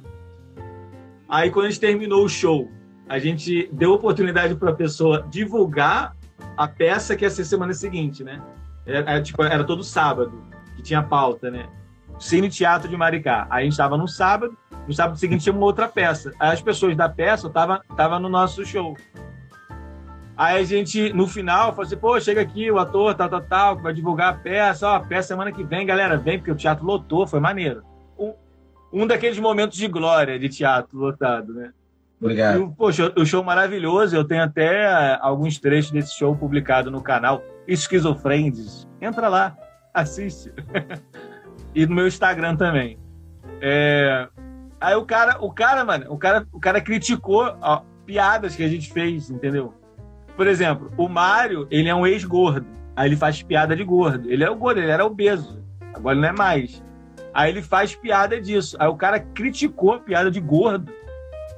Aí, 1.28 1.51
quando 1.51 1.66
a 1.66 1.70
gente 1.70 1.82
terminou 1.82 2.24
o 2.24 2.30
show, 2.30 2.72
a 3.09 3.20
gente 3.20 3.70
deu 3.74 3.91
oportunidade 3.91 4.55
para 4.55 4.70
a 4.70 4.74
pessoa 4.74 5.28
divulgar 5.30 6.16
a 6.55 6.70
peça 6.70 7.18
que 7.18 7.26
ia 7.26 7.30
ser 7.30 7.43
semana 7.43 7.74
seguinte, 7.74 8.24
né? 8.24 8.41
Era, 8.86 8.99
era, 8.99 9.22
tipo, 9.22 9.43
era 9.43 9.66
todo 9.66 9.84
sábado, 9.84 10.41
que 10.78 10.82
tinha 10.82 11.03
pauta, 11.03 11.51
né? 11.51 11.68
Cine 12.18 12.49
Teatro 12.49 12.88
de 12.88 12.95
Maricá. 12.95 13.45
Aí 13.49 13.64
a 13.64 13.64
gente 13.64 13.74
estava 13.74 13.97
no 13.97 14.07
sábado, 14.07 14.57
no 14.88 14.93
sábado 14.93 15.20
seguinte 15.20 15.43
tinha 15.43 15.53
uma 15.53 15.66
outra 15.66 15.89
peça. 15.89 16.32
Aí 16.39 16.53
as 16.53 16.62
pessoas 16.62 16.95
da 16.95 17.09
peça 17.09 17.47
estavam 17.47 17.82
tava 17.97 18.18
no 18.20 18.30
nosso 18.30 18.66
show. 18.66 18.95
Aí 20.38 20.62
a 20.62 20.64
gente, 20.64 21.12
no 21.14 21.28
final, 21.28 21.72
falou 21.72 21.88
assim, 21.88 21.98
pô, 21.98 22.20
chega 22.20 22.42
aqui 22.42 22.70
o 22.70 22.78
ator, 22.78 23.16
tal, 23.16 23.28
tal, 23.28 23.42
tal, 23.42 23.78
vai 23.78 23.92
divulgar 23.92 24.30
a 24.30 24.38
peça, 24.38 24.88
ó, 24.88 24.96
a 24.96 25.00
peça 25.00 25.30
semana 25.30 25.52
que 25.52 25.64
vem, 25.64 25.84
galera, 25.84 26.16
vem, 26.16 26.38
porque 26.38 26.52
o 26.52 26.56
teatro 26.56 26.86
lotou, 26.86 27.26
foi 27.26 27.40
maneiro. 27.40 27.82
Um, 28.20 28.34
um 28.94 29.08
daqueles 29.08 29.40
momentos 29.40 29.76
de 29.76 29.88
glória 29.88 30.38
de 30.38 30.48
teatro 30.48 30.96
lotado, 30.96 31.56
né? 31.56 31.72
Obrigado. 32.22 32.62
E, 32.62 32.76
poxa, 32.76 33.12
o 33.18 33.26
show 33.26 33.44
maravilhoso, 33.44 34.16
eu 34.16 34.24
tenho 34.24 34.44
até 34.44 35.18
alguns 35.20 35.60
trechos 35.60 35.90
desse 35.90 36.16
show 36.16 36.36
publicado 36.36 36.92
no 36.92 37.02
canal 37.02 37.42
Esquizofrendes. 37.68 38.88
Entra 39.02 39.28
lá, 39.30 39.58
assiste. 39.92 40.54
e 41.74 41.88
no 41.88 41.96
meu 41.96 42.08
Instagram 42.08 42.56
também. 42.56 43.00
É... 43.60 44.28
Aí 44.80 44.94
o 44.94 45.04
cara, 45.04 45.44
o 45.44 45.52
cara, 45.52 45.84
mano, 45.84 46.06
o 46.10 46.18
cara, 46.18 46.48
o 46.52 46.60
cara 46.60 46.80
criticou 46.80 47.58
piadas 48.06 48.56
que 48.56 48.64
a 48.64 48.68
gente 48.68 48.94
fez, 48.94 49.32
entendeu? 49.32 49.74
Por 50.38 50.46
exemplo, 50.46 50.92
o 50.96 51.10
Mário, 51.10 51.68
ele 51.72 51.90
é 51.90 51.96
um 51.96 52.06
ex-gordo. 52.06 52.68
Aí 52.96 53.10
ele 53.10 53.18
faz 53.18 53.42
piada 53.42 53.76
de 53.76 53.84
gordo. 53.84 54.32
Ele 54.32 54.44
é 54.44 54.50
o 54.50 54.56
gordo, 54.56 54.80
ele 54.80 54.92
era 54.92 55.04
obeso. 55.04 55.64
Agora 55.94 56.14
ele 56.14 56.22
não 56.22 56.30
é 56.30 56.32
mais. 56.32 56.84
Aí 57.34 57.50
ele 57.50 57.64
faz 57.64 57.96
piada 57.96 58.40
disso. 58.40 58.78
Aí 58.80 58.88
o 58.88 58.96
cara 58.96 59.20
criticou 59.20 59.94
a 59.94 60.00
piada 60.00 60.30
de 60.30 60.40
gordo, 60.40 60.94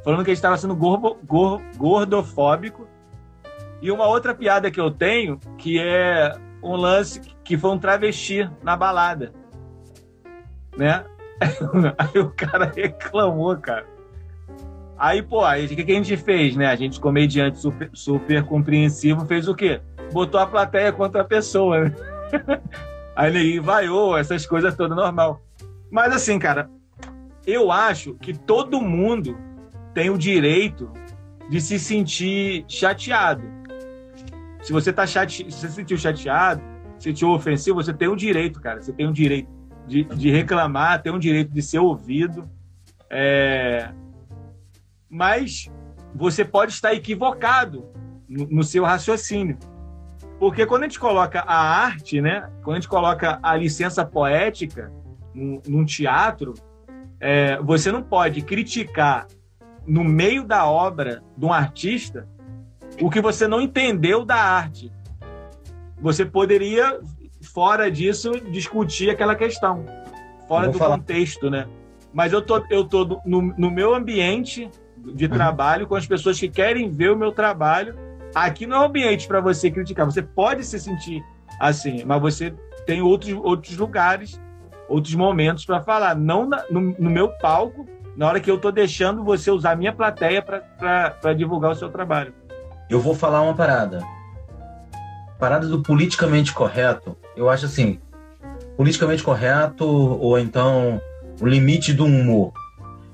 falando 0.04 0.24
que 0.24 0.30
ele 0.30 0.38
estava 0.38 0.58
sendo 0.58 0.76
gordo, 0.76 1.18
gordo, 1.26 1.64
gordofóbico. 1.78 2.88
E 3.82 3.92
uma 3.92 4.08
outra 4.08 4.34
piada 4.34 4.72
que 4.72 4.80
eu 4.80 4.90
tenho, 4.90 5.40
que 5.58 5.78
é 5.80 6.34
um 6.64 6.76
lance 6.76 7.20
que 7.44 7.58
foi 7.58 7.72
um 7.72 7.80
travesti 7.80 8.50
na 8.64 8.78
balada. 8.78 9.34
Né? 10.78 11.04
Aí 11.98 12.22
o 12.22 12.30
cara 12.32 12.72
reclamou, 12.74 13.58
cara. 13.58 13.86
Aí, 15.00 15.22
pô, 15.22 15.46
aí 15.46 15.66
o 15.66 15.70
que, 15.70 15.82
a 15.82 15.96
gente 15.96 16.18
fez, 16.18 16.58
né? 16.58 16.68
A 16.68 16.76
gente, 16.76 17.00
comediante 17.00 17.58
super, 17.58 17.90
super 17.94 18.44
compreensivo, 18.44 19.26
fez 19.26 19.48
o 19.48 19.56
quê? 19.56 19.80
Botou 20.12 20.42
a 20.42 20.46
plateia 20.46 20.92
contra 20.92 21.22
a 21.22 21.24
pessoa, 21.24 21.86
né? 21.86 21.96
Aí 23.16 23.30
ele 23.34 23.60
vaiou, 23.60 24.18
essas 24.18 24.46
coisas 24.46 24.76
todas 24.76 24.96
normal. 24.96 25.42
Mas 25.90 26.14
assim, 26.14 26.38
cara, 26.38 26.70
eu 27.48 27.72
acho 27.72 28.16
que 28.16 28.38
todo 28.38 28.82
mundo 28.82 29.38
tem 29.94 30.10
o 30.10 30.18
direito 30.18 30.92
de 31.50 31.62
se 31.62 31.80
sentir 31.80 32.66
chateado. 32.68 33.44
Se 34.62 34.74
você 34.74 34.92
tá 34.92 35.08
chate... 35.08 35.50
se 35.50 35.70
sentiu 35.70 35.98
chateado, 35.98 36.62
se 36.98 37.06
sentiu 37.06 37.30
ofensivo, 37.30 37.82
você 37.82 37.94
tem 37.94 38.08
o 38.08 38.16
direito, 38.16 38.62
cara. 38.62 38.82
Você 38.82 38.92
tem 38.92 39.08
o 39.08 39.14
direito 39.14 39.50
de, 39.88 40.04
de 40.04 40.30
reclamar, 40.30 41.02
tem 41.02 41.14
o 41.14 41.20
direito 41.20 41.52
de 41.52 41.62
ser 41.62 41.80
ouvido. 41.80 42.50
É 43.10 43.90
mas 45.10 45.72
você 46.14 46.46
pode 46.46 46.72
estar 46.72 46.94
equivocado 46.94 47.90
no, 48.28 48.46
no 48.48 48.64
seu 48.64 48.84
raciocínio. 48.84 49.58
Porque 50.40 50.66
quando 50.66 50.84
a 50.84 50.88
gente 50.88 51.00
coloca 51.00 51.42
a 51.42 51.58
arte, 51.58 52.22
né, 52.22 52.50
quando 52.64 52.78
a 52.78 52.80
gente 52.80 52.90
coloca 52.90 53.40
a 53.44 53.56
licença 53.56 54.06
poética 54.06 54.92
num, 55.34 55.62
num 55.68 55.86
teatro, 55.86 56.54
é, 57.20 57.58
você 57.62 57.92
não 57.92 58.02
pode 58.02 58.42
criticar 58.42 59.28
no 59.86 60.04
meio 60.04 60.46
da 60.46 60.66
obra 60.66 61.22
de 61.36 61.46
um 61.46 61.52
artista 61.52 62.28
o 63.02 63.10
que 63.10 63.22
você 63.22 63.48
não 63.48 63.62
entendeu 63.62 64.26
da 64.26 64.36
arte. 64.36 64.92
Você 66.02 66.26
poderia, 66.26 67.00
fora 67.42 67.90
disso, 67.92 68.32
discutir 68.52 69.10
aquela 69.10 69.36
questão, 69.36 69.86
fora 70.48 70.70
do 70.70 70.78
falar. 70.78 70.98
contexto, 70.98 71.50
né? 71.50 71.68
Mas 72.14 72.34
eu 72.34 72.42
tô, 72.42 72.64
eu 72.70 72.86
tô 72.86 73.22
no, 73.26 73.42
no 73.42 73.70
meu 73.70 73.94
ambiente 73.94 74.70
de 75.14 75.28
trabalho 75.28 75.88
com 75.88 75.96
as 75.96 76.06
pessoas 76.06 76.40
que 76.40 76.50
querem 76.50 76.90
ver 76.90 77.12
o 77.12 77.18
meu 77.18 77.32
trabalho. 77.32 77.96
Aqui 78.34 78.66
não 78.66 78.84
é 78.84 78.86
ambiente 78.86 79.28
para 79.28 79.42
você 79.42 79.72
criticar. 79.72 80.06
Você 80.06 80.22
pode 80.22 80.64
se 80.64 80.80
sentir 80.80 81.24
assim, 81.60 82.04
mas 82.06 82.22
você 82.22 82.54
tem 82.86 83.02
outros, 83.02 83.34
outros 83.44 83.78
lugares, 83.78 84.40
outros 84.88 85.16
momentos 85.16 85.66
para 85.66 85.82
falar. 85.82 86.16
Não 86.16 86.48
na, 86.48 86.64
no, 86.70 86.82
no, 86.82 87.10
meu 87.10 87.30
palco, 87.30 87.88
na 88.16 88.28
hora 88.28 88.40
que 88.40 88.50
eu 88.50 88.56
estou 88.56 88.72
deixando 88.72 89.24
você 89.24 89.50
usar 89.52 89.72
a 89.72 89.76
minha 89.76 89.94
plateia 89.94 90.42
para 90.42 91.34
divulgar 91.34 91.72
o 91.72 91.76
seu 91.76 91.90
trabalho. 91.90 92.34
Eu 92.90 93.00
vou 93.00 93.16
falar 93.16 93.42
uma 93.42 93.54
parada. 93.54 94.04
Parada 95.38 95.68
do 95.68 95.82
politicamente 95.82 96.54
correto. 96.54 97.16
Eu 97.36 97.50
acho 97.50 97.66
assim, 97.66 98.00
politicamente 98.76 99.24
correto 99.24 99.86
ou 99.86 100.38
então 100.38 101.02
o 101.40 101.48
limite 101.48 101.94
do 101.94 102.06
humor. 102.06 102.52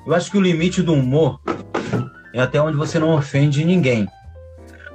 Eu 0.05 0.13
acho 0.13 0.31
que 0.31 0.37
o 0.37 0.41
limite 0.41 0.81
do 0.81 0.93
humor 0.93 1.39
é 2.35 2.41
até 2.41 2.61
onde 2.61 2.75
você 2.75 2.99
não 2.99 3.15
ofende 3.15 3.63
ninguém. 3.63 4.09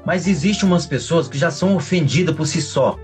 Mas 0.04 0.28
existe 0.28 0.62
umas 0.62 0.84
pessoas 0.84 1.26
que 1.26 1.38
já 1.38 1.50
são 1.50 1.74
ofendidas 1.74 2.34
por 2.36 2.46
si 2.46 2.60
só. 2.60 2.98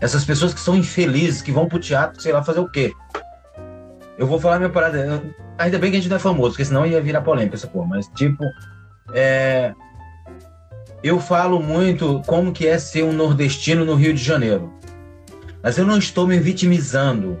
Essas 0.00 0.24
pessoas 0.24 0.54
que 0.54 0.60
são 0.60 0.76
infelizes, 0.76 1.42
que 1.42 1.50
vão 1.50 1.66
pro 1.66 1.80
teatro, 1.80 2.22
sei 2.22 2.32
lá, 2.32 2.44
fazer 2.44 2.60
o 2.60 2.70
quê? 2.70 2.92
Eu 4.16 4.28
vou 4.28 4.38
falar 4.38 4.58
minha 4.58 4.70
parada. 4.70 5.20
Ainda 5.58 5.78
bem 5.80 5.90
que 5.90 5.96
a 5.96 6.00
gente 6.00 6.08
não 6.08 6.16
é 6.16 6.20
famoso, 6.20 6.50
porque 6.50 6.64
senão 6.64 6.86
ia 6.86 7.02
virar 7.02 7.22
polêmica 7.22 7.56
essa 7.56 7.66
porra. 7.66 7.88
Mas, 7.88 8.06
tipo, 8.14 8.44
é... 9.12 9.74
eu 11.02 11.18
falo 11.18 11.60
muito 11.60 12.22
como 12.26 12.52
que 12.52 12.68
é 12.68 12.78
ser 12.78 13.02
um 13.02 13.12
nordestino 13.12 13.84
no 13.84 13.96
Rio 13.96 14.14
de 14.14 14.22
Janeiro. 14.22 14.72
Mas 15.60 15.76
eu 15.76 15.84
não 15.84 15.98
estou 15.98 16.24
me 16.24 16.38
vitimizando. 16.38 17.38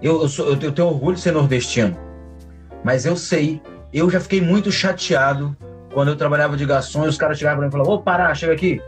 Eu, 0.00 0.22
eu, 0.22 0.28
sou, 0.28 0.48
eu 0.48 0.72
tenho 0.72 0.88
orgulho 0.88 1.16
de 1.16 1.20
ser 1.20 1.32
nordestino. 1.32 1.96
Mas 2.82 3.04
eu 3.04 3.14
sei 3.14 3.60
eu 3.98 4.10
já 4.10 4.20
fiquei 4.20 4.40
muito 4.40 4.72
chateado 4.72 5.56
quando 5.92 6.08
eu 6.08 6.16
trabalhava 6.16 6.56
de 6.56 6.66
garçom 6.66 7.04
e 7.04 7.08
os 7.08 7.16
caras 7.16 7.38
chegavam 7.38 7.58
pra 7.58 7.66
mim 7.66 7.68
e 7.68 7.72
falavam, 7.72 7.94
ô, 7.94 8.02
parar, 8.02 8.34
chega 8.34 8.52
aqui. 8.52 8.82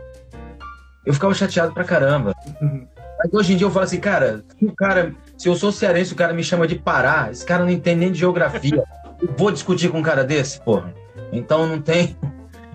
Eu 1.05 1.15
ficava 1.15 1.33
chateado 1.33 1.73
pra 1.73 1.85
caramba. 1.85 2.35
Mas 2.61 3.33
hoje 3.33 3.55
em 3.55 3.57
dia 3.57 3.67
eu 3.67 3.71
falo 3.71 3.85
assim, 3.85 4.01
cara, 4.01 4.45
se 4.59 4.65
o 4.65 4.75
cara, 4.75 5.15
se 5.39 5.49
eu 5.49 5.55
sou 5.55 5.71
cearense, 5.71 6.13
o 6.13 6.17
cara 6.17 6.33
me 6.33 6.43
chama 6.43 6.67
de 6.67 6.75
parar, 6.75 7.31
esse 7.31 7.47
cara 7.47 7.63
não 7.63 7.71
entende 7.71 8.01
nem 8.01 8.13
de 8.13 8.19
geografia. 8.19 8.83
Eu 9.23 9.33
vou 9.37 9.53
discutir 9.53 9.89
com 9.89 10.01
um 10.01 10.03
cara 10.03 10.25
desse, 10.25 10.61
porra. 10.61 10.93
Então 11.33 11.67
não 11.67 11.81
tem. 11.81 12.17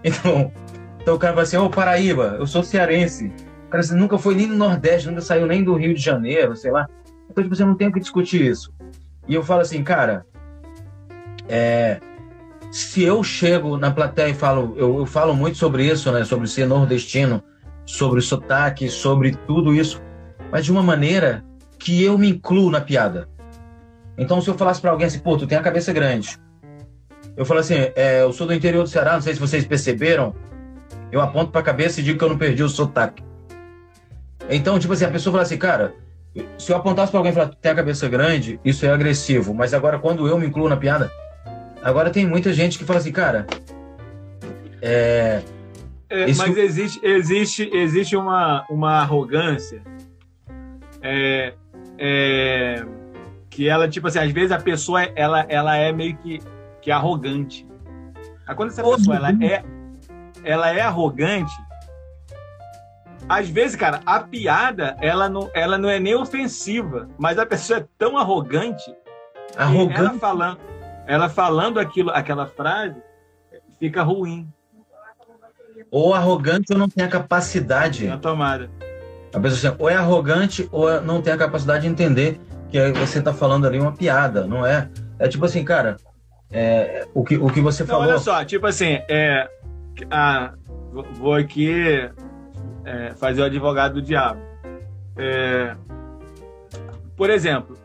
Então, 0.04 0.52
então 1.00 1.14
o 1.14 1.20
cara 1.20 1.36
vai 1.36 1.44
assim, 1.44 1.58
ô 1.58 1.70
Paraíba, 1.70 2.36
eu 2.40 2.48
sou 2.48 2.64
cearense. 2.64 3.32
O 3.68 3.70
cara 3.70 3.82
assim, 3.84 3.96
nunca 3.96 4.18
foi 4.18 4.34
nem 4.34 4.48
no 4.48 4.56
Nordeste, 4.56 5.08
nunca 5.08 5.22
saiu 5.22 5.46
nem 5.46 5.64
do 5.64 5.76
Rio 5.76 5.94
de 5.94 6.02
Janeiro, 6.02 6.56
sei 6.56 6.72
lá. 6.72 6.88
Então, 7.30 7.44
tipo, 7.44 7.56
você 7.56 7.64
não 7.64 7.76
tem 7.76 7.90
o 7.90 7.92
que 7.92 8.00
discutir 8.00 8.42
isso. 8.42 8.74
E 9.28 9.36
eu 9.36 9.44
falo 9.44 9.62
assim, 9.62 9.84
cara, 9.84 10.26
é, 11.48 12.00
se 12.72 13.04
eu 13.04 13.22
chego 13.22 13.78
na 13.78 13.92
plateia 13.92 14.30
e 14.30 14.34
falo, 14.34 14.74
eu, 14.78 15.00
eu 15.00 15.06
falo 15.06 15.36
muito 15.36 15.58
sobre 15.58 15.86
isso, 15.86 16.10
né? 16.10 16.24
Sobre 16.24 16.48
ser 16.48 16.66
nordestino, 16.66 17.44
sobre 17.86 18.22
sotaque, 18.22 18.90
sobre 18.90 19.36
tudo 19.46 19.76
isso, 19.76 20.02
mas 20.50 20.64
de 20.64 20.72
uma 20.72 20.82
maneira 20.82 21.44
que 21.78 22.02
eu 22.02 22.18
me 22.18 22.30
incluo 22.30 22.72
na 22.72 22.80
piada. 22.80 23.28
Então, 24.18 24.40
se 24.40 24.50
eu 24.50 24.58
falasse 24.58 24.80
para 24.80 24.92
alguém 24.92 25.08
assim, 25.08 25.20
pô, 25.20 25.38
tu 25.38 25.46
tem 25.46 25.58
a 25.58 25.62
cabeça 25.62 25.92
grande. 25.92 26.38
Eu 27.36 27.46
falo 27.46 27.60
assim, 27.60 27.76
é, 27.96 28.22
eu 28.22 28.32
sou 28.32 28.48
do 28.48 28.54
interior 28.54 28.84
do 28.84 28.90
Ceará, 28.90 29.14
não 29.14 29.22
sei 29.22 29.34
se 29.34 29.40
vocês 29.40 29.66
perceberam. 29.66 30.34
Eu 31.12 31.20
aponto 31.20 31.52
para 31.52 31.60
a 31.60 31.64
cabeça 31.64 32.00
e 32.00 32.04
digo 32.04 32.18
que 32.18 32.24
eu 32.24 32.30
não 32.30 32.38
perdi 32.38 32.64
o 32.64 32.70
sotaque. 32.70 33.22
Então, 34.50 34.80
tipo 34.80 34.94
assim, 34.94 35.06
a 35.06 35.12
pessoa 35.12 35.32
fala 35.32 35.44
assim, 35.44 35.58
cara, 35.58 35.94
se 36.58 36.72
eu 36.72 36.78
apontasse 36.78 37.12
para 37.12 37.20
alguém 37.20 37.32
e 37.32 37.36
falar, 37.36 37.50
tu 37.50 37.58
tem 37.58 37.72
a 37.72 37.76
cabeça 37.76 38.08
grande, 38.08 38.60
isso 38.64 38.86
é 38.86 38.92
agressivo. 38.92 39.54
Mas 39.54 39.74
agora, 39.74 40.00
quando 40.00 40.28
eu 40.28 40.38
me 40.38 40.46
incluo 40.48 40.70
na 40.70 40.78
piada, 40.78 41.12
Agora 41.84 42.10
tem 42.12 42.28
muita 42.28 42.54
gente 42.54 42.78
que 42.78 42.86
fala 42.86 43.00
assim, 43.00 43.12
cara. 43.12 43.48
É, 44.82 45.42
é. 46.10 46.34
Mas 46.34 46.58
existe, 46.58 47.00
existe, 47.04 47.70
existe 47.74 48.16
uma, 48.16 48.66
uma 48.70 49.00
arrogância 49.00 49.82
é, 51.02 51.54
é, 51.98 52.86
que 53.50 53.68
ela, 53.68 53.88
tipo 53.88 54.08
assim, 54.08 54.20
às 54.20 54.32
vezes 54.32 54.52
a 54.52 54.60
pessoa 54.60 55.04
ela, 55.16 55.46
ela 55.50 55.76
é 55.78 55.92
meio 55.92 56.18
que, 56.18 56.40
que 56.82 56.92
arrogante. 56.92 57.68
Quando 58.56 58.70
essa 58.70 58.84
pessoa 58.84 59.16
ela 59.16 59.30
é, 59.30 59.64
ela 60.44 60.70
é 60.70 60.82
arrogante, 60.82 61.54
às 63.30 63.48
vezes, 63.48 63.78
cara, 63.78 64.02
a 64.06 64.20
piada 64.20 64.98
ela 65.00 65.30
não, 65.30 65.50
ela 65.54 65.78
não 65.78 65.90
é 65.90 66.00
nem 66.00 66.16
ofensiva, 66.16 67.08
mas 67.18 67.40
a 67.40 67.46
pessoa 67.46 67.80
é 67.80 67.86
tão 67.98 68.18
arrogante, 68.18 68.94
arrogante. 69.56 70.00
ela 70.00 70.20
falando 70.20 70.71
ela 71.08 71.30
falando 71.30 71.80
aquilo, 71.80 72.10
aquela 72.12 72.48
frase, 72.48 73.02
fica 73.80 74.04
ruim. 74.04 74.48
Ou 75.90 76.14
arrogante 76.14 76.72
ou 76.72 76.80
não 76.80 76.88
tem 76.88 77.04
a 77.04 77.08
capacidade. 77.08 78.08
Na 78.08 78.18
tomada. 78.18 78.70
A 79.34 79.40
pessoa 79.40 79.72
assim, 79.72 79.82
ou 79.82 79.90
é 79.90 79.96
arrogante 79.96 80.68
ou 80.72 81.02
não 81.02 81.22
tem 81.22 81.34
a 81.34 81.38
capacidade 81.38 81.84
de 81.84 81.88
entender 81.88 82.40
que 82.70 82.92
você 82.94 83.20
está 83.20 83.34
falando 83.34 83.68
ali 83.68 83.80
uma 83.80 83.92
piada, 83.92 84.46
não 84.46 84.66
é? 84.66 84.90
É 85.20 85.28
tipo 85.28 85.46
assim, 85.46 85.64
cara, 85.64 85.98
é, 86.52 87.08
o, 87.14 87.24
que, 87.24 87.38
o 87.38 87.48
que 87.50 87.62
você 87.62 87.84
não, 87.84 87.90
falou. 87.90 88.08
Olha 88.08 88.20
só, 88.20 88.44
tipo 88.44 88.68
assim, 88.68 89.00
é, 89.10 89.50
a, 90.10 90.54
vou 91.14 91.34
aqui 91.34 92.10
é, 92.86 93.14
fazer 93.16 93.42
o 93.42 93.46
advogado 93.46 93.96
do 93.96 94.02
diabo. 94.02 94.42
É, 95.18 95.76
por 97.16 97.30
exemplo, 97.30 97.78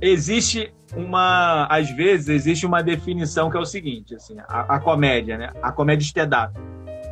existe 0.00 0.72
uma 0.96 1.66
às 1.66 1.90
vezes 1.90 2.28
existe 2.28 2.66
uma 2.66 2.82
definição 2.82 3.50
que 3.50 3.56
é 3.56 3.60
o 3.60 3.64
seguinte 3.64 4.14
assim 4.14 4.36
a, 4.48 4.76
a 4.76 4.80
comédia 4.80 5.38
né? 5.38 5.52
A 5.62 5.70
comédia 5.72 6.04
stand-up 6.04 6.58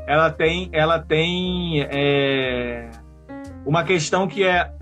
ela 0.07 0.31
tem 0.31 0.68
ela 0.72 0.99
tem 0.99 1.83
é, 1.83 2.91
uma 3.64 3.85
questão 3.85 4.26
que 4.26 4.45
é 4.45 4.72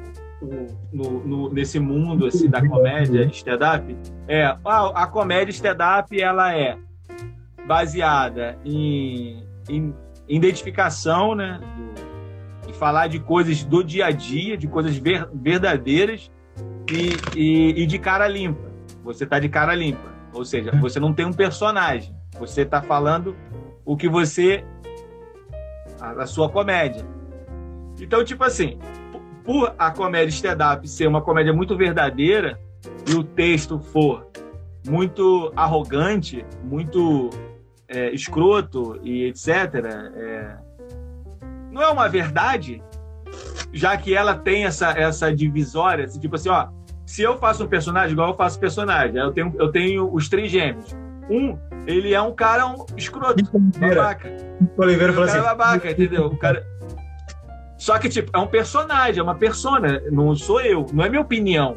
no, 0.92 1.24
no, 1.24 1.52
nesse 1.52 1.78
mundo 1.78 2.26
assim 2.26 2.48
da 2.48 2.66
comédia 2.66 3.24
stand-up 3.26 3.96
é 4.28 4.44
a, 4.44 4.56
a 5.02 5.06
comédia 5.06 5.52
stand-up 5.52 6.18
ela 6.20 6.54
é 6.56 6.78
baseada 7.66 8.58
em, 8.64 9.44
em 9.68 9.94
identificação 10.28 11.34
né 11.34 11.60
do, 11.76 12.66
de 12.68 12.72
falar 12.72 13.08
de 13.08 13.18
coisas 13.18 13.62
do 13.64 13.82
dia 13.82 14.06
a 14.06 14.10
dia 14.10 14.56
de 14.56 14.68
coisas 14.68 14.96
ver, 14.96 15.28
verdadeiras 15.34 16.30
e, 16.90 17.16
e, 17.36 17.82
e 17.82 17.86
de 17.86 17.98
cara 17.98 18.28
limpa 18.28 18.65
você 19.06 19.22
está 19.24 19.38
de 19.38 19.48
cara 19.48 19.74
limpa. 19.74 20.14
Ou 20.32 20.44
seja, 20.44 20.72
você 20.72 20.98
não 20.98 21.14
tem 21.14 21.24
um 21.24 21.32
personagem. 21.32 22.14
Você 22.38 22.62
está 22.62 22.82
falando 22.82 23.36
o 23.84 23.96
que 23.96 24.08
você. 24.08 24.64
a, 26.00 26.22
a 26.22 26.26
sua 26.26 26.50
comédia. 26.50 27.06
Então, 27.98 28.22
tipo 28.24 28.44
assim, 28.44 28.78
por 29.44 29.74
a 29.78 29.90
comédia 29.90 30.34
stand-up 30.34 30.86
ser 30.88 31.06
uma 31.06 31.22
comédia 31.22 31.52
muito 31.52 31.76
verdadeira 31.76 32.58
e 33.08 33.14
o 33.14 33.22
texto 33.22 33.78
for 33.78 34.26
muito 34.86 35.52
arrogante, 35.56 36.44
muito 36.62 37.30
é, 37.88 38.10
escroto 38.10 39.00
e 39.02 39.24
etc., 39.24 39.48
é, 40.14 40.56
não 41.70 41.82
é 41.82 41.88
uma 41.88 42.08
verdade, 42.08 42.82
já 43.72 43.96
que 43.96 44.14
ela 44.14 44.34
tem 44.34 44.64
essa, 44.64 44.90
essa 44.90 45.34
divisória, 45.34 46.04
assim, 46.04 46.20
tipo 46.20 46.36
assim, 46.36 46.48
ó, 46.48 46.68
se 47.06 47.22
eu 47.22 47.38
faço 47.38 47.64
um 47.64 47.68
personagem 47.68 48.12
igual 48.12 48.30
eu 48.30 48.34
faço 48.34 48.58
personagem, 48.58 49.16
eu 49.16 49.32
tenho, 49.32 49.54
eu 49.58 49.70
tenho 49.70 50.12
os 50.12 50.28
três 50.28 50.50
gêmeos. 50.50 50.94
Um, 51.30 51.56
ele 51.86 52.12
é 52.12 52.20
um 52.20 52.34
cara 52.34 52.66
um 52.66 52.84
escroto, 52.96 53.42
babaca. 53.78 54.30
Oliveira 54.76 55.12
falou 55.12 55.28
assim. 55.28 55.40
babaca, 55.40 55.90
entendeu? 55.90 56.26
O 56.26 56.36
cara... 56.36 56.64
Só 57.78 57.98
que, 57.98 58.08
tipo, 58.08 58.30
é 58.34 58.38
um 58.38 58.46
personagem, 58.46 59.20
é 59.20 59.22
uma 59.22 59.34
persona, 59.34 60.02
não 60.10 60.34
sou 60.34 60.60
eu, 60.60 60.86
não 60.92 61.04
é 61.04 61.08
minha 61.08 61.20
opinião. 61.20 61.76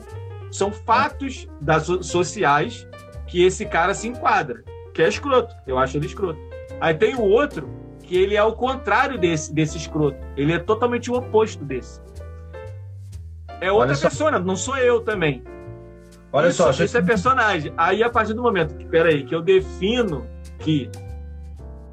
São 0.51 0.71
fatos 0.71 1.47
das 1.61 1.83
sociais 1.83 2.87
que 3.27 3.43
esse 3.43 3.65
cara 3.65 3.93
se 3.93 4.07
enquadra, 4.07 4.63
que 4.93 5.01
é 5.01 5.07
escroto. 5.07 5.53
Eu 5.67 5.77
acho 5.77 5.97
ele 5.97 6.07
escroto. 6.07 6.39
Aí 6.81 6.93
tem 6.93 7.15
o 7.15 7.21
outro 7.21 7.69
que 8.01 8.17
ele 8.17 8.35
é 8.35 8.43
o 8.43 8.53
contrário 8.53 9.19
desse, 9.19 9.53
desse 9.53 9.77
escroto. 9.77 10.17
Ele 10.35 10.53
é 10.53 10.57
totalmente 10.57 11.11
o 11.11 11.15
oposto 11.15 11.63
desse. 11.63 12.01
É 13.61 13.71
outra 13.71 13.97
persona, 13.97 14.39
não 14.39 14.55
sou 14.55 14.77
eu 14.77 15.01
também. 15.01 15.43
Olha 16.31 16.49
isso, 16.49 16.57
só, 16.57 16.69
isso 16.69 16.85
gente... 16.85 16.97
é 16.97 17.01
personagem. 17.01 17.73
Aí, 17.75 18.03
a 18.03 18.09
partir 18.09 18.33
do 18.33 18.41
momento 18.41 18.75
que, 18.75 18.85
peraí, 18.85 19.23
que 19.23 19.33
eu 19.33 19.41
defino 19.41 20.25
que 20.59 20.89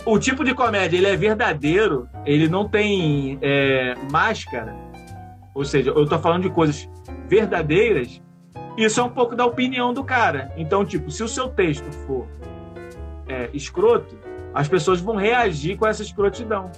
o 0.04 0.18
tipo 0.18 0.44
de 0.44 0.54
comédia 0.54 0.96
ele 0.96 1.06
é 1.06 1.16
verdadeiro, 1.16 2.08
ele 2.24 2.48
não 2.48 2.68
tem 2.68 3.38
é, 3.40 3.94
máscara, 4.10 4.74
ou 5.54 5.64
seja, 5.64 5.90
eu 5.90 6.06
tô 6.06 6.18
falando 6.18 6.42
de 6.42 6.50
coisas 6.50 6.88
verdadeiras, 7.28 8.20
isso 8.76 9.00
é 9.00 9.02
um 9.02 9.08
pouco 9.08 9.34
da 9.34 9.46
opinião 9.46 9.92
do 9.92 10.04
cara. 10.04 10.52
Então, 10.56 10.84
tipo, 10.84 11.10
se 11.10 11.24
o 11.24 11.28
seu 11.28 11.48
texto 11.48 11.90
for 12.06 12.26
é, 13.26 13.48
escroto, 13.54 14.16
as 14.54 14.68
pessoas 14.68 15.00
vão 15.00 15.16
reagir 15.16 15.76
com 15.76 15.86
essa 15.86 16.02
escrotidão. 16.02 16.70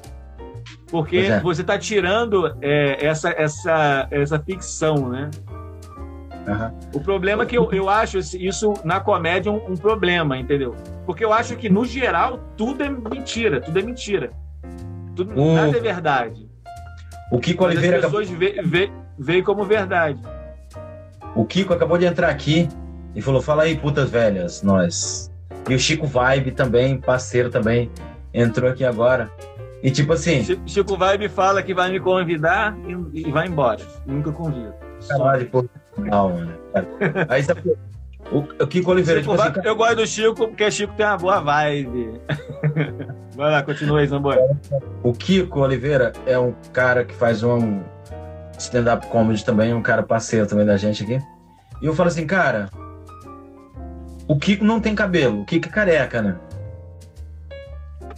Porque 0.90 1.18
é. 1.18 1.40
você 1.40 1.60
está 1.60 1.78
tirando 1.78 2.56
é, 2.62 3.04
essa, 3.04 3.30
essa, 3.30 4.08
essa 4.10 4.38
ficção, 4.38 5.08
né? 5.08 5.30
Uhum. 6.46 6.78
O 6.94 7.00
problema 7.00 7.42
é 7.42 7.46
que 7.46 7.58
eu, 7.58 7.70
eu 7.72 7.90
acho 7.90 8.18
isso 8.18 8.72
na 8.82 9.00
comédia 9.00 9.52
um, 9.52 9.72
um, 9.72 9.76
problema, 9.76 10.38
entendeu? 10.38 10.74
Porque 11.04 11.22
eu 11.22 11.32
acho 11.32 11.56
que, 11.56 11.68
no 11.68 11.84
geral, 11.84 12.40
tudo 12.56 12.82
é 12.82 12.88
mentira, 12.88 13.60
tudo 13.60 13.78
é 13.78 13.82
mentira. 13.82 14.30
Tudo, 15.14 15.34
Nada 15.34 15.76
é 15.76 15.80
verdade. 15.80 16.48
O 17.30 17.38
Kiko 17.38 17.64
Mas 17.64 17.72
Oliveira. 17.72 17.98
As 17.98 18.04
pessoas 18.04 18.30
veem 18.30 18.90
vê, 19.18 19.42
como 19.42 19.64
verdade. 19.64 20.18
O 21.34 21.44
Kiko 21.44 21.74
acabou 21.74 21.98
de 21.98 22.06
entrar 22.06 22.30
aqui 22.30 22.66
e 23.14 23.20
falou: 23.20 23.42
fala 23.42 23.64
aí, 23.64 23.76
putas 23.76 24.08
velhas, 24.10 24.62
nós. 24.62 25.30
E 25.68 25.74
o 25.74 25.78
Chico 25.78 26.06
Vibe 26.06 26.52
também, 26.52 26.98
parceiro 26.98 27.50
também, 27.50 27.90
entrou 28.32 28.70
aqui 28.70 28.84
agora. 28.84 29.30
E 29.82 29.90
tipo 29.90 30.12
assim. 30.12 30.42
Chico 30.66 30.96
Vibe 30.96 31.28
fala 31.28 31.62
que 31.62 31.72
vai 31.72 31.90
me 31.90 32.00
convidar 32.00 32.76
e, 33.12 33.20
e 33.20 33.30
vai 33.30 33.46
embora. 33.46 33.80
Nunca 34.06 34.32
convido. 34.32 34.74
Caralho, 35.08 35.46
pô. 35.46 35.64
Não, 35.96 36.30
mano. 36.30 36.52
Aí 37.28 37.42
sabe. 37.42 37.76
O, 38.30 38.38
o 38.40 38.66
Kiko 38.66 38.90
Oliveira, 38.90 39.22
Chico, 39.22 39.36
tipo 39.36 39.42
assim, 39.42 39.60
Eu 39.64 39.76
gosto 39.76 39.96
do 39.96 40.06
Chico 40.06 40.34
porque 40.48 40.70
Chico 40.70 40.92
tem 40.94 41.06
uma 41.06 41.16
boa 41.16 41.40
vibe. 41.40 42.20
vai 43.34 43.52
lá, 43.52 43.62
continua 43.62 44.00
aí, 44.00 44.06
Zamboy. 44.06 44.36
O 45.02 45.12
Kiko 45.12 45.60
Oliveira 45.60 46.12
é 46.26 46.38
um 46.38 46.52
cara 46.72 47.04
que 47.04 47.14
faz 47.14 47.42
um 47.42 47.80
stand-up 48.58 49.06
comedy 49.06 49.42
também, 49.44 49.72
um 49.72 49.80
cara 49.80 50.02
parceiro 50.02 50.46
também 50.46 50.66
da 50.66 50.76
gente 50.76 51.04
aqui. 51.04 51.18
E 51.80 51.86
eu 51.86 51.94
falo 51.94 52.08
assim, 52.08 52.26
cara, 52.26 52.68
o 54.26 54.36
Kiko 54.38 54.64
não 54.64 54.80
tem 54.80 54.94
cabelo, 54.94 55.40
o 55.40 55.44
Kiko 55.46 55.68
é 55.68 55.70
careca, 55.70 56.20
né? 56.20 56.36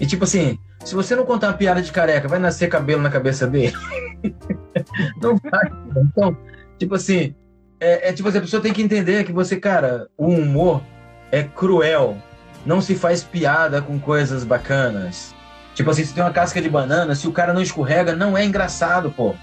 E 0.01 0.07
tipo 0.07 0.25
assim, 0.25 0.59
se 0.85 0.95
você 0.95 1.15
não 1.15 1.27
contar 1.27 1.49
uma 1.49 1.55
piada 1.55 1.83
de 1.83 1.93
careca, 1.93 2.29
vai 2.29 2.39
nascer 2.39 2.69
cabelo 2.69 3.03
na 3.03 3.11
cabeça 3.11 3.47
dele? 3.47 3.75
não 5.21 5.37
vai. 5.37 5.71
Então, 5.97 6.37
tipo 6.79 6.95
assim, 6.95 7.35
é, 7.79 8.09
é, 8.09 8.13
tipo 8.13 8.29
assim, 8.29 8.39
a 8.39 8.43
pessoa 8.43 8.63
tem 8.63 8.73
que 8.73 8.83
entender 8.83 9.25
que 9.25 9.33
você, 9.33 9.57
cara, 9.57 10.09
o 10.17 10.27
humor 10.29 10.83
é 11.31 11.43
cruel. 11.43 12.17
Não 12.65 12.81
se 12.81 12.95
faz 12.95 13.23
piada 13.23 13.81
com 13.81 13.99
coisas 13.99 14.45
bacanas. 14.45 15.35
Tipo 15.75 15.91
assim, 15.91 16.05
se 16.05 16.13
tem 16.13 16.23
uma 16.23 16.33
casca 16.33 16.61
de 16.61 16.69
banana, 16.69 17.15
se 17.15 17.27
o 17.27 17.33
cara 17.33 17.55
não 17.55 17.63
escorrega, 17.63 18.15
não 18.15 18.37
é 18.37 18.45
engraçado, 18.45 19.11
pô. 19.11 19.35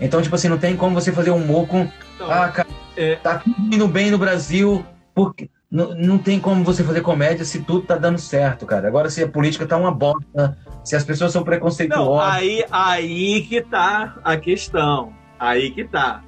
Então, 0.00 0.22
tipo 0.22 0.34
assim, 0.34 0.48
não 0.48 0.58
tem 0.58 0.76
como 0.76 0.94
você 0.94 1.12
fazer 1.12 1.30
humor 1.30 1.66
com. 1.66 1.88
Então, 2.14 2.30
ah, 2.30 2.48
cara, 2.48 2.68
é... 2.96 3.16
tá 3.16 3.38
tudo 3.38 3.74
indo 3.74 3.86
bem 3.86 4.10
no 4.10 4.18
Brasil, 4.18 4.84
porque 5.14 5.50
não, 5.70 5.94
não 5.94 6.18
tem 6.18 6.40
como 6.40 6.64
você 6.64 6.82
fazer 6.82 7.02
comédia 7.02 7.44
se 7.44 7.60
tudo 7.60 7.82
tá 7.86 7.96
dando 7.96 8.18
certo, 8.18 8.64
cara. 8.64 8.88
Agora, 8.88 9.10
se 9.10 9.22
a 9.22 9.28
política 9.28 9.66
tá 9.66 9.76
uma 9.76 9.92
bosta, 9.92 10.56
se 10.84 10.96
as 10.96 11.04
pessoas 11.04 11.32
são 11.32 11.44
preconceituosas. 11.44 12.06
Não, 12.06 12.20
aí, 12.20 12.64
aí 12.70 13.42
que 13.42 13.60
tá 13.60 14.18
a 14.24 14.36
questão. 14.36 15.12
Aí 15.38 15.70
que 15.70 15.84
tá. 15.84 16.22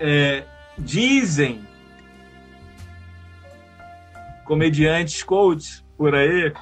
É, 0.00 0.44
dizem 0.78 1.64
comediantes, 4.44 5.22
coaches 5.22 5.84
por 5.96 6.14
aí, 6.14 6.52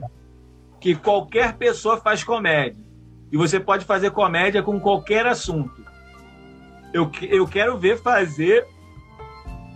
que 0.80 0.94
qualquer 0.94 1.54
pessoa 1.54 1.98
faz 1.98 2.22
comédia. 2.22 2.82
E 3.32 3.36
você 3.36 3.60
pode 3.60 3.84
fazer 3.84 4.10
comédia 4.10 4.62
com 4.62 4.80
qualquer 4.80 5.26
assunto. 5.26 5.84
Eu, 6.92 7.10
eu 7.22 7.46
quero 7.46 7.78
ver 7.78 8.00
fazer 8.00 8.66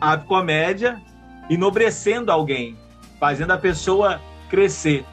a 0.00 0.16
comédia 0.16 1.00
enobrecendo 1.48 2.32
alguém, 2.32 2.76
fazendo 3.20 3.52
a 3.52 3.58
pessoa 3.58 4.20
crescer. 4.48 5.04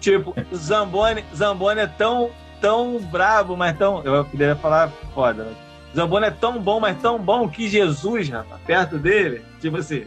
Tipo, 0.00 0.34
Zamboni, 0.54 1.24
Zamboni 1.34 1.80
é 1.80 1.86
tão, 1.86 2.30
tão 2.60 2.98
bravo, 2.98 3.56
mas 3.56 3.76
tão. 3.76 4.02
Eu 4.02 4.24
poderia 4.24 4.56
falar 4.56 4.90
foda. 5.14 5.44
Mas 5.44 5.66
Zamboni 5.96 6.26
é 6.26 6.30
tão 6.30 6.60
bom, 6.60 6.78
mas 6.78 7.00
tão 7.00 7.18
bom 7.18 7.48
que 7.48 7.68
Jesus, 7.68 8.28
rapaz, 8.28 8.60
perto 8.66 8.98
dele, 8.98 9.42
tipo 9.60 9.78
assim, 9.78 10.04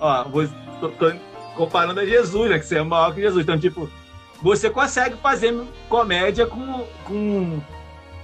ó, 0.00 0.24
vou, 0.24 0.48
tô, 0.80 0.88
tô 0.88 1.12
comparando 1.54 2.00
a 2.00 2.06
Jesus, 2.06 2.50
né? 2.50 2.58
Que 2.58 2.66
você 2.66 2.78
é 2.78 2.82
maior 2.82 3.14
que 3.14 3.20
Jesus. 3.20 3.44
Então, 3.44 3.58
tipo, 3.58 3.88
você 4.42 4.68
consegue 4.68 5.16
fazer 5.16 5.54
comédia 5.88 6.46
com, 6.46 6.84
com 7.04 7.60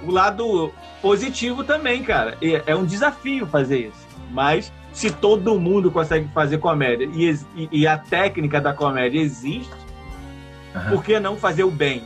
o 0.02 0.10
lado 0.10 0.72
positivo 1.00 1.62
também, 1.62 2.02
cara. 2.02 2.36
É 2.66 2.74
um 2.74 2.84
desafio 2.84 3.46
fazer 3.46 3.88
isso. 3.88 4.06
Mas 4.30 4.72
se 4.92 5.10
todo 5.10 5.60
mundo 5.60 5.90
consegue 5.90 6.28
fazer 6.32 6.58
comédia 6.58 7.08
e, 7.12 7.30
e, 7.54 7.68
e 7.70 7.86
a 7.86 7.98
técnica 7.98 8.60
da 8.60 8.72
comédia 8.72 9.20
existe, 9.20 9.70
uhum. 10.76 10.90
por 10.90 11.04
que 11.04 11.18
não 11.18 11.36
fazer 11.36 11.64
o 11.64 11.70
bem? 11.70 12.04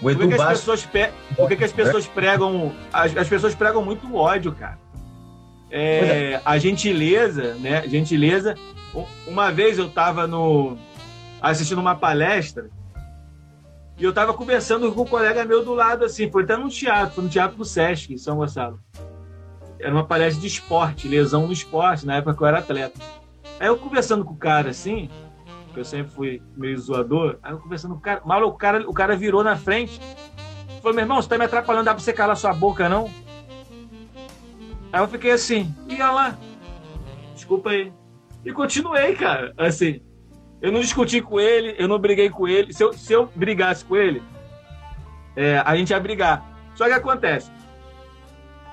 O 0.00 0.02
por 0.02 0.16
que, 0.16 0.28
que, 0.28 0.34
as 0.34 0.48
pessoas 0.48 0.86
pe... 0.86 1.10
por 1.36 1.48
que, 1.48 1.56
que 1.56 1.64
as 1.64 1.72
pessoas 1.72 2.06
pregam 2.06 2.72
as, 2.92 3.16
as 3.16 3.28
pessoas 3.28 3.54
pregam 3.54 3.84
muito 3.84 4.14
ódio, 4.14 4.52
cara? 4.52 4.78
É, 5.70 6.32
é. 6.34 6.42
A 6.44 6.56
gentileza, 6.56 7.54
né? 7.54 7.86
Gentileza. 7.88 8.54
Uma 9.26 9.50
vez 9.50 9.78
eu 9.78 9.86
estava 9.86 10.26
no 10.26 10.78
assistindo 11.40 11.80
uma 11.80 11.94
palestra 11.94 12.70
e 13.96 14.04
eu 14.04 14.10
estava 14.10 14.32
conversando 14.32 14.90
com 14.92 15.02
um 15.02 15.06
colega 15.06 15.44
meu 15.44 15.64
do 15.64 15.74
lado 15.74 16.04
assim, 16.04 16.30
foi 16.30 16.44
até 16.44 16.56
num 16.56 16.68
teatro, 16.68 17.16
foi 17.16 17.24
no 17.24 17.30
teatro 17.30 17.56
do 17.56 17.64
Sesc 17.64 18.12
em 18.12 18.18
São 18.18 18.36
Gonçalo 18.36 18.80
era 19.80 19.92
uma 19.92 20.04
palestra 20.04 20.40
de 20.40 20.46
esporte, 20.46 21.08
lesão 21.08 21.46
no 21.46 21.52
esporte, 21.52 22.06
na 22.06 22.16
época 22.16 22.34
que 22.34 22.42
eu 22.42 22.46
era 22.46 22.58
atleta. 22.58 23.00
Aí 23.58 23.66
eu 23.66 23.76
conversando 23.76 24.24
com 24.24 24.34
o 24.34 24.36
cara 24.36 24.70
assim, 24.70 25.08
eu 25.76 25.84
sempre 25.84 26.12
fui 26.12 26.42
meio 26.56 26.78
zoador, 26.78 27.38
aí 27.42 27.52
eu 27.52 27.58
conversando 27.58 27.94
com 27.94 28.00
o 28.00 28.02
cara, 28.02 28.22
o 28.46 28.52
cara, 28.52 28.90
o 28.90 28.94
cara 28.94 29.16
virou 29.16 29.44
na 29.44 29.56
frente, 29.56 30.00
falou, 30.80 30.94
meu 30.94 31.04
irmão, 31.04 31.20
você 31.20 31.28
tá 31.28 31.38
me 31.38 31.44
atrapalhando, 31.44 31.84
dá 31.84 31.94
pra 31.94 32.02
você 32.02 32.12
calar 32.12 32.36
sua 32.36 32.52
boca, 32.52 32.88
não? 32.88 33.10
Aí 34.92 35.00
eu 35.00 35.08
fiquei 35.08 35.32
assim, 35.32 35.74
ia 35.88 36.10
lá, 36.10 36.38
desculpa 37.34 37.70
aí. 37.70 37.92
E 38.44 38.52
continuei, 38.52 39.14
cara, 39.14 39.52
assim, 39.58 40.00
eu 40.60 40.72
não 40.72 40.80
discuti 40.80 41.20
com 41.20 41.38
ele, 41.38 41.74
eu 41.78 41.86
não 41.86 41.98
briguei 41.98 42.30
com 42.30 42.48
ele, 42.48 42.72
se 42.72 42.82
eu, 42.82 42.92
se 42.92 43.12
eu 43.12 43.30
brigasse 43.34 43.84
com 43.84 43.96
ele, 43.96 44.22
é, 45.36 45.62
a 45.64 45.76
gente 45.76 45.90
ia 45.90 46.00
brigar. 46.00 46.44
Só 46.74 46.86
que 46.86 46.92
acontece, 46.92 47.50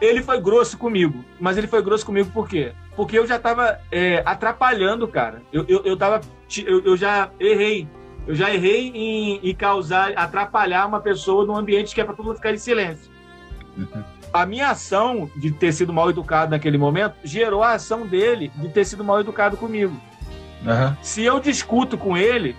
ele 0.01 0.21
foi 0.21 0.39
grosso 0.41 0.77
comigo. 0.77 1.23
Mas 1.39 1.57
ele 1.57 1.67
foi 1.67 1.81
grosso 1.81 2.05
comigo 2.05 2.29
por 2.31 2.47
quê? 2.47 2.73
Porque 2.95 3.17
eu 3.17 3.27
já 3.27 3.37
tava 3.37 3.79
é, 3.91 4.23
atrapalhando, 4.25 5.07
cara. 5.07 5.41
Eu, 5.51 5.65
eu, 5.67 5.83
eu, 5.83 5.97
tava, 5.97 6.21
eu, 6.65 6.83
eu 6.83 6.97
já 6.97 7.29
errei. 7.39 7.87
Eu 8.27 8.33
já 8.33 8.51
errei 8.53 8.91
em, 8.93 9.49
em, 9.49 9.53
causar, 9.53 10.13
atrapalhar 10.15 10.87
uma 10.87 10.99
pessoa 10.99 11.45
num 11.45 11.55
ambiente 11.55 11.93
que 11.93 12.01
é 12.01 12.03
para 12.03 12.15
todo 12.15 12.25
mundo 12.25 12.37
ficar 12.37 12.53
em 12.53 12.57
silêncio. 12.57 13.11
Uhum. 13.77 14.03
A 14.33 14.45
minha 14.45 14.69
ação 14.69 15.29
de 15.35 15.51
ter 15.51 15.71
sido 15.71 15.93
mal 15.93 16.09
educado 16.09 16.51
naquele 16.51 16.77
momento 16.77 17.15
gerou 17.23 17.61
a 17.61 17.73
ação 17.73 18.05
dele 18.05 18.51
de 18.55 18.69
ter 18.69 18.83
sido 18.83 19.03
mal 19.03 19.19
educado 19.19 19.57
comigo. 19.57 19.95
Uhum. 20.65 20.95
Se 21.01 21.23
eu 21.23 21.39
discuto 21.39 21.97
com 21.97 22.17
ele, 22.17 22.55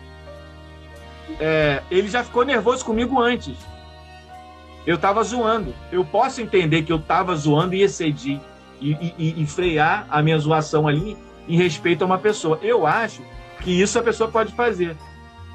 é, 1.40 1.82
ele 1.90 2.08
já 2.08 2.22
ficou 2.22 2.44
nervoso 2.44 2.84
comigo 2.84 3.20
antes. 3.20 3.56
Eu 4.86 4.96
tava 4.96 5.22
zoando. 5.24 5.74
Eu 5.90 6.04
posso 6.04 6.40
entender 6.40 6.82
que 6.82 6.92
eu 6.92 6.98
tava 6.98 7.34
zoando 7.34 7.74
e 7.74 7.82
excedi. 7.82 8.40
E, 8.80 8.92
e, 9.18 9.42
e, 9.42 9.46
frear 9.46 10.06
a 10.10 10.22
minha 10.22 10.38
zoação 10.38 10.86
ali 10.86 11.16
em 11.48 11.56
respeito 11.56 12.02
a 12.02 12.06
uma 12.06 12.18
pessoa. 12.18 12.58
Eu 12.62 12.86
acho 12.86 13.22
que 13.60 13.80
isso 13.80 13.98
a 13.98 14.02
pessoa 14.02 14.30
pode 14.30 14.52
fazer. 14.52 14.96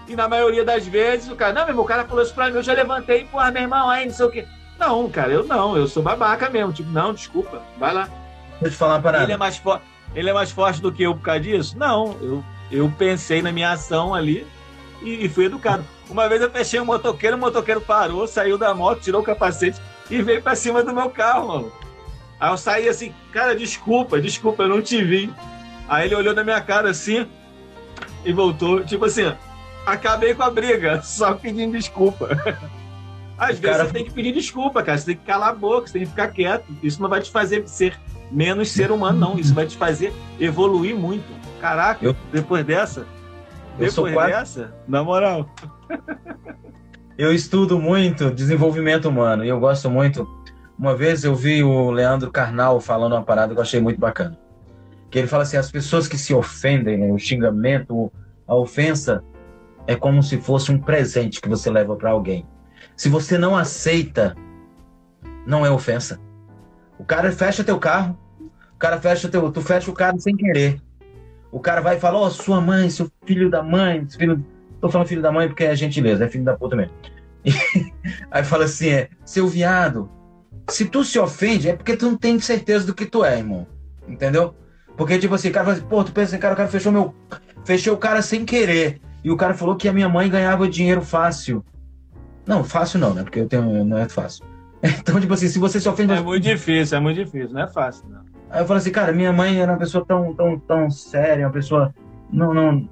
E 0.07 0.15
na 0.15 0.27
maioria 0.27 0.65
das 0.65 0.85
vezes 0.85 1.29
o 1.29 1.35
cara, 1.35 1.53
não, 1.53 1.61
meu 1.61 1.69
irmão, 1.69 1.85
o 1.85 1.87
cara 1.87 2.05
falou 2.05 2.23
isso 2.23 2.33
pra 2.33 2.49
mim, 2.49 2.55
eu 2.55 2.63
já 2.63 2.73
levantei, 2.73 3.25
porra, 3.25 3.51
meu 3.51 3.61
irmão, 3.61 3.89
aí 3.89 4.05
não 4.05 4.13
sei 4.13 4.25
o 4.25 4.31
quê. 4.31 4.45
Não, 4.77 5.07
cara, 5.09 5.31
eu 5.31 5.45
não, 5.45 5.77
eu 5.77 5.87
sou 5.87 6.01
babaca 6.01 6.49
mesmo. 6.49 6.73
Tipo, 6.73 6.89
não, 6.89 7.13
desculpa, 7.13 7.61
vai 7.77 7.93
lá. 7.93 8.09
Deixa 8.53 8.65
eu 8.65 8.71
te 8.71 8.77
falar 8.77 8.95
uma 8.95 9.01
parada. 9.01 9.25
Ele 9.25 9.33
é 9.33 9.37
mais, 9.37 9.57
fo 9.57 9.79
ele 10.15 10.29
é 10.29 10.33
mais 10.33 10.51
forte 10.51 10.81
do 10.81 10.91
que 10.91 11.03
eu 11.03 11.15
por 11.15 11.21
causa 11.21 11.39
disso? 11.39 11.77
Não, 11.77 12.17
eu, 12.19 12.43
eu 12.71 12.91
pensei 12.97 13.41
na 13.41 13.51
minha 13.51 13.71
ação 13.71 14.13
ali 14.13 14.45
e, 15.01 15.25
e 15.25 15.29
fui 15.29 15.45
educado. 15.45 15.85
Uma 16.09 16.27
vez 16.27 16.41
eu 16.41 16.49
fechei 16.49 16.79
um 16.79 16.85
motoqueiro, 16.85 17.37
o 17.37 17.39
motoqueiro 17.39 17.79
parou, 17.79 18.27
saiu 18.27 18.57
da 18.57 18.73
moto, 18.73 19.01
tirou 19.01 19.21
o 19.21 19.23
capacete 19.23 19.79
e 20.09 20.21
veio 20.21 20.41
para 20.41 20.55
cima 20.55 20.83
do 20.83 20.93
meu 20.93 21.09
carro, 21.09 21.47
mano. 21.47 21.71
Aí 22.39 22.51
eu 22.51 22.57
saí 22.57 22.89
assim, 22.89 23.13
cara, 23.31 23.55
desculpa, 23.55 24.19
desculpa, 24.19 24.63
eu 24.63 24.69
não 24.69 24.81
te 24.81 25.01
vi. 25.03 25.31
Aí 25.87 26.07
ele 26.07 26.15
olhou 26.15 26.33
na 26.33 26.43
minha 26.43 26.59
cara 26.59 26.89
assim 26.89 27.27
e 28.23 28.33
voltou, 28.33 28.83
tipo 28.83 29.05
assim, 29.05 29.31
acabei 29.85 30.33
com 30.33 30.43
a 30.43 30.49
briga, 30.49 31.01
só 31.03 31.33
pedindo 31.33 31.73
desculpa. 31.73 32.29
Às 33.37 33.59
vezes 33.59 33.61
cara... 33.61 33.85
você 33.85 33.93
tem 33.93 34.05
que 34.05 34.11
pedir 34.11 34.33
desculpa, 34.33 34.83
cara. 34.83 34.97
Você 34.97 35.05
tem 35.07 35.15
que 35.15 35.25
calar 35.25 35.49
a 35.49 35.55
boca, 35.55 35.87
você 35.87 35.93
tem 35.93 36.01
que 36.03 36.09
ficar 36.09 36.27
quieto. 36.27 36.65
Isso 36.83 37.01
não 37.01 37.09
vai 37.09 37.21
te 37.21 37.31
fazer 37.31 37.67
ser 37.67 37.99
menos 38.31 38.69
ser 38.69 38.91
humano, 38.91 39.17
não. 39.17 39.39
Isso 39.39 39.53
vai 39.53 39.65
te 39.65 39.75
fazer 39.75 40.13
evoluir 40.39 40.95
muito. 40.95 41.25
Caraca, 41.59 42.05
eu... 42.05 42.15
depois 42.31 42.63
dessa. 42.63 43.05
Eu 43.79 43.89
depois 43.89 44.13
quase... 44.13 44.31
dessa, 44.31 44.75
na 44.87 45.03
moral. 45.03 45.49
eu 47.17 47.33
estudo 47.33 47.79
muito 47.79 48.29
desenvolvimento 48.29 49.09
humano 49.09 49.43
e 49.43 49.49
eu 49.49 49.59
gosto 49.59 49.89
muito. 49.89 50.27
Uma 50.77 50.95
vez 50.95 51.23
eu 51.23 51.35
vi 51.35 51.63
o 51.63 51.89
Leandro 51.91 52.31
Carnal 52.31 52.79
falando 52.79 53.13
uma 53.13 53.23
parada 53.23 53.53
que 53.53 53.59
eu 53.59 53.63
achei 53.63 53.79
muito 53.79 53.99
bacana. 53.99 54.37
Que 55.11 55.19
ele 55.19 55.27
fala 55.27 55.43
assim: 55.43 55.57
as 55.57 55.69
pessoas 55.69 56.07
que 56.07 56.17
se 56.17 56.33
ofendem, 56.33 56.97
né, 56.97 57.11
o 57.11 57.19
xingamento, 57.19 58.11
a 58.47 58.55
ofensa, 58.55 59.23
é 59.85 59.95
como 59.95 60.23
se 60.23 60.37
fosse 60.37 60.71
um 60.71 60.79
presente 60.79 61.41
que 61.41 61.49
você 61.49 61.69
leva 61.69 61.95
para 61.95 62.11
alguém. 62.11 62.45
Se 62.95 63.09
você 63.09 63.37
não 63.37 63.55
aceita, 63.55 64.35
não 65.45 65.65
é 65.65 65.69
ofensa. 65.69 66.19
O 66.97 67.03
cara 67.03 67.31
fecha 67.31 67.63
teu 67.63 67.79
carro, 67.79 68.17
o 68.73 68.77
cara 68.77 68.99
fecha 68.99 69.27
teu, 69.27 69.51
tu 69.51 69.61
fecha 69.61 69.91
o 69.91 69.93
carro 69.93 70.19
sem 70.19 70.35
querer. 70.35 70.81
O 71.51 71.59
cara 71.59 71.81
vai 71.81 71.97
e 71.97 71.99
fala, 71.99 72.19
ó, 72.19 72.27
oh, 72.27 72.29
sua 72.29 72.61
mãe, 72.61 72.89
seu 72.89 73.11
filho 73.25 73.49
da 73.49 73.61
mãe, 73.61 74.07
filho, 74.09 74.45
tô 74.79 74.89
falando 74.89 75.07
filho 75.07 75.21
da 75.21 75.31
mãe 75.31 75.47
porque 75.47 75.65
é 75.65 75.75
gentileza, 75.75 76.23
é 76.23 76.29
filho 76.29 76.45
da 76.45 76.55
puta 76.55 76.75
mesmo. 76.75 76.93
Aí 78.31 78.43
fala 78.43 78.65
assim, 78.65 78.89
é, 78.89 79.09
seu 79.25 79.47
viado, 79.47 80.09
se 80.69 80.85
tu 80.85 81.03
se 81.03 81.19
ofende 81.19 81.69
é 81.69 81.75
porque 81.75 81.97
tu 81.97 82.05
não 82.05 82.17
tem 82.17 82.39
certeza 82.39 82.85
do 82.85 82.93
que 82.93 83.05
tu 83.05 83.25
é, 83.25 83.37
irmão. 83.37 83.67
Entendeu? 84.07 84.55
Porque, 85.01 85.17
tipo 85.17 85.33
assim, 85.33 85.49
o 85.49 85.51
cara 85.51 85.65
fala 85.65 85.77
assim, 85.77 85.87
pô, 85.87 86.03
tu 86.03 86.11
pensa 86.11 86.35
assim, 86.35 86.39
cara, 86.39 86.53
o 86.53 86.57
cara 86.57 86.69
fechou 86.69 86.91
meu. 86.91 87.11
Fechou 87.65 87.95
o 87.95 87.97
cara 87.97 88.21
sem 88.21 88.45
querer. 88.45 89.01
E 89.23 89.31
o 89.31 89.35
cara 89.35 89.55
falou 89.55 89.75
que 89.75 89.89
a 89.89 89.93
minha 89.93 90.07
mãe 90.07 90.29
ganhava 90.29 90.69
dinheiro 90.69 91.01
fácil. 91.01 91.65
Não, 92.45 92.63
fácil 92.63 92.99
não, 92.99 93.11
né? 93.11 93.23
Porque 93.23 93.39
eu 93.39 93.47
tenho. 93.47 93.83
Não 93.83 93.97
é 93.97 94.07
fácil. 94.07 94.45
Então, 94.99 95.19
tipo 95.19 95.33
assim, 95.33 95.47
se 95.47 95.57
você 95.57 95.79
se 95.79 95.89
ofende. 95.89 96.13
É 96.13 96.21
muito 96.21 96.43
difícil, 96.43 96.99
é 96.99 97.01
muito 97.01 97.17
difícil, 97.17 97.51
não 97.51 97.61
é 97.61 97.67
fácil, 97.67 98.07
não. 98.09 98.21
Aí 98.51 98.61
eu 98.61 98.65
falo 98.67 98.77
assim, 98.77 98.91
cara, 98.91 99.11
minha 99.11 99.33
mãe 99.33 99.59
era 99.59 99.71
uma 99.71 99.79
pessoa 99.79 100.05
tão, 100.05 100.35
tão, 100.35 100.59
tão 100.59 100.91
séria, 100.91 101.47
uma 101.47 101.51
pessoa. 101.51 101.91
Não, 102.31 102.53
não. 102.53 102.87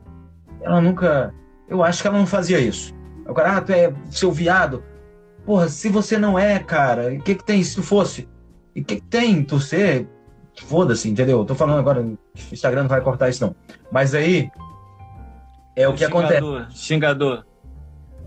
Ela 0.63 0.81
nunca. 0.81 1.31
Eu 1.67 1.83
acho 1.83 2.01
que 2.01 2.07
ela 2.07 2.17
não 2.17 2.25
fazia 2.25 2.59
isso. 2.59 2.91
O 3.27 3.35
cara, 3.35 3.57
ah, 3.57 3.61
tu 3.61 3.71
é 3.71 3.93
seu 4.09 4.31
viado. 4.31 4.83
Porra, 5.45 5.69
se 5.69 5.89
você 5.89 6.17
não 6.17 6.39
é, 6.39 6.57
cara, 6.57 7.13
o 7.13 7.21
que 7.21 7.35
que 7.35 7.43
tem 7.43 7.63
se 7.63 7.75
tu 7.75 7.83
fosse? 7.83 8.27
E 8.75 8.81
o 8.81 8.83
que 8.83 8.95
que 8.95 9.07
tem 9.07 9.43
tu 9.43 9.59
ser? 9.59 10.07
Foda-se, 10.65 11.09
entendeu? 11.09 11.45
tô 11.45 11.55
falando 11.55 11.79
agora, 11.79 12.01
o 12.01 12.17
Instagram 12.51 12.83
não 12.83 12.89
vai 12.89 13.01
cortar 13.01 13.29
isso 13.29 13.45
não. 13.45 13.55
Mas 13.91 14.13
aí. 14.13 14.49
É 15.75 15.87
o, 15.87 15.93
que 15.93 16.05
xingador, 16.05 16.37
acontece. 16.37 16.77
Xingador. 16.77 17.45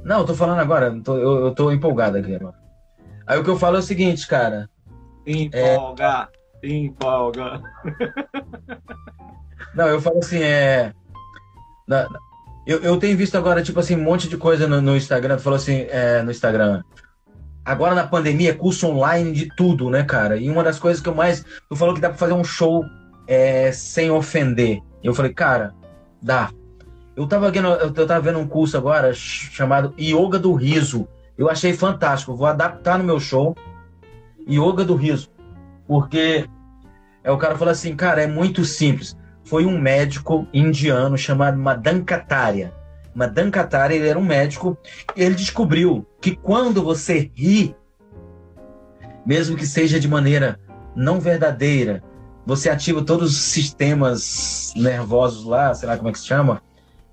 Não, 0.05 0.21
eu 0.21 0.27
tô 0.27 0.35
falando 0.35 0.59
agora, 0.59 0.99
tô, 1.05 1.17
eu, 1.17 1.47
eu 1.47 1.55
tô 1.55 1.71
empolgado 1.71 2.17
aqui 2.17 2.35
agora. 2.35 2.57
Aí 3.27 3.39
o 3.39 3.45
que 3.45 3.51
eu 3.51 3.59
falo 3.59 3.77
é 3.77 3.81
o 3.81 3.83
seguinte, 3.83 4.27
cara. 4.27 4.69
Empolga, 5.27 6.29
é... 6.63 6.69
empolga. 6.69 7.63
Não, 9.75 9.87
eu 9.87 10.01
falo 10.01 10.19
assim, 10.19 10.43
é. 10.43 10.93
Na, 11.87 12.07
eu, 12.67 12.81
eu 12.81 12.97
tenho 12.99 13.17
visto 13.17 13.37
agora, 13.37 13.63
tipo 13.63 13.79
assim, 13.81 13.97
um 13.97 14.03
monte 14.03 14.29
de 14.29 14.37
coisa 14.37 14.67
no, 14.67 14.81
no 14.81 14.97
Instagram. 14.97 15.37
Tu 15.37 15.43
falou 15.43 15.57
assim, 15.57 15.87
é, 15.89 16.23
no 16.23 16.31
Instagram. 16.31 16.83
Agora 17.65 17.95
na 17.95 18.07
pandemia, 18.07 18.55
curso 18.55 18.89
online 18.89 19.33
de 19.33 19.49
tudo, 19.57 19.89
né, 19.89 20.03
cara? 20.03 20.37
E 20.37 20.51
uma 20.51 20.65
das 20.65 20.79
coisas 20.79 21.01
que 21.01 21.09
eu 21.09 21.15
mais. 21.15 21.45
Tu 21.69 21.77
falou 21.77 21.95
que 21.95 22.01
dá 22.01 22.09
pra 22.09 22.19
fazer 22.19 22.33
um 22.33 22.43
show 22.43 22.85
é, 23.27 23.71
sem 23.71 24.11
ofender. 24.11 24.81
Eu 25.03 25.15
falei, 25.15 25.33
cara, 25.33 25.73
dá. 26.21 26.51
Eu 27.15 27.27
tava, 27.27 27.51
vendo, 27.51 27.69
eu 27.69 28.07
tava 28.07 28.21
vendo 28.21 28.39
um 28.39 28.49
curso 28.49 28.77
agora 28.77 29.13
chamado 29.15 29.95
Yoga 29.99 30.39
do 30.39 30.55
Riso. 30.55 31.07
Eu 31.37 31.49
achei 31.49 31.73
fantástico. 31.73 32.35
Vou 32.35 32.47
adaptar 32.47 32.99
no 32.99 33.05
meu 33.05 33.21
show 33.21 33.55
Yoga 34.49 34.85
do 34.85 34.97
Riso. 34.97 35.31
Porque 35.87 36.49
é, 37.23 37.31
o 37.31 37.39
cara 37.39 37.57
falou 37.57 37.71
assim, 37.71 37.95
cara, 37.95 38.23
é 38.23 38.27
muito 38.27 38.65
simples. 38.65 39.17
Foi 39.45 39.67
um 39.67 39.79
médico 39.79 40.47
indiano 40.53 41.17
chamado 41.17 41.59
Madan 41.59 42.03
Kataria. 42.03 42.73
Madan 43.15 43.51
Kataria, 43.51 43.97
ele 43.97 44.09
era 44.09 44.19
um 44.19 44.25
médico 44.25 44.77
e 45.15 45.23
ele 45.23 45.35
descobriu 45.35 46.07
que 46.21 46.35
quando 46.35 46.83
você 46.83 47.31
ri, 47.35 47.75
mesmo 49.27 49.57
que 49.57 49.67
seja 49.67 50.01
de 50.01 50.09
maneira 50.09 50.59
não 50.95 51.21
verdadeira, 51.21 52.03
você 52.45 52.69
ativa 52.69 53.03
todos 53.03 53.31
os 53.31 53.43
sistemas 53.43 54.73
nervosos 54.77 55.45
lá, 55.45 55.73
sei 55.75 55.89
lá 55.89 55.97
como 55.97 56.09
é 56.09 56.13
que 56.13 56.19
se 56.19 56.27
chama, 56.27 56.63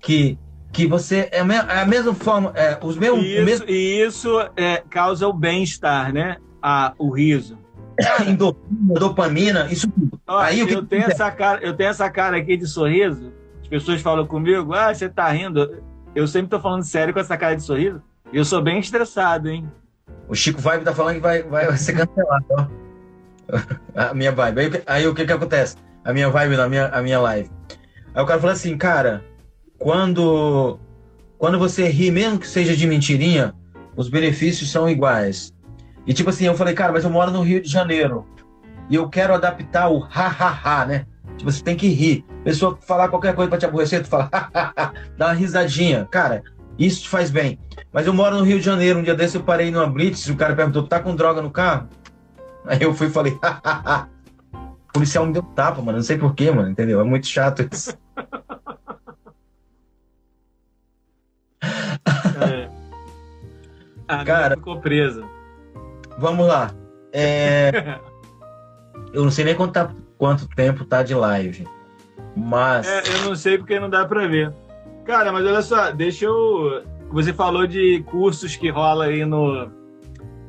que 0.00 0.38
que 0.72 0.86
você 0.86 1.28
é 1.32 1.40
a 1.40 1.84
mesma 1.84 2.14
forma, 2.14 2.52
é, 2.54 2.78
os 2.80 2.96
meus 2.96 3.18
isso, 3.24 3.44
mesmo... 3.44 3.66
e 3.68 4.06
isso 4.06 4.38
é, 4.56 4.82
causa 4.88 5.26
o 5.26 5.32
bem-estar, 5.32 6.12
né? 6.12 6.36
A, 6.62 6.94
o 6.96 7.10
riso. 7.10 7.58
Endorfina, 8.26 8.94
dopamina, 8.94 9.68
isso 9.70 9.88
tudo. 9.90 10.20
Aí, 10.26 10.60
eu, 10.60 10.84
tenho 10.84 11.04
essa 11.04 11.30
cara, 11.30 11.60
eu 11.62 11.74
tenho 11.74 11.90
essa 11.90 12.08
cara 12.08 12.36
aqui 12.36 12.56
de 12.56 12.66
sorriso. 12.66 13.32
As 13.60 13.68
pessoas 13.68 14.00
falam 14.00 14.26
comigo, 14.26 14.72
ah, 14.72 14.94
você 14.94 15.08
tá 15.08 15.28
rindo. 15.28 15.82
Eu 16.14 16.26
sempre 16.26 16.48
tô 16.48 16.60
falando 16.60 16.82
sério 16.82 17.14
com 17.14 17.20
essa 17.20 17.36
cara 17.36 17.56
de 17.56 17.62
sorriso. 17.62 18.02
Eu 18.32 18.44
sou 18.44 18.62
bem 18.62 18.78
estressado, 18.78 19.48
hein? 19.48 19.70
O 20.28 20.34
Chico 20.34 20.60
Vibe 20.60 20.84
tá 20.84 20.94
falando 20.94 21.16
que 21.16 21.20
vai, 21.20 21.42
vai 21.42 21.76
ser 21.76 21.94
cancelado, 21.94 22.46
ó. 22.50 22.66
A 23.94 24.14
minha 24.14 24.30
vibe. 24.30 24.60
Aí, 24.60 24.82
aí 24.86 25.06
o 25.06 25.14
que 25.14 25.24
que 25.24 25.32
acontece? 25.32 25.76
A 26.04 26.12
minha 26.12 26.30
vibe 26.30 26.56
na 26.56 26.68
minha, 26.68 26.86
a 26.86 27.02
minha 27.02 27.20
live. 27.20 27.50
Aí 28.14 28.22
o 28.22 28.26
cara 28.26 28.40
falou 28.40 28.52
assim, 28.52 28.76
cara, 28.76 29.24
quando 29.78 30.78
quando 31.36 31.58
você 31.58 31.88
ri, 31.88 32.10
mesmo 32.10 32.38
que 32.38 32.46
seja 32.46 32.76
de 32.76 32.86
mentirinha, 32.86 33.54
os 33.96 34.08
benefícios 34.08 34.70
são 34.70 34.88
iguais. 34.88 35.52
E 36.06 36.12
tipo 36.12 36.30
assim, 36.30 36.46
eu 36.46 36.54
falei, 36.54 36.74
cara, 36.74 36.92
mas 36.92 37.04
eu 37.04 37.10
moro 37.10 37.30
no 37.30 37.42
Rio 37.42 37.60
de 37.60 37.68
Janeiro. 37.68 38.26
E 38.88 38.94
eu 38.94 39.08
quero 39.08 39.34
adaptar 39.34 39.90
o 39.90 40.04
ha 40.04 40.26
ha 40.26 40.60
ha, 40.62 40.86
né? 40.86 41.06
Tipo, 41.40 41.50
você 41.50 41.64
tem 41.64 41.74
que 41.74 41.88
rir. 41.88 42.22
Pessoa 42.44 42.78
falar 42.82 43.08
qualquer 43.08 43.34
coisa 43.34 43.48
pra 43.48 43.58
te 43.58 43.64
aborrecer, 43.64 44.02
tu 44.02 44.10
fala, 44.10 44.28
dá 45.16 45.28
uma 45.28 45.32
risadinha. 45.32 46.06
Cara, 46.10 46.42
isso 46.78 47.04
te 47.04 47.08
faz 47.08 47.30
bem. 47.30 47.58
Mas 47.90 48.06
eu 48.06 48.12
moro 48.12 48.36
no 48.36 48.44
Rio 48.44 48.58
de 48.58 48.64
Janeiro, 48.64 48.98
um 48.98 49.02
dia 49.02 49.14
desse 49.14 49.38
eu 49.38 49.42
parei 49.42 49.70
numa 49.70 49.86
blitz, 49.86 50.28
o 50.28 50.36
cara 50.36 50.54
perguntou, 50.54 50.86
tá 50.86 51.00
com 51.00 51.16
droga 51.16 51.40
no 51.40 51.50
carro? 51.50 51.88
Aí 52.66 52.82
eu 52.82 52.92
fui 52.92 53.06
e 53.06 53.10
falei. 53.10 53.38
O 54.52 54.92
policial 54.92 55.24
me 55.24 55.32
deu 55.32 55.42
tapa, 55.42 55.80
mano, 55.80 55.98
não 55.98 56.02
sei 56.02 56.18
porquê, 56.18 56.50
mano, 56.50 56.68
entendeu? 56.68 57.00
É 57.00 57.04
muito 57.04 57.24
chato 57.28 57.64
isso. 57.72 57.96
A 64.08 64.24
cara, 64.24 64.56
ficou 64.56 64.80
presa. 64.80 65.24
Vamos 66.18 66.44
lá. 66.44 66.72
É... 67.12 68.00
eu 69.12 69.22
não 69.22 69.30
sei 69.30 69.44
nem 69.44 69.54
quanto, 69.54 69.72
tá, 69.74 69.94
quanto 70.20 70.46
tempo 70.46 70.84
tá 70.84 71.02
de 71.02 71.14
live. 71.14 71.66
Mas. 72.36 72.86
É, 72.86 73.02
eu 73.16 73.24
não 73.24 73.34
sei 73.34 73.56
porque 73.56 73.80
não 73.80 73.88
dá 73.88 74.04
para 74.04 74.28
ver. 74.28 74.52
Cara, 75.04 75.32
mas 75.32 75.44
olha 75.46 75.62
só, 75.62 75.90
deixa 75.90 76.26
eu. 76.26 76.84
Você 77.10 77.32
falou 77.32 77.66
de 77.66 78.04
cursos 78.10 78.54
que 78.54 78.68
rola 78.68 79.06
aí 79.06 79.24
no, 79.24 79.64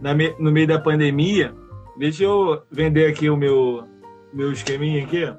na, 0.02 0.14
no 0.38 0.52
meio 0.52 0.68
da 0.68 0.78
pandemia. 0.78 1.56
Deixa 1.98 2.24
eu 2.26 2.62
vender 2.70 3.10
aqui 3.10 3.30
o 3.30 3.38
meu, 3.38 3.88
meu 4.34 4.52
esqueminha 4.52 5.04
aqui. 5.04 5.34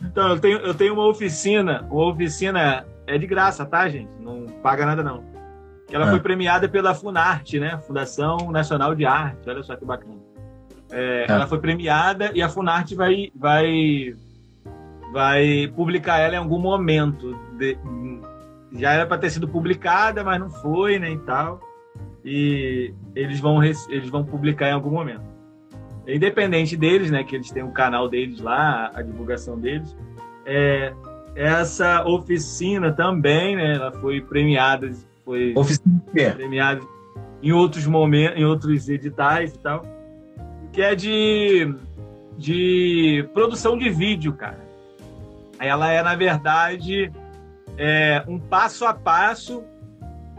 Então, 0.00 0.28
eu 0.28 0.38
tenho, 0.38 0.58
eu 0.58 0.72
tenho 0.72 0.94
uma 0.94 1.06
oficina. 1.06 1.86
Uma 1.90 2.06
oficina 2.06 2.86
é 3.06 3.18
de 3.18 3.26
graça, 3.26 3.66
tá, 3.66 3.88
gente? 3.88 4.10
Não 4.20 4.46
paga 4.62 4.86
nada, 4.86 5.02
não 5.02 5.34
ela 5.92 6.06
ah. 6.06 6.10
foi 6.10 6.20
premiada 6.20 6.68
pela 6.68 6.94
Funarte, 6.94 7.60
né? 7.60 7.78
Fundação 7.86 8.50
Nacional 8.50 8.94
de 8.94 9.04
Arte. 9.04 9.48
Olha 9.48 9.62
só 9.62 9.76
que 9.76 9.84
bacana. 9.84 10.18
É, 10.90 11.26
ah. 11.28 11.34
Ela 11.34 11.46
foi 11.46 11.58
premiada 11.58 12.30
e 12.34 12.42
a 12.42 12.48
Funarte 12.48 12.94
vai, 12.94 13.30
vai, 13.34 14.14
vai 15.12 15.72
publicar 15.74 16.18
ela 16.18 16.34
em 16.34 16.38
algum 16.38 16.58
momento 16.58 17.36
de, 17.58 17.76
já 18.72 18.92
era 18.92 19.06
para 19.06 19.18
ter 19.18 19.30
sido 19.30 19.48
publicada, 19.48 20.24
mas 20.24 20.40
não 20.40 20.50
foi, 20.50 20.98
né, 20.98 21.10
e 21.10 21.18
tal. 21.18 21.60
E 22.24 22.92
eles 23.14 23.38
vão, 23.38 23.62
eles 23.62 24.08
vão 24.10 24.24
publicar 24.24 24.68
em 24.68 24.72
algum 24.72 24.90
momento. 24.90 25.22
Independente 26.06 26.76
deles, 26.76 27.10
né, 27.10 27.24
que 27.24 27.34
eles 27.34 27.50
têm 27.50 27.62
o 27.62 27.68
um 27.68 27.72
canal 27.72 28.08
deles 28.08 28.40
lá, 28.40 28.90
a 28.94 29.02
divulgação 29.02 29.58
deles. 29.58 29.96
É, 30.44 30.92
essa 31.34 32.04
oficina 32.04 32.92
também, 32.92 33.56
né, 33.56 33.74
ela 33.74 33.92
foi 33.92 34.20
premiada, 34.20 34.90
foi 35.24 35.52
oficina 35.56 36.02
premiada 36.34 36.80
em 37.42 37.52
outros 37.52 37.86
momentos, 37.86 38.38
em 38.38 38.44
outros 38.44 38.88
editais 38.88 39.54
e 39.54 39.58
tal, 39.58 39.82
que 40.74 40.82
é 40.82 40.94
de 40.94 41.74
de 42.36 43.28
produção 43.32 43.78
de 43.78 43.88
vídeo, 43.88 44.32
cara. 44.32 44.58
Ela 45.60 45.92
é 45.92 46.02
na 46.02 46.16
verdade 46.16 47.12
é, 47.78 48.24
um 48.26 48.40
passo 48.40 48.84
a 48.84 48.92
passo 48.92 49.62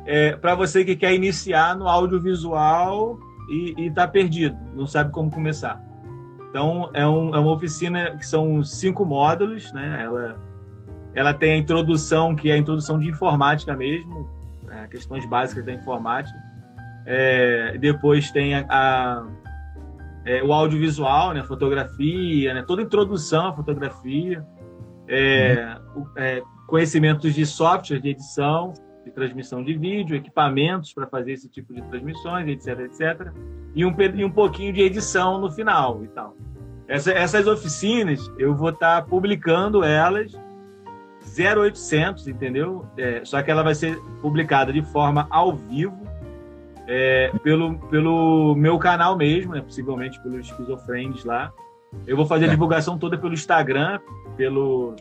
é, 0.05 0.35
para 0.35 0.53
você 0.53 0.83
que 0.83 0.95
quer 0.95 1.13
iniciar 1.13 1.75
no 1.75 1.87
audiovisual 1.87 3.17
e 3.49 3.87
está 3.87 4.07
perdido, 4.07 4.57
não 4.75 4.85
sabe 4.85 5.11
como 5.11 5.31
começar. 5.31 5.81
Então, 6.49 6.89
é, 6.93 7.05
um, 7.07 7.33
é, 7.33 7.39
uma 7.39 7.51
oficina 7.51 8.15
que 8.17 8.25
são 8.25 8.63
cinco 8.63 9.03
módulos, 9.05 9.71
né? 9.73 10.01
Ela, 10.03 10.37
ela 11.13 11.33
tem 11.33 11.53
a 11.53 11.57
introdução, 11.57 12.35
que 12.35 12.49
é 12.49 12.53
a 12.53 12.57
introdução 12.57 12.99
de 12.99 13.09
informática 13.09 13.75
mesmo, 13.75 14.29
né? 14.63 14.87
questões 14.89 15.27
básicas 15.27 15.65
da 15.65 15.73
informática. 15.73 16.37
É, 17.05 17.77
depois 17.77 18.31
tem 18.31 18.55
a, 18.55 18.65
a 18.69 19.27
é, 20.25 20.43
o 20.43 20.51
audiovisual, 20.51 21.33
né? 21.33 21.43
Fotografia, 21.43 22.53
né? 22.53 22.63
Toda 22.63 22.81
introdução 22.81 23.47
à 23.47 23.53
fotografia. 23.53 24.45
É, 25.07 25.77
uhum. 25.95 26.07
É, 26.17 26.41
conhecimentos 26.65 27.33
de 27.33 27.45
software 27.45 27.99
de 27.99 28.09
edição, 28.09 28.73
de 29.05 29.11
transmissão 29.11 29.63
de 29.63 29.77
vídeo, 29.77 30.15
equipamentos 30.15 30.91
para 30.93 31.05
fazer 31.05 31.33
esse 31.33 31.47
tipo 31.47 31.73
de 31.73 31.81
transmissões, 31.83 32.47
etc, 32.47 32.79
etc. 32.79 33.31
E 33.75 33.85
um, 33.85 33.95
e 34.15 34.25
um 34.25 34.31
pouquinho 34.31 34.73
de 34.73 34.81
edição 34.81 35.39
no 35.39 35.51
final 35.51 36.03
e 36.03 36.07
tal. 36.07 36.35
Essa, 36.87 37.11
essas 37.11 37.45
oficinas, 37.47 38.31
eu 38.39 38.55
vou 38.55 38.69
estar 38.69 39.01
tá 39.01 39.07
publicando 39.07 39.83
elas 39.83 40.31
0800, 41.37 42.27
entendeu? 42.27 42.85
É, 42.97 43.23
só 43.23 43.41
que 43.43 43.51
ela 43.51 43.61
vai 43.61 43.75
ser 43.75 43.95
publicada 44.21 44.73
de 44.73 44.81
forma 44.81 45.27
ao 45.29 45.55
vivo 45.55 46.05
é, 46.87 47.31
pelo, 47.43 47.77
pelo 47.89 48.55
meu 48.55 48.77
canal 48.77 49.17
mesmo, 49.17 49.53
né? 49.53 49.61
possivelmente 49.61 50.21
pelos 50.21 50.47
Schizofrends 50.47 51.23
lá. 51.23 51.51
Eu 52.05 52.17
vou 52.17 52.25
fazer 52.25 52.45
a 52.45 52.47
é. 52.47 52.51
divulgação 52.51 52.97
toda 52.97 53.17
pelo 53.17 53.33
Instagram, 53.33 53.99
pelo 54.35 54.95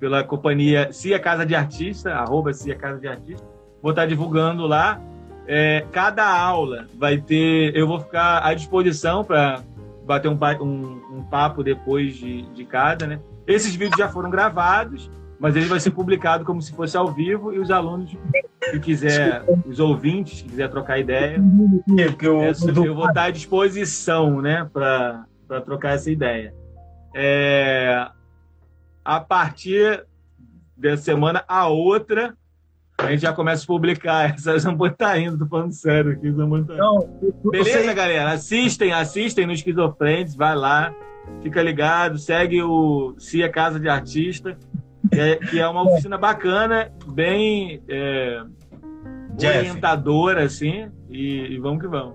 pela 0.00 0.24
companhia 0.24 0.90
Cia 0.92 1.20
Casa 1.20 1.44
de 1.44 1.54
Artista, 1.54 2.14
arroba 2.14 2.54
Cia 2.54 2.74
Casa 2.74 2.98
de 2.98 3.06
Artista. 3.06 3.46
Vou 3.82 3.90
estar 3.90 4.06
divulgando 4.06 4.66
lá. 4.66 4.98
É, 5.46 5.84
cada 5.92 6.26
aula 6.26 6.86
vai 6.98 7.18
ter. 7.18 7.76
Eu 7.76 7.86
vou 7.86 8.00
ficar 8.00 8.38
à 8.44 8.54
disposição 8.54 9.22
para 9.22 9.62
bater 10.06 10.28
um, 10.28 10.38
um, 10.62 11.18
um, 11.18 11.22
papo 11.22 11.62
depois 11.62 12.16
de, 12.16 12.42
de 12.52 12.64
cada, 12.64 13.06
né? 13.06 13.20
Esses 13.46 13.74
vídeos 13.74 13.98
já 13.98 14.08
foram 14.08 14.30
gravados, 14.30 15.10
mas 15.40 15.56
ele 15.56 15.64
vai 15.64 15.80
ser 15.80 15.90
publicado 15.90 16.44
como 16.44 16.60
se 16.60 16.70
fosse 16.70 16.98
ao 16.98 17.10
vivo 17.14 17.50
e 17.50 17.58
os 17.58 17.70
alunos 17.70 18.14
que 18.70 18.78
quiser, 18.78 19.42
os 19.66 19.80
ouvintes 19.80 20.42
que 20.42 20.50
quiser 20.50 20.68
trocar 20.68 20.98
ideia, 20.98 21.42
eu, 22.20 22.42
é, 22.42 22.50
eu 22.86 22.94
vou 22.94 23.08
estar 23.08 23.24
à 23.24 23.30
disposição, 23.30 24.42
né, 24.42 24.68
para 24.70 25.24
trocar 25.64 25.94
essa 25.94 26.10
ideia. 26.10 26.54
É, 27.16 28.06
a 29.02 29.18
partir 29.18 30.04
da 30.76 30.98
semana 30.98 31.42
a 31.48 31.66
outra, 31.68 32.36
a 32.98 33.10
gente 33.10 33.22
já 33.22 33.32
começa 33.32 33.64
a 33.64 33.66
publicar. 33.66 34.30
Essa 34.36 34.58
Zamboni 34.58 34.94
tá 34.94 35.18
indo, 35.18 35.38
tô 35.38 35.46
falando 35.46 35.72
sério 35.72 36.12
aqui, 36.12 36.30
Zamboni 36.30 36.66
tá 36.66 36.74
indo. 36.74 37.50
Beleza, 37.50 37.94
galera? 37.94 38.32
Assistem, 38.32 38.92
assistem 38.92 39.46
no 39.46 39.52
Esquizofrentes, 39.52 40.34
vai 40.36 40.54
lá, 40.54 40.94
fica 41.42 41.62
ligado, 41.62 42.18
segue 42.18 42.62
o 42.62 43.14
Cia 43.18 43.48
Casa 43.48 43.80
de 43.80 43.88
Artista, 43.88 44.56
é, 45.20 45.36
que 45.36 45.60
é 45.60 45.68
uma 45.68 45.82
oficina 45.82 46.16
bacana, 46.16 46.90
bem 47.06 47.82
é, 47.88 48.42
orientadora, 49.38 50.44
assim, 50.44 50.90
e, 51.08 51.54
e 51.54 51.58
vamos 51.58 51.82
que 51.82 51.88
vamos 51.88 52.14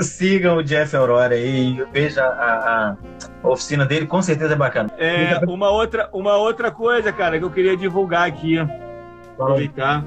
sigam 0.00 0.56
o 0.56 0.62
Jeff 0.62 0.96
Aurora 0.96 1.34
aí 1.34 1.76
e 1.76 1.84
veja 1.92 2.24
a, 2.24 2.96
a, 3.42 3.48
oficina 3.48 3.84
dele, 3.84 4.06
com 4.06 4.22
certeza 4.22 4.54
é 4.54 4.56
bacana. 4.56 4.90
É, 4.96 5.38
uma 5.46 5.68
outra, 5.68 6.08
uma 6.12 6.36
outra 6.36 6.70
coisa, 6.70 7.12
cara, 7.12 7.38
que 7.38 7.44
eu 7.44 7.50
queria 7.50 7.76
divulgar 7.76 8.26
aqui, 8.26 8.58
aproveitar. 8.58 10.04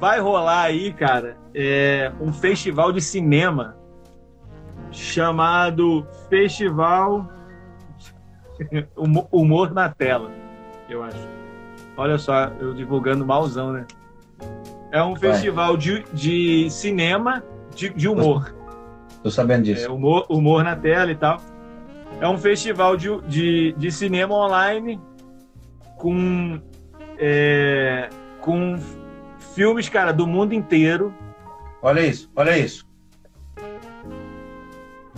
Vai 0.00 0.20
rolar 0.20 0.62
aí, 0.62 0.92
cara, 0.92 1.36
é, 1.54 2.10
um 2.20 2.32
festival 2.32 2.92
de 2.92 3.00
cinema 3.00 3.76
chamado 4.90 6.06
Festival 6.28 7.28
Humor 9.30 9.72
na 9.72 9.88
Tela, 9.88 10.30
eu 10.88 11.02
acho. 11.02 11.37
Olha 11.98 12.16
só, 12.16 12.44
eu 12.60 12.72
divulgando 12.72 13.26
malzão, 13.26 13.72
né? 13.72 13.84
É 14.92 15.02
um 15.02 15.16
festival 15.16 15.76
de, 15.76 16.04
de 16.12 16.70
cinema 16.70 17.42
de, 17.74 17.90
de 17.90 18.08
humor. 18.08 18.54
Tô 19.20 19.30
sabendo 19.32 19.64
disso. 19.64 19.86
É, 19.86 19.90
humor, 19.90 20.24
humor 20.28 20.62
na 20.62 20.76
tela 20.76 21.10
e 21.10 21.16
tal. 21.16 21.40
É 22.20 22.28
um 22.28 22.38
festival 22.38 22.96
de, 22.96 23.20
de, 23.22 23.72
de 23.76 23.90
cinema 23.90 24.32
online 24.32 25.00
com, 25.96 26.60
é, 27.18 28.08
com 28.40 28.78
filmes, 29.56 29.88
cara, 29.88 30.12
do 30.12 30.24
mundo 30.24 30.54
inteiro. 30.54 31.12
Olha 31.82 32.00
isso, 32.06 32.30
olha 32.36 32.56
isso. 32.56 32.86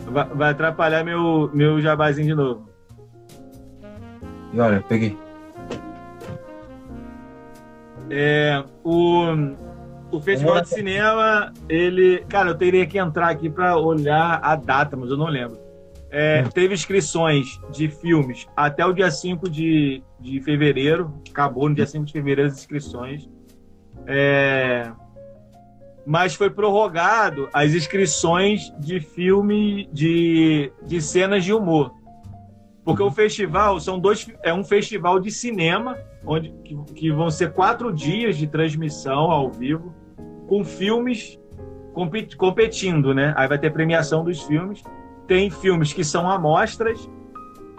Vai, 0.07 0.25
vai 0.29 0.51
atrapalhar 0.51 1.05
meu, 1.05 1.51
meu 1.53 1.79
jabazinho 1.79 2.29
de 2.29 2.35
novo. 2.35 2.71
E 4.55 4.59
olha, 4.59 4.83
peguei. 4.89 5.30
É, 8.11 8.63
o, 8.83 9.25
o 10.11 10.21
Festival 10.21 10.61
de 10.61 10.69
Cinema, 10.69 11.53
ele. 11.69 12.25
Cara, 12.29 12.51
eu 12.51 12.55
teria 12.55 12.87
que 12.87 12.99
entrar 12.99 13.29
aqui 13.29 13.49
para 13.49 13.77
olhar 13.77 14.41
a 14.43 14.57
data, 14.57 14.97
mas 14.97 15.11
eu 15.11 15.17
não 15.17 15.27
lembro. 15.27 15.59
É, 16.11 16.43
hum. 16.45 16.51
Teve 16.51 16.75
inscrições 16.75 17.61
de 17.71 17.89
filmes 17.89 18.49
até 18.57 18.85
o 18.85 18.93
dia 18.93 19.11
5 19.11 19.49
de, 19.49 20.03
de 20.19 20.41
fevereiro. 20.41 21.15
Acabou 21.31 21.69
no 21.69 21.75
dia 21.75 21.87
5 21.87 22.05
de 22.05 22.13
fevereiro 22.13 22.51
as 22.51 22.59
inscrições. 22.59 23.29
É, 24.07 24.91
mas 26.05 26.35
foi 26.35 26.51
prorrogado 26.51 27.49
as 27.53 27.73
inscrições 27.73 28.73
de 28.81 29.01
filme 29.01 29.89
de, 29.93 30.73
de 30.85 31.01
cenas 31.01 31.45
de 31.45 31.53
humor. 31.53 31.95
Porque 32.85 33.03
o 33.03 33.11
festival 33.11 33.79
são 33.79 34.01
dois, 34.01 34.27
é 34.43 34.53
um 34.53 34.65
festival 34.65 35.21
de 35.21 35.31
cinema, 35.31 35.97
onde 36.25 36.51
que, 36.65 36.77
que 36.95 37.11
vão 37.11 37.31
ser 37.31 37.53
quatro 37.53 37.93
dias 37.93 38.37
de 38.37 38.47
transmissão 38.47 39.31
ao 39.31 39.51
vivo 39.51 39.95
com 40.47 40.65
filmes 40.65 41.39
competindo, 42.37 43.15
né? 43.15 43.33
Aí 43.37 43.49
vai 43.49 43.59
ter 43.59 43.71
premiação 43.73 44.25
dos 44.25 44.43
filmes. 44.43 44.83
Tem 45.27 45.51
filmes 45.51 45.93
que 45.93 46.05
são 46.05 46.31
amostras 46.31 47.09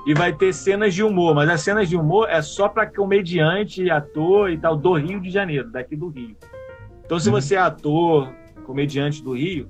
e 0.05 0.13
vai 0.13 0.33
ter 0.33 0.53
cenas 0.53 0.93
de 0.93 1.03
humor, 1.03 1.35
mas 1.35 1.49
as 1.49 1.61
cenas 1.61 1.89
de 1.89 1.95
humor 1.95 2.27
é 2.29 2.41
só 2.41 2.67
para 2.67 2.85
comediante, 2.87 3.89
ator 3.89 4.49
e 4.49 4.57
tal 4.57 4.75
do 4.75 4.93
Rio 4.95 5.19
de 5.19 5.29
Janeiro, 5.29 5.69
daqui 5.69 5.95
do 5.95 6.09
Rio. 6.09 6.35
Então, 7.05 7.19
se 7.19 7.29
uhum. 7.29 7.35
você 7.35 7.55
é 7.55 7.59
ator, 7.59 8.33
comediante 8.65 9.23
do 9.23 9.33
Rio, 9.33 9.69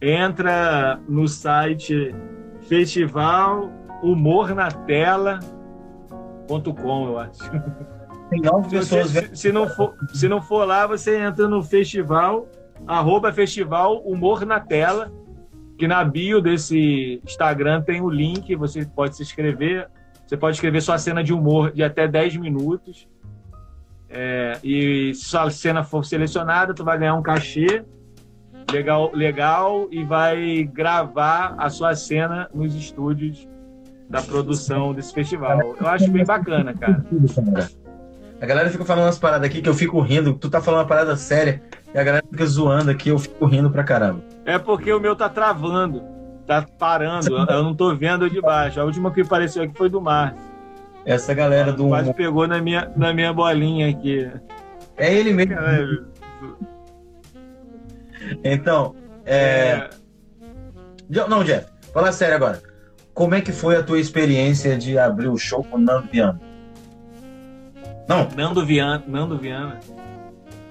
entra 0.00 1.00
no 1.08 1.28
site 1.28 2.14
Festival 2.62 3.70
Humor 4.02 4.54
na 4.54 4.68
Tela.com, 4.68 5.46
eu 7.06 7.18
acho. 7.18 7.38
Tem 8.32 8.40
nove 8.40 8.70
pessoas. 8.70 9.10
Se, 9.10 9.36
se, 9.36 9.52
não 9.52 9.68
for, 9.68 9.94
se 10.14 10.26
não 10.26 10.40
for 10.40 10.64
lá, 10.64 10.86
você 10.86 11.18
entra 11.18 11.46
no 11.46 11.62
festival, 11.62 12.48
arroba 12.86 13.30
festival 13.30 13.98
Humor 13.98 14.46
na 14.46 14.58
Tela, 14.58 15.12
que 15.76 15.86
na 15.86 16.02
bio 16.02 16.40
desse 16.40 17.20
Instagram 17.26 17.82
tem 17.82 18.00
o 18.00 18.08
link, 18.08 18.56
você 18.56 18.86
pode 18.86 19.16
se 19.16 19.22
inscrever. 19.22 19.86
Você 20.26 20.36
pode 20.36 20.56
escrever 20.56 20.80
sua 20.80 20.96
cena 20.96 21.22
de 21.22 21.34
humor 21.34 21.72
de 21.72 21.82
até 21.82 22.08
10 22.08 22.36
minutos. 22.36 23.06
É, 24.08 24.58
e 24.64 25.12
se 25.14 25.24
sua 25.24 25.50
cena 25.50 25.84
for 25.84 26.04
selecionada, 26.04 26.72
tu 26.72 26.82
vai 26.82 26.98
ganhar 26.98 27.14
um 27.14 27.22
cachê 27.22 27.84
legal, 28.70 29.10
legal 29.12 29.88
e 29.90 30.02
vai 30.04 30.64
gravar 30.64 31.54
a 31.58 31.68
sua 31.68 31.94
cena 31.94 32.48
nos 32.54 32.74
estúdios 32.74 33.46
da 34.08 34.22
produção 34.22 34.94
desse 34.94 35.12
festival. 35.12 35.76
Eu 35.78 35.86
acho 35.86 36.10
bem 36.10 36.24
bacana, 36.24 36.72
cara. 36.72 37.04
A 38.42 38.46
galera 38.46 38.68
fica 38.68 38.84
falando 38.84 39.04
umas 39.04 39.20
paradas 39.20 39.48
aqui 39.48 39.62
que 39.62 39.68
eu 39.68 39.74
fico 39.74 40.00
rindo. 40.00 40.34
Tu 40.34 40.50
tá 40.50 40.60
falando 40.60 40.80
uma 40.80 40.86
parada 40.88 41.14
séria 41.14 41.62
e 41.94 41.96
a 41.96 42.02
galera 42.02 42.24
fica 42.28 42.44
zoando 42.44 42.90
aqui, 42.90 43.08
eu 43.08 43.16
fico 43.16 43.46
rindo 43.46 43.70
pra 43.70 43.84
caramba. 43.84 44.20
É 44.44 44.58
porque 44.58 44.92
o 44.92 44.98
meu 44.98 45.14
tá 45.14 45.28
travando, 45.28 46.02
tá 46.44 46.66
parando. 46.76 47.36
eu 47.36 47.62
não 47.62 47.72
tô 47.72 47.94
vendo 47.94 48.28
de 48.28 48.40
baixo. 48.40 48.80
A 48.80 48.84
última 48.84 49.12
que 49.12 49.20
apareceu 49.20 49.62
aqui 49.62 49.78
foi 49.78 49.88
do 49.88 50.00
Márcio. 50.00 50.42
Essa 51.06 51.32
galera 51.32 51.72
do. 51.72 51.86
Quase 51.86 52.12
pegou 52.14 52.48
na 52.48 52.60
minha, 52.60 52.90
na 52.96 53.14
minha 53.14 53.32
bolinha 53.32 53.88
aqui. 53.88 54.28
É 54.96 55.14
ele 55.14 55.32
mesmo. 55.32 55.54
Caralho. 55.54 56.06
Então, 58.42 58.96
é... 59.24 59.36
é... 59.36 59.90
Não, 61.28 61.44
Jeff, 61.44 61.68
fala 61.94 62.10
sério 62.10 62.34
agora. 62.34 62.60
Como 63.14 63.36
é 63.36 63.40
que 63.40 63.52
foi 63.52 63.76
a 63.76 63.84
tua 63.84 64.00
experiência 64.00 64.76
de 64.76 64.98
abrir 64.98 65.28
o 65.28 65.38
show 65.38 65.62
com 65.62 65.76
o 65.76 65.80
Nando 65.80 66.08
Viana? 66.10 66.51
Não. 68.08 68.28
Nando 68.36 68.64
Viana. 68.64 69.02
Nando 69.06 69.38
Viana. 69.38 69.80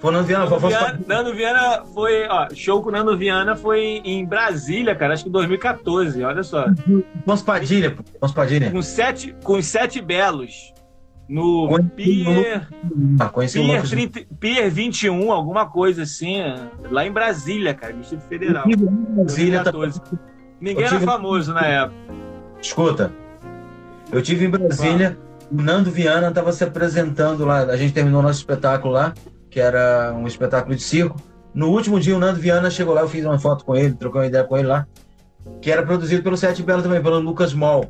Foi 0.01 0.11
Nando 0.11 0.25
Viana, 0.25 0.49
Nando, 0.49 0.67
Viana, 0.67 0.99
Nando 1.07 1.35
Viana 1.35 1.83
foi, 1.93 2.27
ó, 2.27 2.47
show 2.55 2.81
com 2.81 2.89
Nando 2.89 3.15
Viana 3.15 3.55
foi 3.55 4.01
em 4.03 4.25
Brasília, 4.25 4.95
cara, 4.95 5.13
acho 5.13 5.25
que 5.25 5.29
2014, 5.29 6.23
olha 6.23 6.41
só. 6.41 6.65
Cons 7.23 7.43
Padilha, 7.43 7.95
Cons 8.19 8.31
Padilha. 8.31 8.71
Com 8.71 8.81
sete, 8.81 9.35
com 9.43 9.59
os 9.59 9.65
sete 9.67 10.01
belos. 10.01 10.73
No 11.29 11.67
conheci 11.67 11.95
Pier, 11.95 12.67
ah, 13.19 13.29
Pier, 13.29 13.87
30, 13.87 14.21
Pier 14.39 14.71
21, 14.71 15.31
alguma 15.31 15.67
coisa 15.67 16.01
assim, 16.01 16.37
lá 16.89 17.05
em 17.05 17.11
Brasília, 17.11 17.75
cara, 17.75 17.93
Distrito 17.93 18.23
Federal. 18.23 18.63
Brasília, 18.65 19.63
2014. 19.63 20.01
Tá... 20.01 20.17
Ninguém 20.59 20.83
era 20.83 20.99
famoso 20.99 21.53
na 21.53 21.61
época. 21.61 21.95
Escuta, 22.59 23.13
eu 24.11 24.21
tive 24.21 24.45
em 24.45 24.49
Brasília, 24.49 25.17
o 25.51 25.61
Nando 25.61 25.91
Viana 25.91 26.29
estava 26.29 26.51
se 26.53 26.63
apresentando 26.63 27.45
lá, 27.45 27.63
a 27.63 27.75
gente 27.75 27.93
terminou 27.93 28.21
nosso 28.21 28.39
espetáculo 28.39 28.93
lá, 28.93 29.13
que 29.49 29.59
era 29.59 30.13
um 30.15 30.25
espetáculo 30.25 30.75
de 30.75 30.81
circo. 30.81 31.17
No 31.53 31.69
último 31.69 31.99
dia, 31.99 32.15
o 32.15 32.19
Nando 32.19 32.39
Viana 32.39 32.69
chegou 32.69 32.93
lá, 32.93 33.01
eu 33.01 33.09
fiz 33.09 33.25
uma 33.25 33.37
foto 33.37 33.65
com 33.65 33.75
ele, 33.75 33.93
trocou 33.93 34.21
uma 34.21 34.27
ideia 34.27 34.45
com 34.45 34.57
ele 34.57 34.67
lá, 34.67 34.87
que 35.61 35.69
era 35.69 35.83
produzido 35.83 36.23
pelo 36.23 36.37
Sete 36.37 36.63
Belo 36.63 36.81
também, 36.81 37.01
pelo 37.01 37.19
Lucas 37.19 37.53
Moll. 37.53 37.85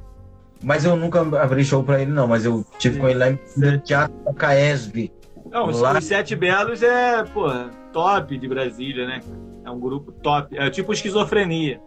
Mas 0.63 0.85
eu 0.85 0.95
nunca 0.95 1.21
abri 1.41 1.63
show 1.63 1.83
para 1.83 2.01
ele, 2.01 2.11
não, 2.11 2.27
mas 2.27 2.45
eu 2.45 2.65
tive 2.79 2.95
Sim. 2.95 3.01
com 3.01 3.09
ele 3.09 3.19
lá 3.19 3.37
no 3.57 3.77
Teatro 3.79 4.15
da 4.25 4.33
Caesb. 4.33 5.11
Não, 5.51 5.69
lá... 5.69 5.97
os 5.97 6.05
Sete 6.05 6.35
Belos 6.35 6.81
é, 6.81 7.23
pô, 7.25 7.47
top 7.93 8.37
de 8.37 8.47
Brasília, 8.47 9.05
né? 9.05 9.19
É 9.63 9.69
um 9.69 9.79
grupo 9.79 10.11
top, 10.11 10.57
é 10.57 10.69
tipo 10.69 10.91
esquizofrenia. 10.91 11.79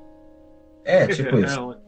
É, 0.84 1.06
tipo 1.08 1.38
isso. 1.38 1.76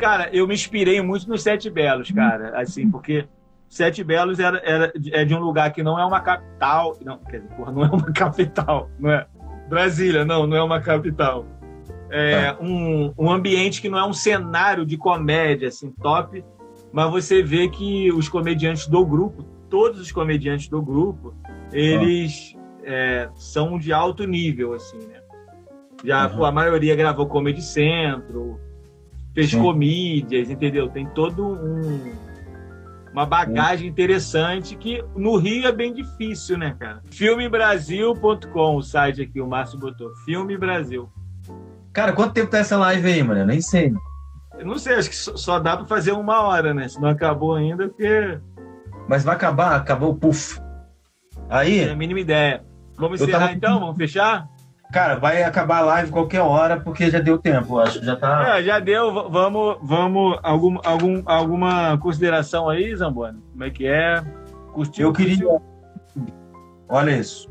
Cara, 0.00 0.30
eu 0.32 0.46
me 0.46 0.54
inspirei 0.54 1.00
muito 1.02 1.28
nos 1.28 1.42
Sete 1.42 1.68
Belos, 1.68 2.10
cara, 2.10 2.58
assim, 2.58 2.90
porque 2.90 3.26
Sete 3.68 4.02
Belos 4.02 4.40
era, 4.40 4.60
era 4.64 4.92
é 5.12 5.24
de 5.24 5.34
um 5.34 5.38
lugar 5.38 5.72
que 5.72 5.82
não 5.82 5.98
é 5.98 6.04
uma 6.04 6.20
capital, 6.20 6.96
não, 7.04 7.18
quer 7.18 7.40
dizer, 7.40 7.54
porra, 7.54 7.70
não 7.70 7.84
é 7.84 7.88
uma 7.88 8.10
capital, 8.12 8.90
não 8.98 9.10
é 9.10 9.26
Brasília, 9.68 10.24
não, 10.24 10.46
não 10.46 10.56
é 10.56 10.62
uma 10.62 10.80
capital. 10.80 11.46
É 12.10 12.48
ah. 12.48 12.56
um, 12.60 13.14
um 13.16 13.30
ambiente 13.30 13.80
que 13.80 13.88
não 13.88 13.98
é 13.98 14.04
um 14.04 14.12
cenário 14.12 14.84
de 14.84 14.96
comédia, 14.96 15.68
assim, 15.68 15.92
top, 15.92 16.44
mas 16.92 17.10
você 17.10 17.42
vê 17.42 17.68
que 17.68 18.10
os 18.10 18.28
comediantes 18.28 18.88
do 18.88 19.06
grupo, 19.06 19.44
todos 19.68 20.00
os 20.00 20.10
comediantes 20.10 20.68
do 20.68 20.82
grupo, 20.82 21.32
eles 21.72 22.56
ah. 22.56 22.82
é, 22.82 23.30
são 23.36 23.78
de 23.78 23.92
alto 23.92 24.24
nível, 24.24 24.74
assim, 24.74 24.98
né? 24.98 25.20
Já 26.04 26.26
uhum. 26.26 26.38
pô, 26.38 26.44
a 26.44 26.50
maioria 26.50 26.96
gravou 26.96 27.26
Comedy 27.26 27.62
Centro, 27.62 28.58
fez 29.34 29.50
Sim. 29.50 29.60
comídias, 29.60 30.50
entendeu? 30.50 30.88
Tem 30.88 31.06
todo 31.06 31.46
um, 31.46 32.12
uma 33.12 33.26
bagagem 33.26 33.86
Sim. 33.86 33.92
interessante 33.92 34.76
que 34.76 35.04
no 35.16 35.36
Rio 35.36 35.66
é 35.66 35.72
bem 35.72 35.92
difícil, 35.92 36.58
né, 36.58 36.76
cara? 36.78 37.02
Filmebrasil.com, 37.10 38.76
o 38.76 38.82
site 38.82 39.22
aqui, 39.22 39.40
o 39.40 39.46
Márcio 39.46 39.78
botou. 39.78 40.14
Filme 40.24 40.56
Brasil. 40.56 41.10
Cara, 41.92 42.12
quanto 42.12 42.34
tempo 42.34 42.50
tá 42.50 42.58
essa 42.58 42.76
live 42.76 43.06
aí, 43.06 43.22
mano? 43.22 43.40
Eu 43.40 43.46
nem 43.46 43.60
sei. 43.60 43.92
Eu 44.58 44.66
não 44.66 44.78
sei, 44.78 44.94
acho 44.94 45.08
que 45.08 45.16
só 45.16 45.58
dá 45.58 45.76
pra 45.76 45.86
fazer 45.86 46.12
uma 46.12 46.42
hora, 46.42 46.74
né? 46.74 46.86
Se 46.86 47.00
não 47.00 47.08
acabou 47.08 47.54
ainda, 47.54 47.88
porque. 47.88 48.38
Mas 49.08 49.24
vai 49.24 49.34
acabar, 49.34 49.74
acabou, 49.74 50.14
puf. 50.14 50.60
Aí. 51.48 51.84
Não 51.84 51.92
a 51.92 51.96
mínima 51.96 52.20
ideia. 52.20 52.62
Vamos 52.96 53.20
encerrar 53.20 53.40
tava... 53.40 53.52
então? 53.52 53.80
Vamos 53.80 53.96
fechar? 53.96 54.46
Cara, 54.92 55.14
vai 55.16 55.44
acabar 55.44 55.78
a 55.78 55.82
live 55.82 56.10
qualquer 56.10 56.40
hora, 56.40 56.80
porque 56.80 57.10
já 57.10 57.20
deu 57.20 57.38
tempo, 57.38 57.78
acho. 57.78 58.04
Já 58.04 58.16
tá. 58.16 58.58
É, 58.58 58.62
já 58.62 58.80
deu. 58.80 59.30
Vamos. 59.30 59.78
vamos 59.82 60.38
algum, 60.42 60.78
algum, 60.82 61.22
alguma 61.24 61.96
consideração 61.98 62.68
aí, 62.68 62.94
Zamboni? 62.96 63.38
Como 63.52 63.64
é 63.64 63.70
que 63.70 63.86
é? 63.86 64.20
Curtiu? 64.72 65.06
Eu 65.06 65.12
queria. 65.12 65.46
Olha 66.88 67.16
isso. 67.16 67.48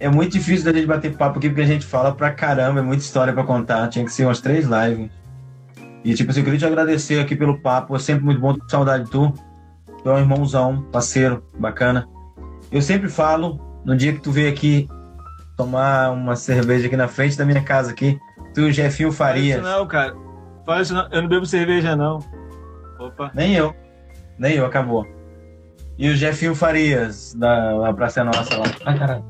É 0.00 0.08
muito 0.08 0.32
difícil 0.32 0.64
da 0.64 0.72
gente 0.72 0.86
bater 0.86 1.14
papo 1.16 1.38
aqui, 1.38 1.48
porque 1.48 1.62
a 1.62 1.66
gente 1.66 1.84
fala 1.84 2.14
pra 2.14 2.30
caramba, 2.32 2.80
é 2.80 2.82
muita 2.82 3.02
história 3.02 3.32
pra 3.32 3.44
contar. 3.44 3.88
Tinha 3.88 4.04
que 4.04 4.12
ser 4.12 4.24
umas 4.24 4.40
três 4.40 4.66
lives. 4.66 5.10
E, 6.02 6.14
tipo 6.14 6.30
assim, 6.30 6.40
eu 6.40 6.44
queria 6.44 6.58
te 6.58 6.66
agradecer 6.66 7.20
aqui 7.20 7.36
pelo 7.36 7.60
papo. 7.60 7.94
É 7.94 7.98
sempre 7.98 8.24
muito 8.24 8.40
bom, 8.40 8.56
saudade 8.68 9.04
de 9.04 9.10
tu. 9.10 9.32
Tu 10.02 10.10
é 10.10 10.14
um 10.14 10.18
irmãozão, 10.18 10.82
parceiro, 10.90 11.42
bacana. 11.58 12.08
Eu 12.72 12.80
sempre 12.80 13.08
falo, 13.08 13.60
no 13.84 13.96
dia 13.96 14.12
que 14.12 14.20
tu 14.20 14.30
veio 14.30 14.50
aqui 14.50 14.88
tomar 15.56 16.10
uma 16.10 16.36
cerveja 16.36 16.86
aqui 16.86 16.96
na 16.96 17.08
frente 17.08 17.36
da 17.36 17.44
minha 17.44 17.62
casa 17.62 17.90
aqui. 17.90 18.18
Tu 18.54 18.70
Jefinho 18.70 19.12
Farias. 19.12 19.60
Fala 19.60 19.68
isso 19.68 19.78
não, 19.78 19.86
cara. 19.86 20.16
Fala 20.64 20.82
isso 20.82 20.94
não. 20.94 21.08
Eu 21.10 21.22
não 21.22 21.28
bebo 21.28 21.46
cerveja, 21.46 21.96
não. 21.96 22.18
Opa. 22.98 23.30
Nem 23.34 23.54
eu. 23.54 23.74
Nem 24.38 24.54
eu, 24.54 24.66
acabou. 24.66 25.06
E 25.96 26.08
o 26.08 26.16
Jefinho 26.16 26.54
Farias, 26.54 27.34
da, 27.34 27.78
da 27.78 27.92
Praça 27.92 28.24
Nossa 28.24 28.56
lá. 28.56 28.64
Ai, 28.84 28.98
caralho. 28.98 29.24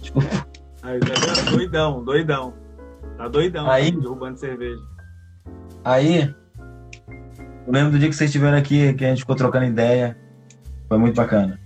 Desculpa. 0.00 0.28
Aí, 0.82 0.98
tá 0.98 1.50
doidão, 1.50 2.02
doidão. 2.02 2.54
Tá 3.18 3.28
doidão, 3.28 3.70
aí, 3.70 3.90
derrubando 3.90 4.38
cerveja. 4.38 4.80
Aí, 5.84 6.34
eu 7.66 7.72
lembro 7.72 7.92
do 7.92 7.98
dia 7.98 8.08
que 8.08 8.14
vocês 8.14 8.30
estiveram 8.30 8.56
aqui, 8.56 8.94
que 8.94 9.04
a 9.04 9.08
gente 9.08 9.20
ficou 9.20 9.36
trocando 9.36 9.66
ideia. 9.66 10.16
Foi 10.88 10.96
muito 10.96 11.16
bacana. 11.16 11.60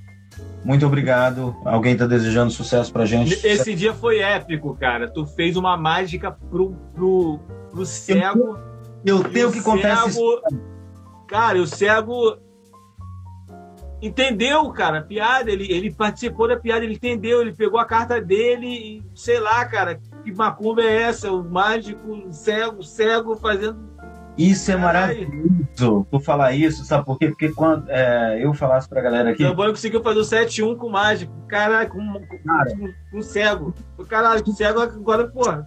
Muito 0.65 0.87
obrigado. 0.87 1.55
Alguém 1.65 1.97
tá 1.97 2.07
desejando 2.07 2.51
sucesso 2.51 2.93
pra 2.93 3.05
gente. 3.05 3.35
Esse 3.47 3.75
dia 3.75 3.93
foi 3.93 4.21
épico, 4.21 4.75
cara. 4.75 5.09
Tu 5.09 5.27
fez 5.27 5.57
uma 5.57 5.77
mágica 5.77 6.31
pro, 6.31 6.75
pro, 6.95 7.39
pro 7.71 7.85
cego. 7.85 8.59
Eu, 9.05 9.19
eu 9.19 9.25
tenho 9.25 9.53
que 9.53 9.61
contar 9.61 10.09
cego, 10.09 10.41
Cara, 11.29 11.61
o 11.61 11.67
cego 11.67 12.39
entendeu, 14.01 14.71
cara, 14.71 14.99
a 14.99 15.03
piada. 15.03 15.51
Ele, 15.51 15.71
ele 15.71 15.93
participou 15.93 16.49
da 16.49 16.57
piada, 16.57 16.85
ele 16.85 16.95
entendeu, 16.95 17.43
ele 17.43 17.53
pegou 17.53 17.79
a 17.79 17.85
carta 17.85 18.21
dele 18.21 18.67
e, 18.67 19.03
sei 19.15 19.39
lá, 19.41 19.65
cara, 19.67 20.01
que 20.23 20.33
macumba 20.33 20.83
é 20.83 21.03
essa? 21.03 21.31
O 21.31 21.45
mágico, 21.45 22.11
o 22.11 22.33
cego, 22.33 22.79
o 22.79 22.83
cego 22.83 23.37
fazendo 23.37 23.94
isso 24.37 24.71
é 24.73 24.77
maravilhoso 24.77 26.07
por 26.11 26.21
falar 26.21 26.53
isso, 26.53 26.85
sabe 26.85 27.05
por 27.05 27.19
quê? 27.19 27.29
Porque 27.29 27.51
quando 27.53 27.89
é, 27.89 28.45
eu 28.45 28.53
falasse 28.53 28.89
pra 28.89 29.01
galera 29.01 29.31
aqui. 29.31 29.45
O 29.45 29.55
Banho 29.55 29.71
conseguiu 29.71 30.03
fazer 30.03 30.19
o 30.19 30.23
7-1 30.23 30.77
com 30.77 30.89
o 30.89 30.93
mágico. 30.93 31.33
Caralho, 31.47 31.89
com, 31.89 32.13
com, 32.15 32.39
Cara. 32.39 32.71
com, 32.77 32.93
com 33.13 33.23
cego. 33.23 33.75
Caralho, 34.09 34.45
com 34.45 34.53
cego 34.53 34.81
agora, 34.81 35.29
porra. 35.29 35.67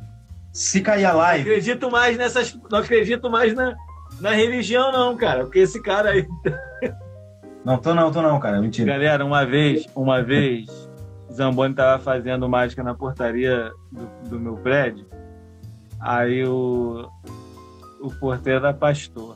Se 0.52 0.82
cair 0.82 1.06
a 1.06 1.14
live. 1.14 1.46
Não 1.46 1.52
acredito 1.52 1.92
mais 1.92 2.18
nessas. 2.18 2.60
Não 2.70 2.80
acredito 2.80 3.30
mais 3.30 3.54
na, 3.54 3.76
na 4.20 4.32
religião, 4.32 4.92
não, 4.92 5.16
cara. 5.16 5.44
Porque 5.46 5.60
esse 5.60 5.82
cara 5.82 6.10
aí. 6.10 6.28
Não, 7.66 7.78
tô 7.78 7.94
não, 7.94 8.10
tô 8.14 8.22
não, 8.22 8.40
cara. 8.40 8.62
Mentira. 8.62 8.94
Galera, 8.94 9.26
uma 9.26 9.46
vez, 9.46 9.90
uma 9.94 10.24
vez, 10.24 10.70
Zamboni 11.30 11.74
tava 11.74 12.02
fazendo 12.02 12.48
mágica 12.48 12.82
na 12.82 12.96
portaria 12.96 13.74
do, 13.92 14.30
do 14.30 14.40
meu 14.40 14.56
prédio. 14.56 15.06
Aí 16.00 16.46
o 16.48 17.10
o 18.02 18.12
porteiro 18.12 18.66
era 18.66 18.74
pastor. 18.74 19.36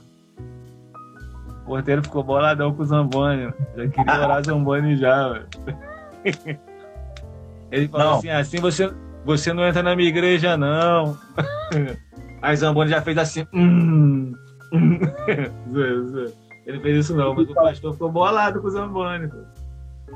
O 1.47 1.65
porteiro 1.65 2.03
ficou 2.03 2.23
boladão 2.23 2.73
com 2.73 2.83
o 2.83 2.85
Zamboni. 2.85 3.53
Já 3.75 3.87
queria 3.87 4.19
orar 4.19 4.43
Zamboni 4.45 4.97
já. 4.97 5.43
Ele 7.71 7.87
falou 7.87 8.07
não. 8.07 8.17
assim: 8.17 8.29
assim 8.29 8.57
você, 8.59 8.91
você 9.25 9.53
não 9.53 9.65
entra 9.65 9.83
na 9.83 9.95
minha 9.95 10.09
igreja, 10.09 10.57
não. 10.57 11.17
Aí 12.41 12.55
Zamboni 12.55 12.89
já 12.89 13.01
fez 13.01 13.17
assim. 13.17 13.47
Hum, 13.53 14.33
hum. 14.73 14.99
Ele 16.65 16.79
fez 16.79 17.05
isso 17.05 17.15
não, 17.15 17.33
mas 17.33 17.49
o 17.49 17.53
pastor 17.55 17.93
ficou 17.93 18.11
bolado 18.11 18.61
com 18.61 18.67
o 18.67 18.71
Zamboni. 18.71 19.29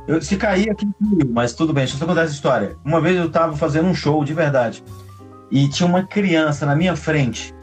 Eu 0.07 0.21
se 0.21 0.37
caí 0.37 0.69
aqui, 0.69 0.87
mas 1.29 1.53
tudo 1.53 1.73
bem, 1.73 1.85
deixa 1.85 2.01
eu 2.01 2.07
contar 2.07 2.23
essa 2.23 2.33
história. 2.33 2.75
Uma 2.85 3.01
vez 3.01 3.17
eu 3.17 3.29
tava 3.29 3.55
fazendo 3.57 3.87
um 3.87 3.95
show 3.95 4.23
de 4.23 4.33
verdade. 4.33 4.83
E 5.49 5.67
tinha 5.69 5.87
uma 5.87 6.03
criança 6.03 6.65
na 6.65 6.75
minha 6.75 6.95
frente 6.95 7.54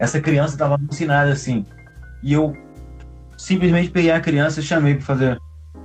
essa 0.00 0.18
criança 0.18 0.54
estava 0.54 0.74
alucinada 0.74 1.30
assim. 1.30 1.64
E 2.22 2.32
eu 2.32 2.56
simplesmente 3.36 3.90
peguei 3.90 4.10
a 4.10 4.20
criança 4.20 4.58
e 4.58 4.62
chamei 4.62 4.94
para 4.94 5.04
fazer, 5.04 5.40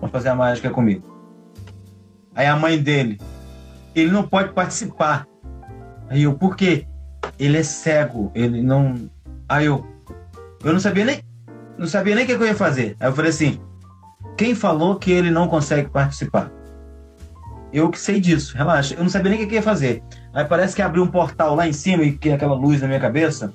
fazer 0.10 0.30
a 0.30 0.36
mágica 0.36 0.70
comigo. 0.70 1.04
Aí 2.34 2.48
a 2.48 2.56
mãe 2.56 2.82
dele, 2.82 3.20
ele 3.94 4.12
não 4.12 4.24
pode 4.24 4.54
participar. 4.54 5.28
Aí 6.10 6.24
eu, 6.24 6.34
por 6.34 6.56
quê? 6.56 6.88
Ele 7.38 7.58
é 7.58 7.64
cego, 7.64 8.32
ele 8.34 8.62
não. 8.64 9.10
Aí 9.50 9.66
eu, 9.66 9.86
eu 10.64 10.72
não 10.72 10.80
sabia 10.80 11.04
nem, 11.04 11.22
não 11.78 11.88
sabia 11.88 12.16
nem 12.16 12.24
o 12.24 12.28
que 12.28 12.34
eu 12.34 12.46
ia 12.46 12.56
fazer. 12.56 12.96
Aí 13.00 13.10
eu 13.10 13.14
falei 13.14 13.32
assim: 13.32 13.60
quem 14.38 14.56
falou 14.56 14.96
que 14.96 15.12
ele 15.12 15.30
não 15.30 15.50
consegue 15.50 15.90
participar? 15.90 16.50
Eu 17.74 17.90
que 17.90 18.00
sei 18.00 18.22
disso, 18.22 18.56
relaxa. 18.56 18.96
Eu 18.96 19.04
não 19.04 19.10
sabia 19.10 19.32
nem 19.32 19.44
o 19.44 19.48
que 19.48 19.54
eu 19.54 19.58
ia 19.58 19.62
fazer. 19.62 20.02
Aí 20.34 20.46
parece 20.46 20.74
que 20.74 20.82
abriu 20.82 21.04
um 21.04 21.08
portal 21.08 21.56
lá 21.56 21.68
em 21.68 21.74
cima 21.74 22.04
e 22.04 22.18
que 22.18 22.32
aquela 22.32 22.56
luz 22.56 22.80
na 22.82 22.88
minha 22.88 23.00
cabeça. 23.00 23.52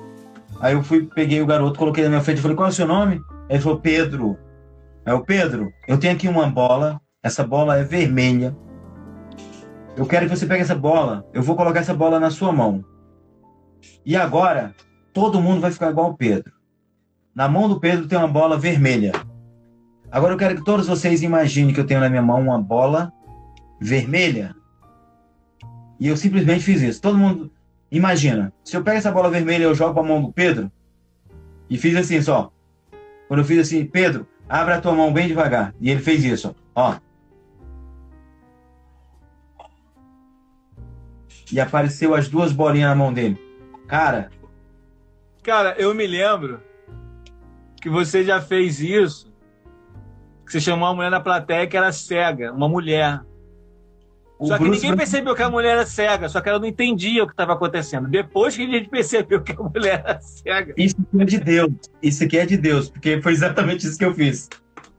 Aí 0.61 0.75
eu 0.75 0.83
fui, 0.83 1.07
peguei 1.07 1.41
o 1.41 1.47
garoto, 1.47 1.79
coloquei 1.79 2.05
na 2.05 2.11
minha 2.11 2.21
frente 2.21 2.39
e 2.39 2.43
falei, 2.43 2.57
qual 2.57 2.69
é 2.69 2.71
o 2.71 2.75
seu 2.75 2.87
nome? 2.87 3.23
Ele 3.49 3.61
falou, 3.61 3.81
Pedro. 3.81 4.39
Aí 5.07 5.15
eu, 5.15 5.25
Pedro, 5.25 5.73
eu 5.89 5.99
tenho 5.99 6.13
aqui 6.13 6.29
uma 6.29 6.47
bola, 6.47 7.01
essa 7.23 7.43
bola 7.43 7.79
é 7.79 7.83
vermelha. 7.83 8.55
eu 9.97 10.05
quero 10.07 10.29
que 10.29 10.37
você 10.37 10.47
pegue 10.47 10.63
essa 10.63 10.75
bola, 10.75 11.27
eu 11.33 11.43
vou 11.43 11.57
colocar 11.57 11.81
essa 11.81 11.95
bola 11.95 12.21
na 12.21 12.31
sua 12.31 12.53
mão. 12.53 12.85
E 14.05 14.15
agora, 14.15 14.75
todo 15.15 15.41
mundo 15.41 15.63
vai 15.63 15.73
ficar 15.73 15.91
igual 15.91 16.11
o 16.11 16.17
Pedro. 16.17 16.53
Na 17.35 17.49
mão 17.49 17.67
do 17.67 17.81
Pedro 17.81 18.07
tem 18.07 18.19
uma 18.19 18.29
bola 18.29 18.59
vermelha. 18.59 19.13
Agora 20.11 20.35
eu 20.35 20.39
quero 20.39 20.57
que 20.57 20.65
todos 20.65 20.87
vocês 20.87 21.23
imaginem 21.23 21.73
que 21.73 21.81
eu 21.81 21.87
tenho 21.87 22.01
na 22.01 22.11
minha 22.11 22.23
mão 22.23 22.41
uma 22.41 22.61
bola 22.61 23.11
vermelha. 23.81 24.55
E 25.99 26.09
eu 26.09 26.17
simplesmente 26.17 26.65
fiz 26.65 26.83
isso. 26.83 27.01
Todo 27.01 27.17
mundo 27.17 27.51
imagina. 27.91 28.53
Se 28.65 28.77
eu 28.77 28.83
pego 28.83 28.99
essa 28.99 29.11
bola 29.11 29.31
vermelha 29.31 29.63
e 29.63 29.67
eu 29.67 29.75
jogo 29.75 29.95
para 29.95 30.03
a 30.03 30.07
mão 30.07 30.23
do 30.23 30.33
Pedro 30.33 30.71
e 31.69 31.79
fiz 31.79 31.97
assim 31.97 32.21
só. 32.21 32.53
Quando 33.29 33.41
eu 33.41 33.45
fiz 33.45 33.61
assim, 33.61 33.85
Pedro, 33.85 34.27
abre 34.49 34.75
a 34.75 34.81
tua 34.81 34.93
mão 34.93 35.13
bem 35.13 35.29
devagar. 35.29 35.75
E 35.81 35.91
ele 35.91 36.01
fez 36.01 36.25
isso, 36.25 36.55
ó. 36.75 36.97
E 41.53 41.61
apareceu 41.61 42.15
as 42.15 42.29
duas 42.29 42.53
bolinhas 42.53 42.91
na 42.91 42.95
mão 42.97 43.13
dele. 43.13 43.41
Cara. 43.87 44.31
Cara, 45.43 45.75
eu 45.79 45.95
me 45.95 46.07
lembro 46.07 46.61
que 47.81 47.89
você 47.89 48.25
já 48.25 48.41
fez 48.41 48.81
isso. 48.81 49.33
Que 50.45 50.53
você 50.53 50.61
chamou 50.61 50.89
uma 50.89 50.95
mulher 50.95 51.11
na 51.11 51.21
plateia 51.21 51.67
que 51.67 51.77
era 51.77 51.93
cega, 51.93 52.53
uma 52.53 52.69
mulher. 52.69 53.21
O 54.41 54.47
só 54.47 54.57
que 54.57 54.65
Bruce 54.65 54.81
ninguém 54.81 54.97
percebeu 54.97 55.35
que 55.35 55.43
a 55.43 55.51
mulher 55.51 55.73
era 55.73 55.85
cega, 55.85 56.27
só 56.27 56.41
que 56.41 56.49
ela 56.49 56.59
não 56.59 56.67
entendia 56.67 57.23
o 57.23 57.27
que 57.27 57.35
estava 57.35 57.53
acontecendo. 57.53 58.09
Depois 58.09 58.57
que 58.57 58.63
a 58.63 58.67
gente 58.67 58.89
percebeu 58.89 59.43
que 59.43 59.53
a 59.53 59.63
mulher 59.63 60.03
era 60.03 60.19
cega. 60.19 60.73
Isso 60.79 60.97
aqui 60.99 61.21
é 61.21 61.25
de 61.27 61.39
Deus. 61.39 61.73
Isso 62.03 62.25
aqui 62.25 62.39
é 62.39 62.47
de 62.47 62.57
Deus, 62.57 62.89
porque 62.89 63.21
foi 63.21 63.33
exatamente 63.33 63.87
isso 63.87 63.99
que 63.99 64.05
eu 64.05 64.15
fiz. 64.15 64.49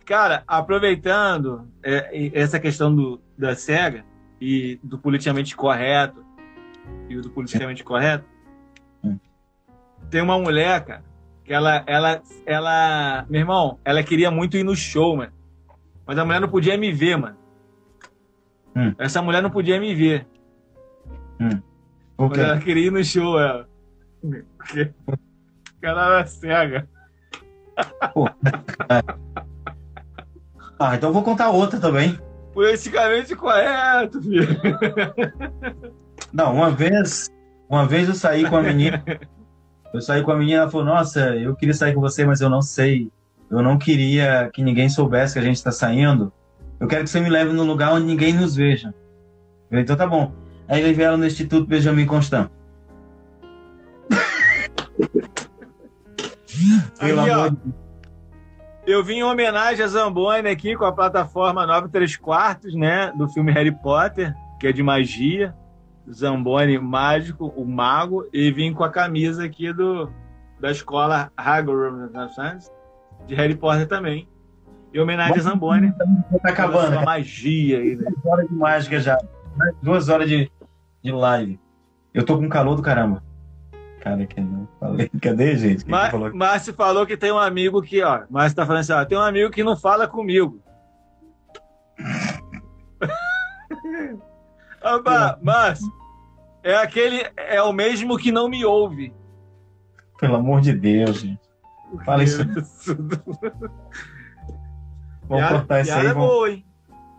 Cara, 0.06 0.44
aproveitando 0.48 1.68
é, 1.82 2.30
essa 2.39 2.60
questão 2.60 2.96
do, 2.96 3.20
da 3.36 3.56
cega 3.56 4.06
e 4.39 4.80
do 4.84 5.00
politicamente 5.00 5.56
correto 5.56 6.24
e 7.10 7.16
do 7.16 7.32
politicamente 7.32 7.84
correto, 7.84 8.26
hum. 9.04 9.18
tem 10.12 10.22
uma 10.22 10.38
mulher, 10.38 10.86
cara, 10.86 11.04
que 11.44 11.52
ela, 11.52 11.84
ela, 11.88 12.22
ela, 12.46 13.26
meu 13.28 13.42
irmão, 13.42 13.80
ela 13.84 14.04
queria 14.04 14.30
muito 14.30 14.56
ir 14.56 14.64
no 14.64 14.76
show, 14.76 15.18
mano. 15.18 15.34
Mas 16.06 16.16
a 16.20 16.24
mulher 16.24 16.39
não 16.42 16.50
podia 16.50 16.78
me 16.78 16.92
ver, 16.92 17.18
mano. 17.18 17.41
Hum. 18.76 18.94
Essa 18.98 19.22
mulher 19.22 19.42
não 19.42 19.50
podia 19.50 19.80
me 19.80 19.94
ver. 19.94 20.28
Hum. 21.40 21.62
Okay. 22.18 22.44
Ela 22.44 22.60
queria 22.60 22.88
ir 22.88 22.92
no 22.92 23.04
show, 23.04 23.40
ela. 23.40 23.68
Porque 24.22 24.92
ela 25.82 26.06
era 26.06 26.26
cega. 26.26 26.88
ah, 30.80 30.96
então 30.96 31.10
eu 31.10 31.14
vou 31.14 31.24
contar 31.24 31.50
outra 31.50 31.80
também. 31.80 32.20
Politicamente 32.54 33.36
correto, 33.36 34.22
filho. 34.22 34.48
Não, 36.32 36.54
uma 36.54 36.70
vez, 36.70 37.30
uma 37.70 37.86
vez 37.88 38.08
eu 38.08 38.16
saí 38.16 38.48
com 38.48 38.58
a 38.58 38.62
menina. 38.62 39.04
Eu 39.94 40.02
saí 40.02 40.24
com 40.24 40.32
a 40.32 40.38
menina, 40.38 40.62
ela 40.62 40.72
falou: 40.72 40.86
Nossa, 40.86 41.36
eu 41.36 41.56
queria 41.56 41.74
sair 41.74 41.94
com 41.94 42.02
você, 42.02 42.26
mas 42.26 42.40
eu 42.40 42.50
não 42.50 42.62
sei. 42.62 43.12
Eu 43.50 43.62
não 43.62 43.78
queria 43.78 44.50
que 44.54 44.64
ninguém 44.64 44.88
soubesse 44.88 45.34
que 45.34 45.40
a 45.40 45.44
gente 45.44 45.58
está 45.58 45.72
saindo. 45.72 46.32
Eu 46.82 46.88
quero 46.88 47.04
que 47.04 47.12
você 47.12 47.22
me 47.22 47.30
leve 47.30 47.54
num 47.54 47.64
lugar 47.64 47.94
onde 47.94 48.08
ninguém 48.08 48.34
nos 48.34 48.56
veja. 48.56 48.92
Eu 49.70 49.80
então 49.80 49.96
tá 49.96 50.08
bom. 50.08 50.34
Aí 50.68 50.82
levei 50.82 51.06
ela 51.06 51.16
no 51.16 51.28
Instituto 51.28 51.68
Benjamin 51.68 52.08
Constant. 52.08 52.50
Pelo 57.00 57.22
Aí, 57.22 57.30
amor 57.30 57.52
de 57.52 57.58
Eu 58.88 59.04
vim 59.04 59.18
em 59.18 59.24
homenagem 59.24 59.86
a 59.86 59.88
Zamboni 59.88 60.50
aqui 60.50 60.76
com 60.76 60.86
a 60.86 60.92
plataforma 60.92 61.68
93 61.68 62.18
quartos, 62.18 62.74
né? 62.74 63.14
Do 63.16 63.30
filme 63.30 63.52
Harry 63.52 63.72
Potter, 63.72 64.34
que 64.60 64.66
é 64.66 64.72
de 64.72 64.82
magia. 64.82 65.56
Zamboni 66.12 66.80
mágico, 66.80 67.54
o 67.56 67.64
mago, 67.64 68.28
e 68.34 68.52
vim 68.52 68.74
com 68.74 68.84
a 68.84 68.90
camisa 68.90 69.46
aqui 69.46 69.72
do, 69.72 70.12
da 70.60 70.72
escola 70.72 71.32
Hagrid 71.38 71.94
de 73.28 73.36
Harry 73.36 73.56
Potter 73.56 73.88
também. 73.88 74.28
Em 74.94 75.00
homenagem 75.00 75.38
a 75.38 75.42
Zamboni. 75.42 75.94
Tá 75.94 76.50
acabando. 76.50 76.94
Uma 76.94 77.06
magia 77.06 77.80
aí, 77.80 77.96
né? 77.96 78.10
Duas 78.10 78.26
horas 78.26 78.48
de 78.48 78.56
mágica 78.56 79.00
já. 79.00 79.18
Duas 79.82 80.10
horas 80.10 80.30
de, 80.30 80.52
de 81.04 81.12
live. 81.12 81.60
Eu 82.14 82.26
tô 82.26 82.38
com 82.38 82.50
calor 82.50 82.76
do 82.76 82.82
caramba. 82.82 83.24
Cara, 84.02 84.26
que 84.26 84.42
não 84.42 84.68
falei. 84.80 85.10
Cadê, 85.22 85.56
gente? 85.56 85.86
Quem 85.86 85.92
Mar 85.92 86.12
falou? 86.12 86.36
Márcio 86.36 86.74
falou 86.74 87.06
que 87.06 87.16
tem 87.16 87.32
um 87.32 87.38
amigo 87.38 87.82
que, 87.82 88.04
ó. 88.04 88.24
Márcio 88.30 88.56
tá 88.56 88.66
falando 88.66 88.82
assim, 88.82 88.94
ó. 88.94 89.06
Tem 89.06 89.18
um 89.18 89.22
amigo 89.22 89.52
que 89.52 89.64
não 89.64 89.78
fala 89.78 90.08
comigo. 90.08 90.60
Opa, 94.84 95.38
Márcio, 95.42 95.88
é 96.64 96.76
aquele. 96.76 97.26
É 97.38 97.62
o 97.62 97.72
mesmo 97.72 98.18
que 98.18 98.32
não 98.32 98.50
me 98.50 98.66
ouve. 98.66 99.14
Pelo 100.20 100.36
amor 100.36 100.62
de 100.62 100.74
Deus, 100.74 101.20
gente. 101.20 101.39
Fala 102.06 102.24
isso. 102.24 102.42
Vamos 105.32 105.50
cortar 105.50 105.82
isso 105.82 105.94
aí. 105.94 106.06
É 106.08 106.14
vamos... 106.14 106.30
boa, 106.30 106.50
hein? 106.50 106.66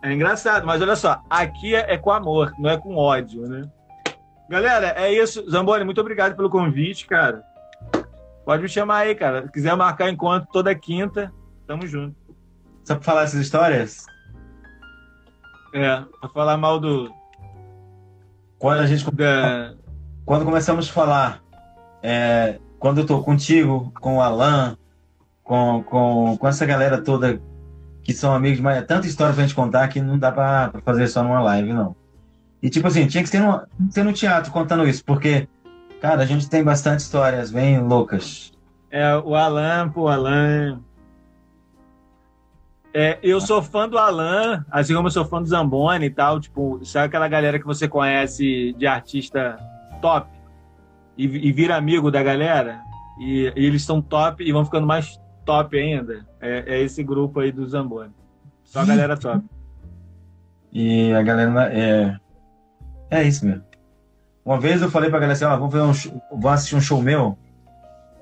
É 0.03 0.13
engraçado, 0.13 0.67
mas 0.67 0.83
olha 0.83 0.97
só, 0.97 1.23
aqui 1.31 1.75
é, 1.75 1.95
é, 1.95 1.97
com 1.97 2.11
amor, 2.11 2.53
não 2.59 2.69
é 2.69 2.77
com 2.77 2.97
ódio, 2.97 3.49
né? 3.49 3.71
Galera, 4.51 4.89
é 4.97 5.13
isso. 5.13 5.49
Zamboni, 5.49 5.85
muito 5.85 6.01
obrigado 6.01 6.37
pelo 6.37 6.51
convite, 6.51 7.07
cara. 7.07 7.43
Pode 8.45 8.63
me 8.63 8.69
chamar 8.69 8.99
aí, 8.99 9.15
cara. 9.15 9.47
Se 9.47 9.53
quiser 9.53 9.75
marcar 9.77 10.11
encontro 10.11 10.49
toda 10.53 10.75
quinta, 10.75 11.33
tamo 11.67 11.87
junto. 11.87 12.15
Só 12.85 12.97
pra 12.97 13.05
falar 13.05 13.23
essas 13.23 13.41
histórias? 13.41 14.05
É, 15.73 16.03
pra 16.21 16.29
falar 16.29 16.59
mal 16.59 16.79
do. 16.79 17.11
Quando 18.59 18.81
a 18.81 18.87
gente. 18.87 19.09
Da... 19.13 19.73
Quando 20.27 20.45
começamos 20.45 20.91
a 20.91 20.93
falar, 20.93 21.43
é, 22.03 22.59
quando 22.79 22.99
eu 22.99 23.07
tô 23.07 23.23
contigo, 23.23 23.93
com 24.01 24.17
o 24.17 24.21
Alan, 24.21 24.77
com, 25.43 25.83
com, 25.85 26.37
com 26.37 26.49
essa 26.49 26.67
galera 26.67 27.01
toda 27.01 27.41
que 28.03 28.13
são 28.13 28.35
amigos, 28.35 28.61
mas 28.61 28.79
é 28.79 28.83
tanta 28.83 29.07
história 29.07 29.35
pra 29.35 29.43
gente 29.43 29.55
contar 29.55 29.89
que 29.89 30.01
não 30.01 30.19
dá 30.19 30.33
pra, 30.33 30.73
fazer 30.85 31.07
só 31.09 31.23
numa 31.23 31.41
live, 31.41 31.73
não. 31.73 31.95
E 32.63 32.69
tipo 32.69 32.87
assim, 32.87 33.07
tinha 33.07 33.23
que 33.23 33.29
ser 33.29 33.41
no, 33.41 33.63
ser 33.91 34.05
no 34.05 34.13
teatro 34.13 34.53
contando 34.53 34.87
isso, 34.87 35.05
porque, 35.05 35.49
cara, 36.01 36.23
a 36.23 36.27
gente 36.27 36.49
tem 36.49 36.63
bastante 36.63 37.01
histórias 37.01 37.51
bem 37.51 37.81
loucas. 37.81 38.53
É, 38.91 39.17
o 39.17 39.35
Alan, 39.35 39.89
pô, 39.89 40.09
Alan. 40.09 40.81
É, 42.95 43.19
eu 43.23 43.41
sou 43.41 43.63
fã 43.63 43.89
do 43.89 43.97
Alan, 43.97 44.65
assim 44.71 44.95
como 44.95 45.07
eu 45.07 45.11
sou 45.11 45.25
fã 45.25 45.41
do 45.41 45.49
Zamboni 45.49 46.07
e 46.07 46.11
tal, 46.11 46.39
tipo, 46.39 46.79
sabe 46.85 47.07
aquela 47.07 47.27
galera 47.27 47.59
que 47.59 47.65
você 47.65 47.89
conhece 47.89 48.75
de 48.77 48.87
artista 48.87 49.59
top 50.03 50.29
e, 51.17 51.25
e 51.25 51.53
vira 51.53 51.75
amigo 51.77 52.11
da 52.11 52.23
galera? 52.23 52.83
E, 53.19 53.51
e 53.57 53.67
eles 53.67 53.83
são 53.83 54.03
top 54.03 54.45
e 54.45 54.53
vão 54.53 54.65
ficando 54.65 54.87
mais 54.87 55.19
top 55.45 55.79
ainda 55.79 56.27
é, 56.41 56.77
é 56.77 56.81
esse 56.81 57.03
grupo 57.03 57.41
aí 57.41 57.53
do 57.53 57.67
Zamboni. 57.67 58.13
Só 58.65 58.81
a 58.81 58.85
galera 58.85 59.17
top. 59.17 59.45
E 60.75 61.13
a 61.13 61.23
galera 61.23 61.71
é. 61.71 62.17
É 63.11 63.23
isso 63.23 63.45
mesmo. 63.45 63.63
Uma 64.43 64.59
vez 64.59 64.81
eu 64.81 64.91
falei 64.91 65.11
pra 65.11 65.19
galera 65.19 65.35
assim: 65.35 65.45
ó, 65.45 65.55
vamos, 65.55 65.73
ver 65.73 65.83
um 65.83 65.93
show, 65.93 66.23
vamos 66.31 66.47
assistir 66.47 66.77
um 66.77 66.81
show 66.81 67.03
meu. 67.03 67.37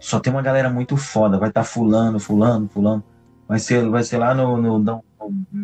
Só 0.00 0.18
tem 0.18 0.32
uma 0.32 0.42
galera 0.42 0.68
muito 0.68 0.96
foda. 0.96 1.38
Vai 1.38 1.48
estar 1.48 1.60
tá 1.60 1.64
fulano, 1.64 2.18
fulano, 2.18 2.68
fulano. 2.68 3.04
Vai 3.46 3.60
ser, 3.60 3.88
vai 3.88 4.02
ser 4.02 4.18
lá 4.18 4.34
no, 4.34 4.56
no, 4.56 4.78
no, 4.80 5.04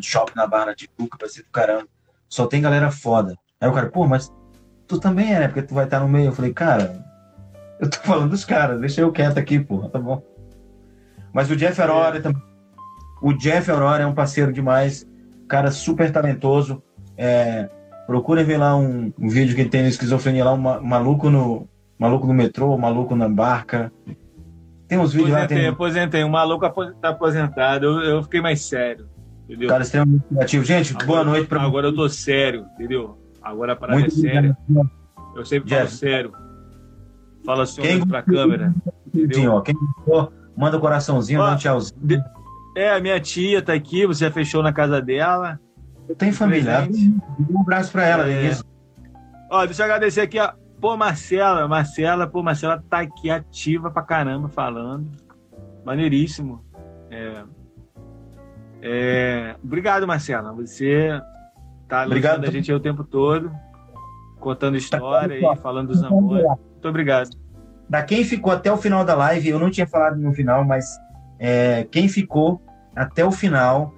shopping 0.00 0.36
na 0.36 0.46
Barra 0.46 0.74
de 0.74 0.86
Cuca, 0.88 1.18
vai 1.20 1.28
ser 1.28 1.42
do 1.42 1.50
caramba. 1.50 1.88
Só 2.28 2.46
tem 2.46 2.62
galera 2.62 2.90
foda. 2.92 3.36
Aí 3.60 3.68
o 3.68 3.72
cara, 3.72 3.90
pô, 3.90 4.06
mas 4.06 4.32
tu 4.86 5.00
também 5.00 5.34
é, 5.34 5.40
né? 5.40 5.48
Porque 5.48 5.62
tu 5.62 5.74
vai 5.74 5.86
estar 5.86 5.98
tá 5.98 6.04
no 6.04 6.08
meio. 6.08 6.26
Eu 6.26 6.32
falei, 6.32 6.52
cara, 6.52 7.04
eu 7.80 7.90
tô 7.90 7.98
falando 7.98 8.30
dos 8.30 8.44
caras, 8.44 8.80
deixa 8.80 9.00
eu 9.00 9.12
quieto 9.12 9.38
aqui, 9.38 9.58
porra, 9.58 9.88
tá 9.88 9.98
bom. 9.98 10.22
Mas 11.36 11.50
o 11.50 11.54
Jeff 11.54 11.78
Aurora 11.82 12.18
também. 12.18 12.42
O 13.20 13.34
Jeff 13.34 13.70
Aurora 13.70 14.02
é 14.02 14.06
um 14.06 14.14
parceiro 14.14 14.50
demais, 14.50 15.06
cara 15.46 15.70
super 15.70 16.10
talentoso. 16.10 16.82
É, 17.14 17.68
procurem 18.06 18.42
ver 18.42 18.56
lá 18.56 18.74
um, 18.74 19.12
um, 19.18 19.28
vídeo 19.28 19.54
que 19.54 19.66
tem 19.66 19.82
no 19.82 19.88
Esquizofrenia 19.88 20.46
lá, 20.46 20.54
um 20.54 20.82
maluco 20.82 21.28
no, 21.28 21.68
maluco 21.98 22.26
no 22.26 22.32
metrô, 22.32 22.74
maluco 22.78 23.14
na 23.14 23.28
barca. 23.28 23.92
Tem 24.88 24.98
uns 24.98 25.12
vídeos 25.12 25.34
aposentei, 25.34 25.56
lá. 25.58 25.62
Tem... 25.62 25.68
Aposentei, 25.68 26.24
um 26.24 26.30
maluco 26.30 26.94
tá 27.02 27.10
aposentado, 27.10 27.84
eu, 27.84 28.00
eu 28.00 28.22
fiquei 28.22 28.40
mais 28.40 28.62
sério. 28.62 29.06
Entendeu? 29.44 29.68
Cara, 29.68 29.82
extremamente 29.82 30.24
criativo. 30.30 30.64
Gente, 30.64 30.92
agora, 30.92 31.06
boa 31.06 31.24
noite 31.24 31.48
para 31.48 31.62
Agora 31.62 31.88
eu 31.88 31.94
tô 31.94 32.08
sério, 32.08 32.64
entendeu? 32.76 33.18
Agora 33.42 33.74
a 33.74 33.76
parada 33.76 34.00
Muito 34.00 34.14
é 34.14 34.18
séria. 34.18 34.56
Eu 35.34 35.44
sempre 35.44 35.68
Jeff. 35.68 35.82
falo 35.82 35.98
sério. 35.98 36.32
Fala 37.44 37.62
assim 37.64 37.82
Quem... 37.82 38.06
pra 38.06 38.22
câmera. 38.22 38.74
Entendeu? 39.14 39.52
Ó, 39.52 39.60
quem 39.60 39.74
gostou, 39.74 40.32
Manda 40.56 40.76
um 40.76 40.80
coraçãozinho, 40.80 41.40
dá 41.40 41.52
um 41.52 41.56
tchauzinho. 41.56 42.00
De... 42.00 42.22
É, 42.76 42.90
a 42.90 43.00
minha 43.00 43.20
tia 43.20 43.62
tá 43.62 43.72
aqui, 43.72 44.06
você 44.06 44.24
já 44.24 44.30
fechou 44.30 44.62
na 44.62 44.72
casa 44.72 45.00
dela. 45.00 45.58
Eu 46.08 46.14
tenho 46.14 46.32
família. 46.32 46.88
Um 47.50 47.60
abraço 47.60 47.90
pra 47.90 48.06
ela, 48.06 48.30
é. 48.30 48.56
Ó, 49.50 49.64
deixa 49.64 49.82
eu 49.82 49.84
agradecer 49.84 50.20
aqui, 50.20 50.38
ó. 50.38 50.52
Pô, 50.80 50.96
Marcela, 50.96 51.66
Marcela, 51.66 52.26
pô, 52.26 52.42
Marcela 52.42 52.82
tá 52.88 53.00
aqui 53.00 53.30
ativa 53.30 53.90
pra 53.90 54.02
caramba 54.02 54.48
falando. 54.48 55.10
Maneiríssimo. 55.84 56.64
É... 57.10 57.44
É... 58.82 59.56
Obrigado, 59.64 60.06
Marcela. 60.06 60.52
Você 60.52 61.18
tá 61.88 62.04
Obrigado 62.04 62.44
a 62.44 62.50
gente 62.50 62.70
aí 62.70 62.76
o 62.76 62.80
tempo 62.80 63.04
todo. 63.04 63.50
contando 64.38 64.76
história 64.76 65.34
e 65.34 65.56
falando 65.56 65.88
do 65.88 65.94
Zamboni. 65.94 66.42
Muito 66.42 66.88
obrigado. 66.88 67.30
Para 67.90 68.02
quem 68.02 68.24
ficou 68.24 68.52
até 68.52 68.70
o 68.70 68.76
final 68.76 69.04
da 69.04 69.14
live, 69.14 69.48
eu 69.48 69.58
não 69.58 69.70
tinha 69.70 69.86
falado 69.86 70.16
no 70.16 70.32
final, 70.32 70.64
mas 70.64 70.86
é, 71.38 71.86
quem 71.90 72.08
ficou 72.08 72.60
até 72.94 73.24
o 73.24 73.30
final, 73.30 73.94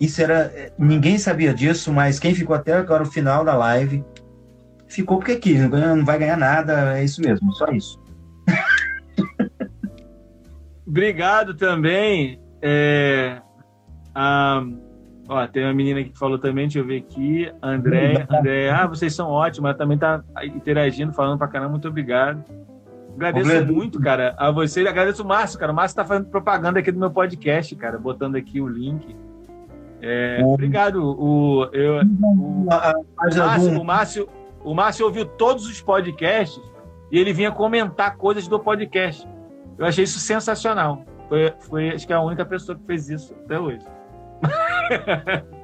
isso 0.00 0.20
era. 0.22 0.72
Ninguém 0.78 1.18
sabia 1.18 1.54
disso, 1.54 1.92
mas 1.92 2.18
quem 2.18 2.34
ficou 2.34 2.56
até 2.56 2.74
agora 2.74 3.02
o 3.02 3.06
final 3.06 3.44
da 3.44 3.54
live 3.54 4.04
ficou 4.88 5.18
porque 5.18 5.36
quis, 5.36 5.68
não 5.70 6.04
vai 6.04 6.18
ganhar 6.18 6.36
nada, 6.36 6.98
é 6.98 7.04
isso 7.04 7.20
mesmo, 7.20 7.52
só 7.52 7.66
isso. 7.66 8.02
Obrigado 10.86 11.54
também. 11.54 12.40
É, 12.62 13.40
a, 14.14 14.64
ó, 15.28 15.46
tem 15.46 15.64
uma 15.64 15.74
menina 15.74 16.02
que 16.02 16.18
falou 16.18 16.38
também, 16.38 16.64
deixa 16.66 16.78
eu 16.78 16.86
ver 16.86 16.98
aqui. 16.98 17.52
André, 17.62 18.26
André, 18.30 18.70
ah, 18.70 18.86
vocês 18.86 19.14
são 19.14 19.28
ótimos, 19.28 19.68
ela 19.68 19.78
também 19.78 19.98
tá 19.98 20.24
interagindo, 20.42 21.12
falando 21.12 21.38
pra 21.38 21.46
caramba, 21.46 21.72
muito 21.72 21.88
obrigado. 21.88 22.42
Agradeço 23.18 23.66
muito, 23.66 24.00
cara, 24.00 24.32
a 24.38 24.48
você. 24.52 24.86
Agradeço 24.86 25.24
o 25.24 25.26
Márcio, 25.26 25.58
cara. 25.58 25.72
O 25.72 25.74
Márcio 25.74 25.96
tá 25.96 26.04
fazendo 26.04 26.26
propaganda 26.26 26.78
aqui 26.78 26.92
do 26.92 27.00
meu 27.00 27.10
podcast, 27.10 27.74
cara, 27.74 27.98
botando 27.98 28.36
aqui 28.36 28.60
o 28.60 28.68
link. 28.68 29.16
É, 30.00 30.40
obrigado. 30.44 31.02
O, 31.04 31.68
eu, 31.72 32.00
o, 32.00 32.64
Márcio, 32.64 33.80
o, 33.80 33.84
Márcio, 33.84 34.28
o 34.62 34.72
Márcio 34.72 35.06
ouviu 35.06 35.26
todos 35.26 35.66
os 35.66 35.80
podcasts 35.80 36.62
e 37.10 37.18
ele 37.18 37.32
vinha 37.32 37.50
comentar 37.50 38.16
coisas 38.16 38.46
do 38.46 38.60
podcast. 38.60 39.28
Eu 39.76 39.84
achei 39.84 40.04
isso 40.04 40.20
sensacional. 40.20 41.04
Foi, 41.28 41.52
foi 41.58 41.90
acho 41.90 42.06
que 42.06 42.12
a 42.12 42.20
única 42.20 42.44
pessoa 42.44 42.78
que 42.78 42.84
fez 42.86 43.10
isso 43.10 43.34
até 43.44 43.58
hoje. 43.58 43.84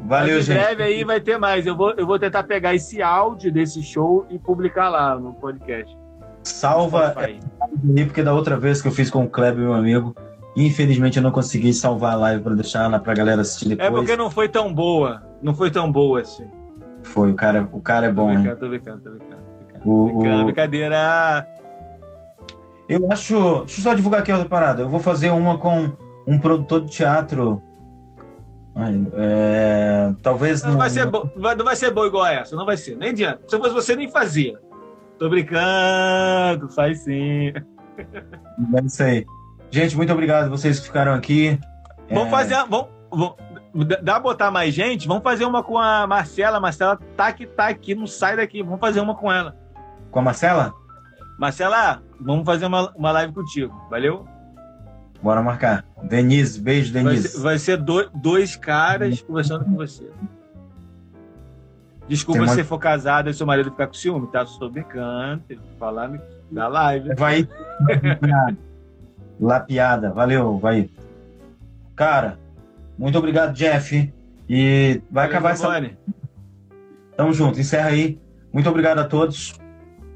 Valeu, 0.00 0.36
Mas 0.36 0.48
em 0.48 0.52
gente. 0.52 0.58
breve 0.58 0.82
aí 0.82 1.04
vai 1.04 1.20
ter 1.20 1.36
mais. 1.36 1.66
Eu 1.66 1.76
vou, 1.76 1.90
eu 1.90 2.06
vou 2.06 2.18
tentar 2.18 2.44
pegar 2.44 2.74
esse 2.74 3.02
áudio 3.02 3.52
desse 3.52 3.82
show 3.82 4.24
e 4.30 4.38
publicar 4.38 4.88
lá 4.88 5.18
no 5.18 5.34
podcast. 5.34 5.94
Salva 6.42 7.14
aí, 7.16 7.40
porque 8.06 8.22
da 8.22 8.32
outra 8.32 8.56
vez 8.56 8.80
que 8.80 8.88
eu 8.88 8.92
fiz 8.92 9.10
com 9.10 9.24
o 9.24 9.28
Kleber, 9.28 9.60
meu 9.60 9.74
amigo, 9.74 10.14
infelizmente 10.56 11.18
eu 11.18 11.22
não 11.22 11.30
consegui 11.30 11.72
salvar 11.74 12.14
a 12.14 12.16
live 12.16 12.42
para 12.42 12.54
deixar 12.54 12.90
lá 12.90 12.98
pra 12.98 13.14
galera 13.14 13.42
assistir 13.42 13.68
depois. 13.68 13.88
É 13.88 13.90
porque 13.90 14.16
não 14.16 14.30
foi 14.30 14.48
tão 14.48 14.72
boa. 14.72 15.22
Não 15.42 15.54
foi 15.54 15.70
tão 15.70 15.90
boa 15.90 16.20
assim. 16.20 16.46
Foi, 17.02 17.30
o 17.30 17.34
cara, 17.34 17.68
o 17.72 17.80
cara 17.80 18.06
é 18.06 18.12
bom, 18.12 18.28
tô 18.28 18.34
brincando, 18.34 18.56
Tô 18.56 18.68
brincando, 18.68 19.00
tô 19.02 19.10
brincando. 19.10 19.42
O... 19.84 20.44
Brincadeira. 20.44 21.46
Eu 22.88 23.10
acho. 23.12 23.60
Deixa 23.60 23.80
eu 23.80 23.82
só 23.84 23.94
divulgar 23.94 24.20
aqui 24.20 24.32
outra 24.32 24.48
parada. 24.48 24.82
Eu 24.82 24.88
vou 24.88 25.00
fazer 25.00 25.30
uma 25.30 25.58
com 25.58 25.92
um 26.26 26.38
produtor 26.38 26.82
de 26.82 26.90
teatro. 26.90 27.62
É, 29.14 30.12
talvez 30.22 30.62
não. 30.62 30.70
Não 30.72 30.78
vai, 30.78 30.90
ser 30.90 31.06
bo... 31.06 31.28
não 31.36 31.64
vai 31.64 31.74
ser 31.74 31.90
boa 31.90 32.06
igual 32.06 32.24
a 32.24 32.32
essa, 32.32 32.54
não 32.54 32.64
vai 32.64 32.76
ser. 32.76 32.96
Nem 32.96 33.10
adianta. 33.10 33.40
Se 33.48 33.58
fosse 33.58 33.74
você, 33.74 33.96
nem 33.96 34.08
fazia. 34.08 34.58
Tô 35.18 35.28
brincando, 35.28 36.68
faz 36.68 37.00
sim. 37.00 37.48
É 37.48 38.84
isso 38.84 39.02
aí. 39.02 39.26
Gente, 39.70 39.96
muito 39.96 40.12
obrigado 40.12 40.48
vocês 40.48 40.78
que 40.78 40.86
ficaram 40.86 41.12
aqui. 41.12 41.58
Vamos 42.08 42.28
é... 42.28 42.30
fazer. 42.30 42.54
Vamos, 42.68 42.88
vamos, 43.10 43.34
dá 44.02 44.20
botar 44.20 44.50
mais 44.50 44.72
gente? 44.72 45.08
Vamos 45.08 45.22
fazer 45.22 45.44
uma 45.44 45.62
com 45.62 45.76
a 45.76 46.06
Marcela. 46.06 46.60
Marcela 46.60 46.98
tá 47.16 47.26
aqui, 47.26 47.46
tá 47.46 47.66
aqui, 47.66 47.94
não 47.94 48.06
sai 48.06 48.36
daqui. 48.36 48.62
Vamos 48.62 48.80
fazer 48.80 49.00
uma 49.00 49.14
com 49.14 49.30
ela. 49.30 49.56
Com 50.10 50.20
a 50.20 50.22
Marcela? 50.22 50.72
Marcela, 51.38 52.02
vamos 52.20 52.44
fazer 52.44 52.66
uma, 52.66 52.90
uma 52.96 53.10
live 53.12 53.32
contigo. 53.32 53.74
Valeu? 53.90 54.26
Bora 55.22 55.42
marcar. 55.42 55.84
Denise, 56.02 56.60
beijo, 56.60 56.92
Denise. 56.92 57.22
Vai 57.22 57.28
ser, 57.28 57.40
vai 57.40 57.58
ser 57.58 57.76
do, 57.76 58.08
dois 58.14 58.54
caras 58.54 59.20
conversando 59.20 59.64
com 59.64 59.74
você. 59.74 60.08
Desculpa 62.08 62.42
uma... 62.42 62.48
se 62.48 62.64
for 62.64 62.78
casado 62.78 63.28
e 63.28 63.34
seu 63.34 63.46
marido 63.46 63.70
ficar 63.70 63.86
com 63.86 63.94
ciúme, 63.94 64.26
tá? 64.28 64.44
Sou 64.46 64.70
brincando, 64.70 65.42
falar 65.78 66.10
na 66.50 66.66
live. 66.68 67.14
Vai. 67.14 67.46
Lapiada. 69.38 70.10
Valeu, 70.10 70.58
vai. 70.58 70.88
Cara, 71.94 72.38
muito 72.98 73.18
obrigado, 73.18 73.52
Jeff. 73.54 74.12
E 74.48 75.02
vai 75.10 75.26
Valeu, 75.26 75.38
acabar 75.38 75.52
essa. 75.52 75.96
Tamo 77.16 77.32
junto, 77.32 77.60
encerra 77.60 77.90
aí. 77.90 78.18
Muito 78.52 78.68
obrigado 78.68 78.98
a 79.00 79.04
todos. 79.04 79.54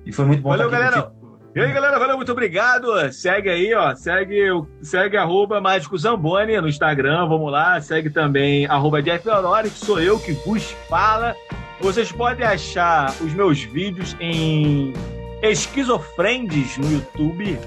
E 0.06 0.12
foi 0.12 0.24
muito 0.24 0.42
bom 0.42 0.48
Valeu, 0.48 0.70
galera. 0.70 1.02
Contigo. 1.02 1.22
E 1.54 1.60
aí, 1.60 1.70
galera, 1.70 1.98
valeu, 1.98 2.16
muito 2.16 2.32
obrigado. 2.32 3.12
Segue 3.12 3.50
aí, 3.50 3.74
ó. 3.74 3.94
Segue, 3.94 4.48
segue 4.80 5.18
arroba 5.18 5.60
Mágico 5.60 5.98
Zamboni 5.98 6.58
no 6.58 6.66
Instagram, 6.66 7.26
vamos 7.26 7.52
lá. 7.52 7.78
Segue 7.78 8.08
também 8.08 8.64
arroba 8.64 9.02
Jeff 9.02 9.28
Aurora, 9.28 9.68
que 9.68 9.78
sou 9.78 10.00
eu 10.00 10.18
que 10.18 10.32
vos 10.32 10.70
fala. 10.88 11.36
Vocês 11.82 12.10
podem 12.12 12.46
achar 12.46 13.10
os 13.20 13.34
meus 13.34 13.60
vídeos 13.60 14.16
em 14.20 14.94
Esquizofrendes 15.42 16.78
no 16.78 16.92
YouTube. 16.92 17.58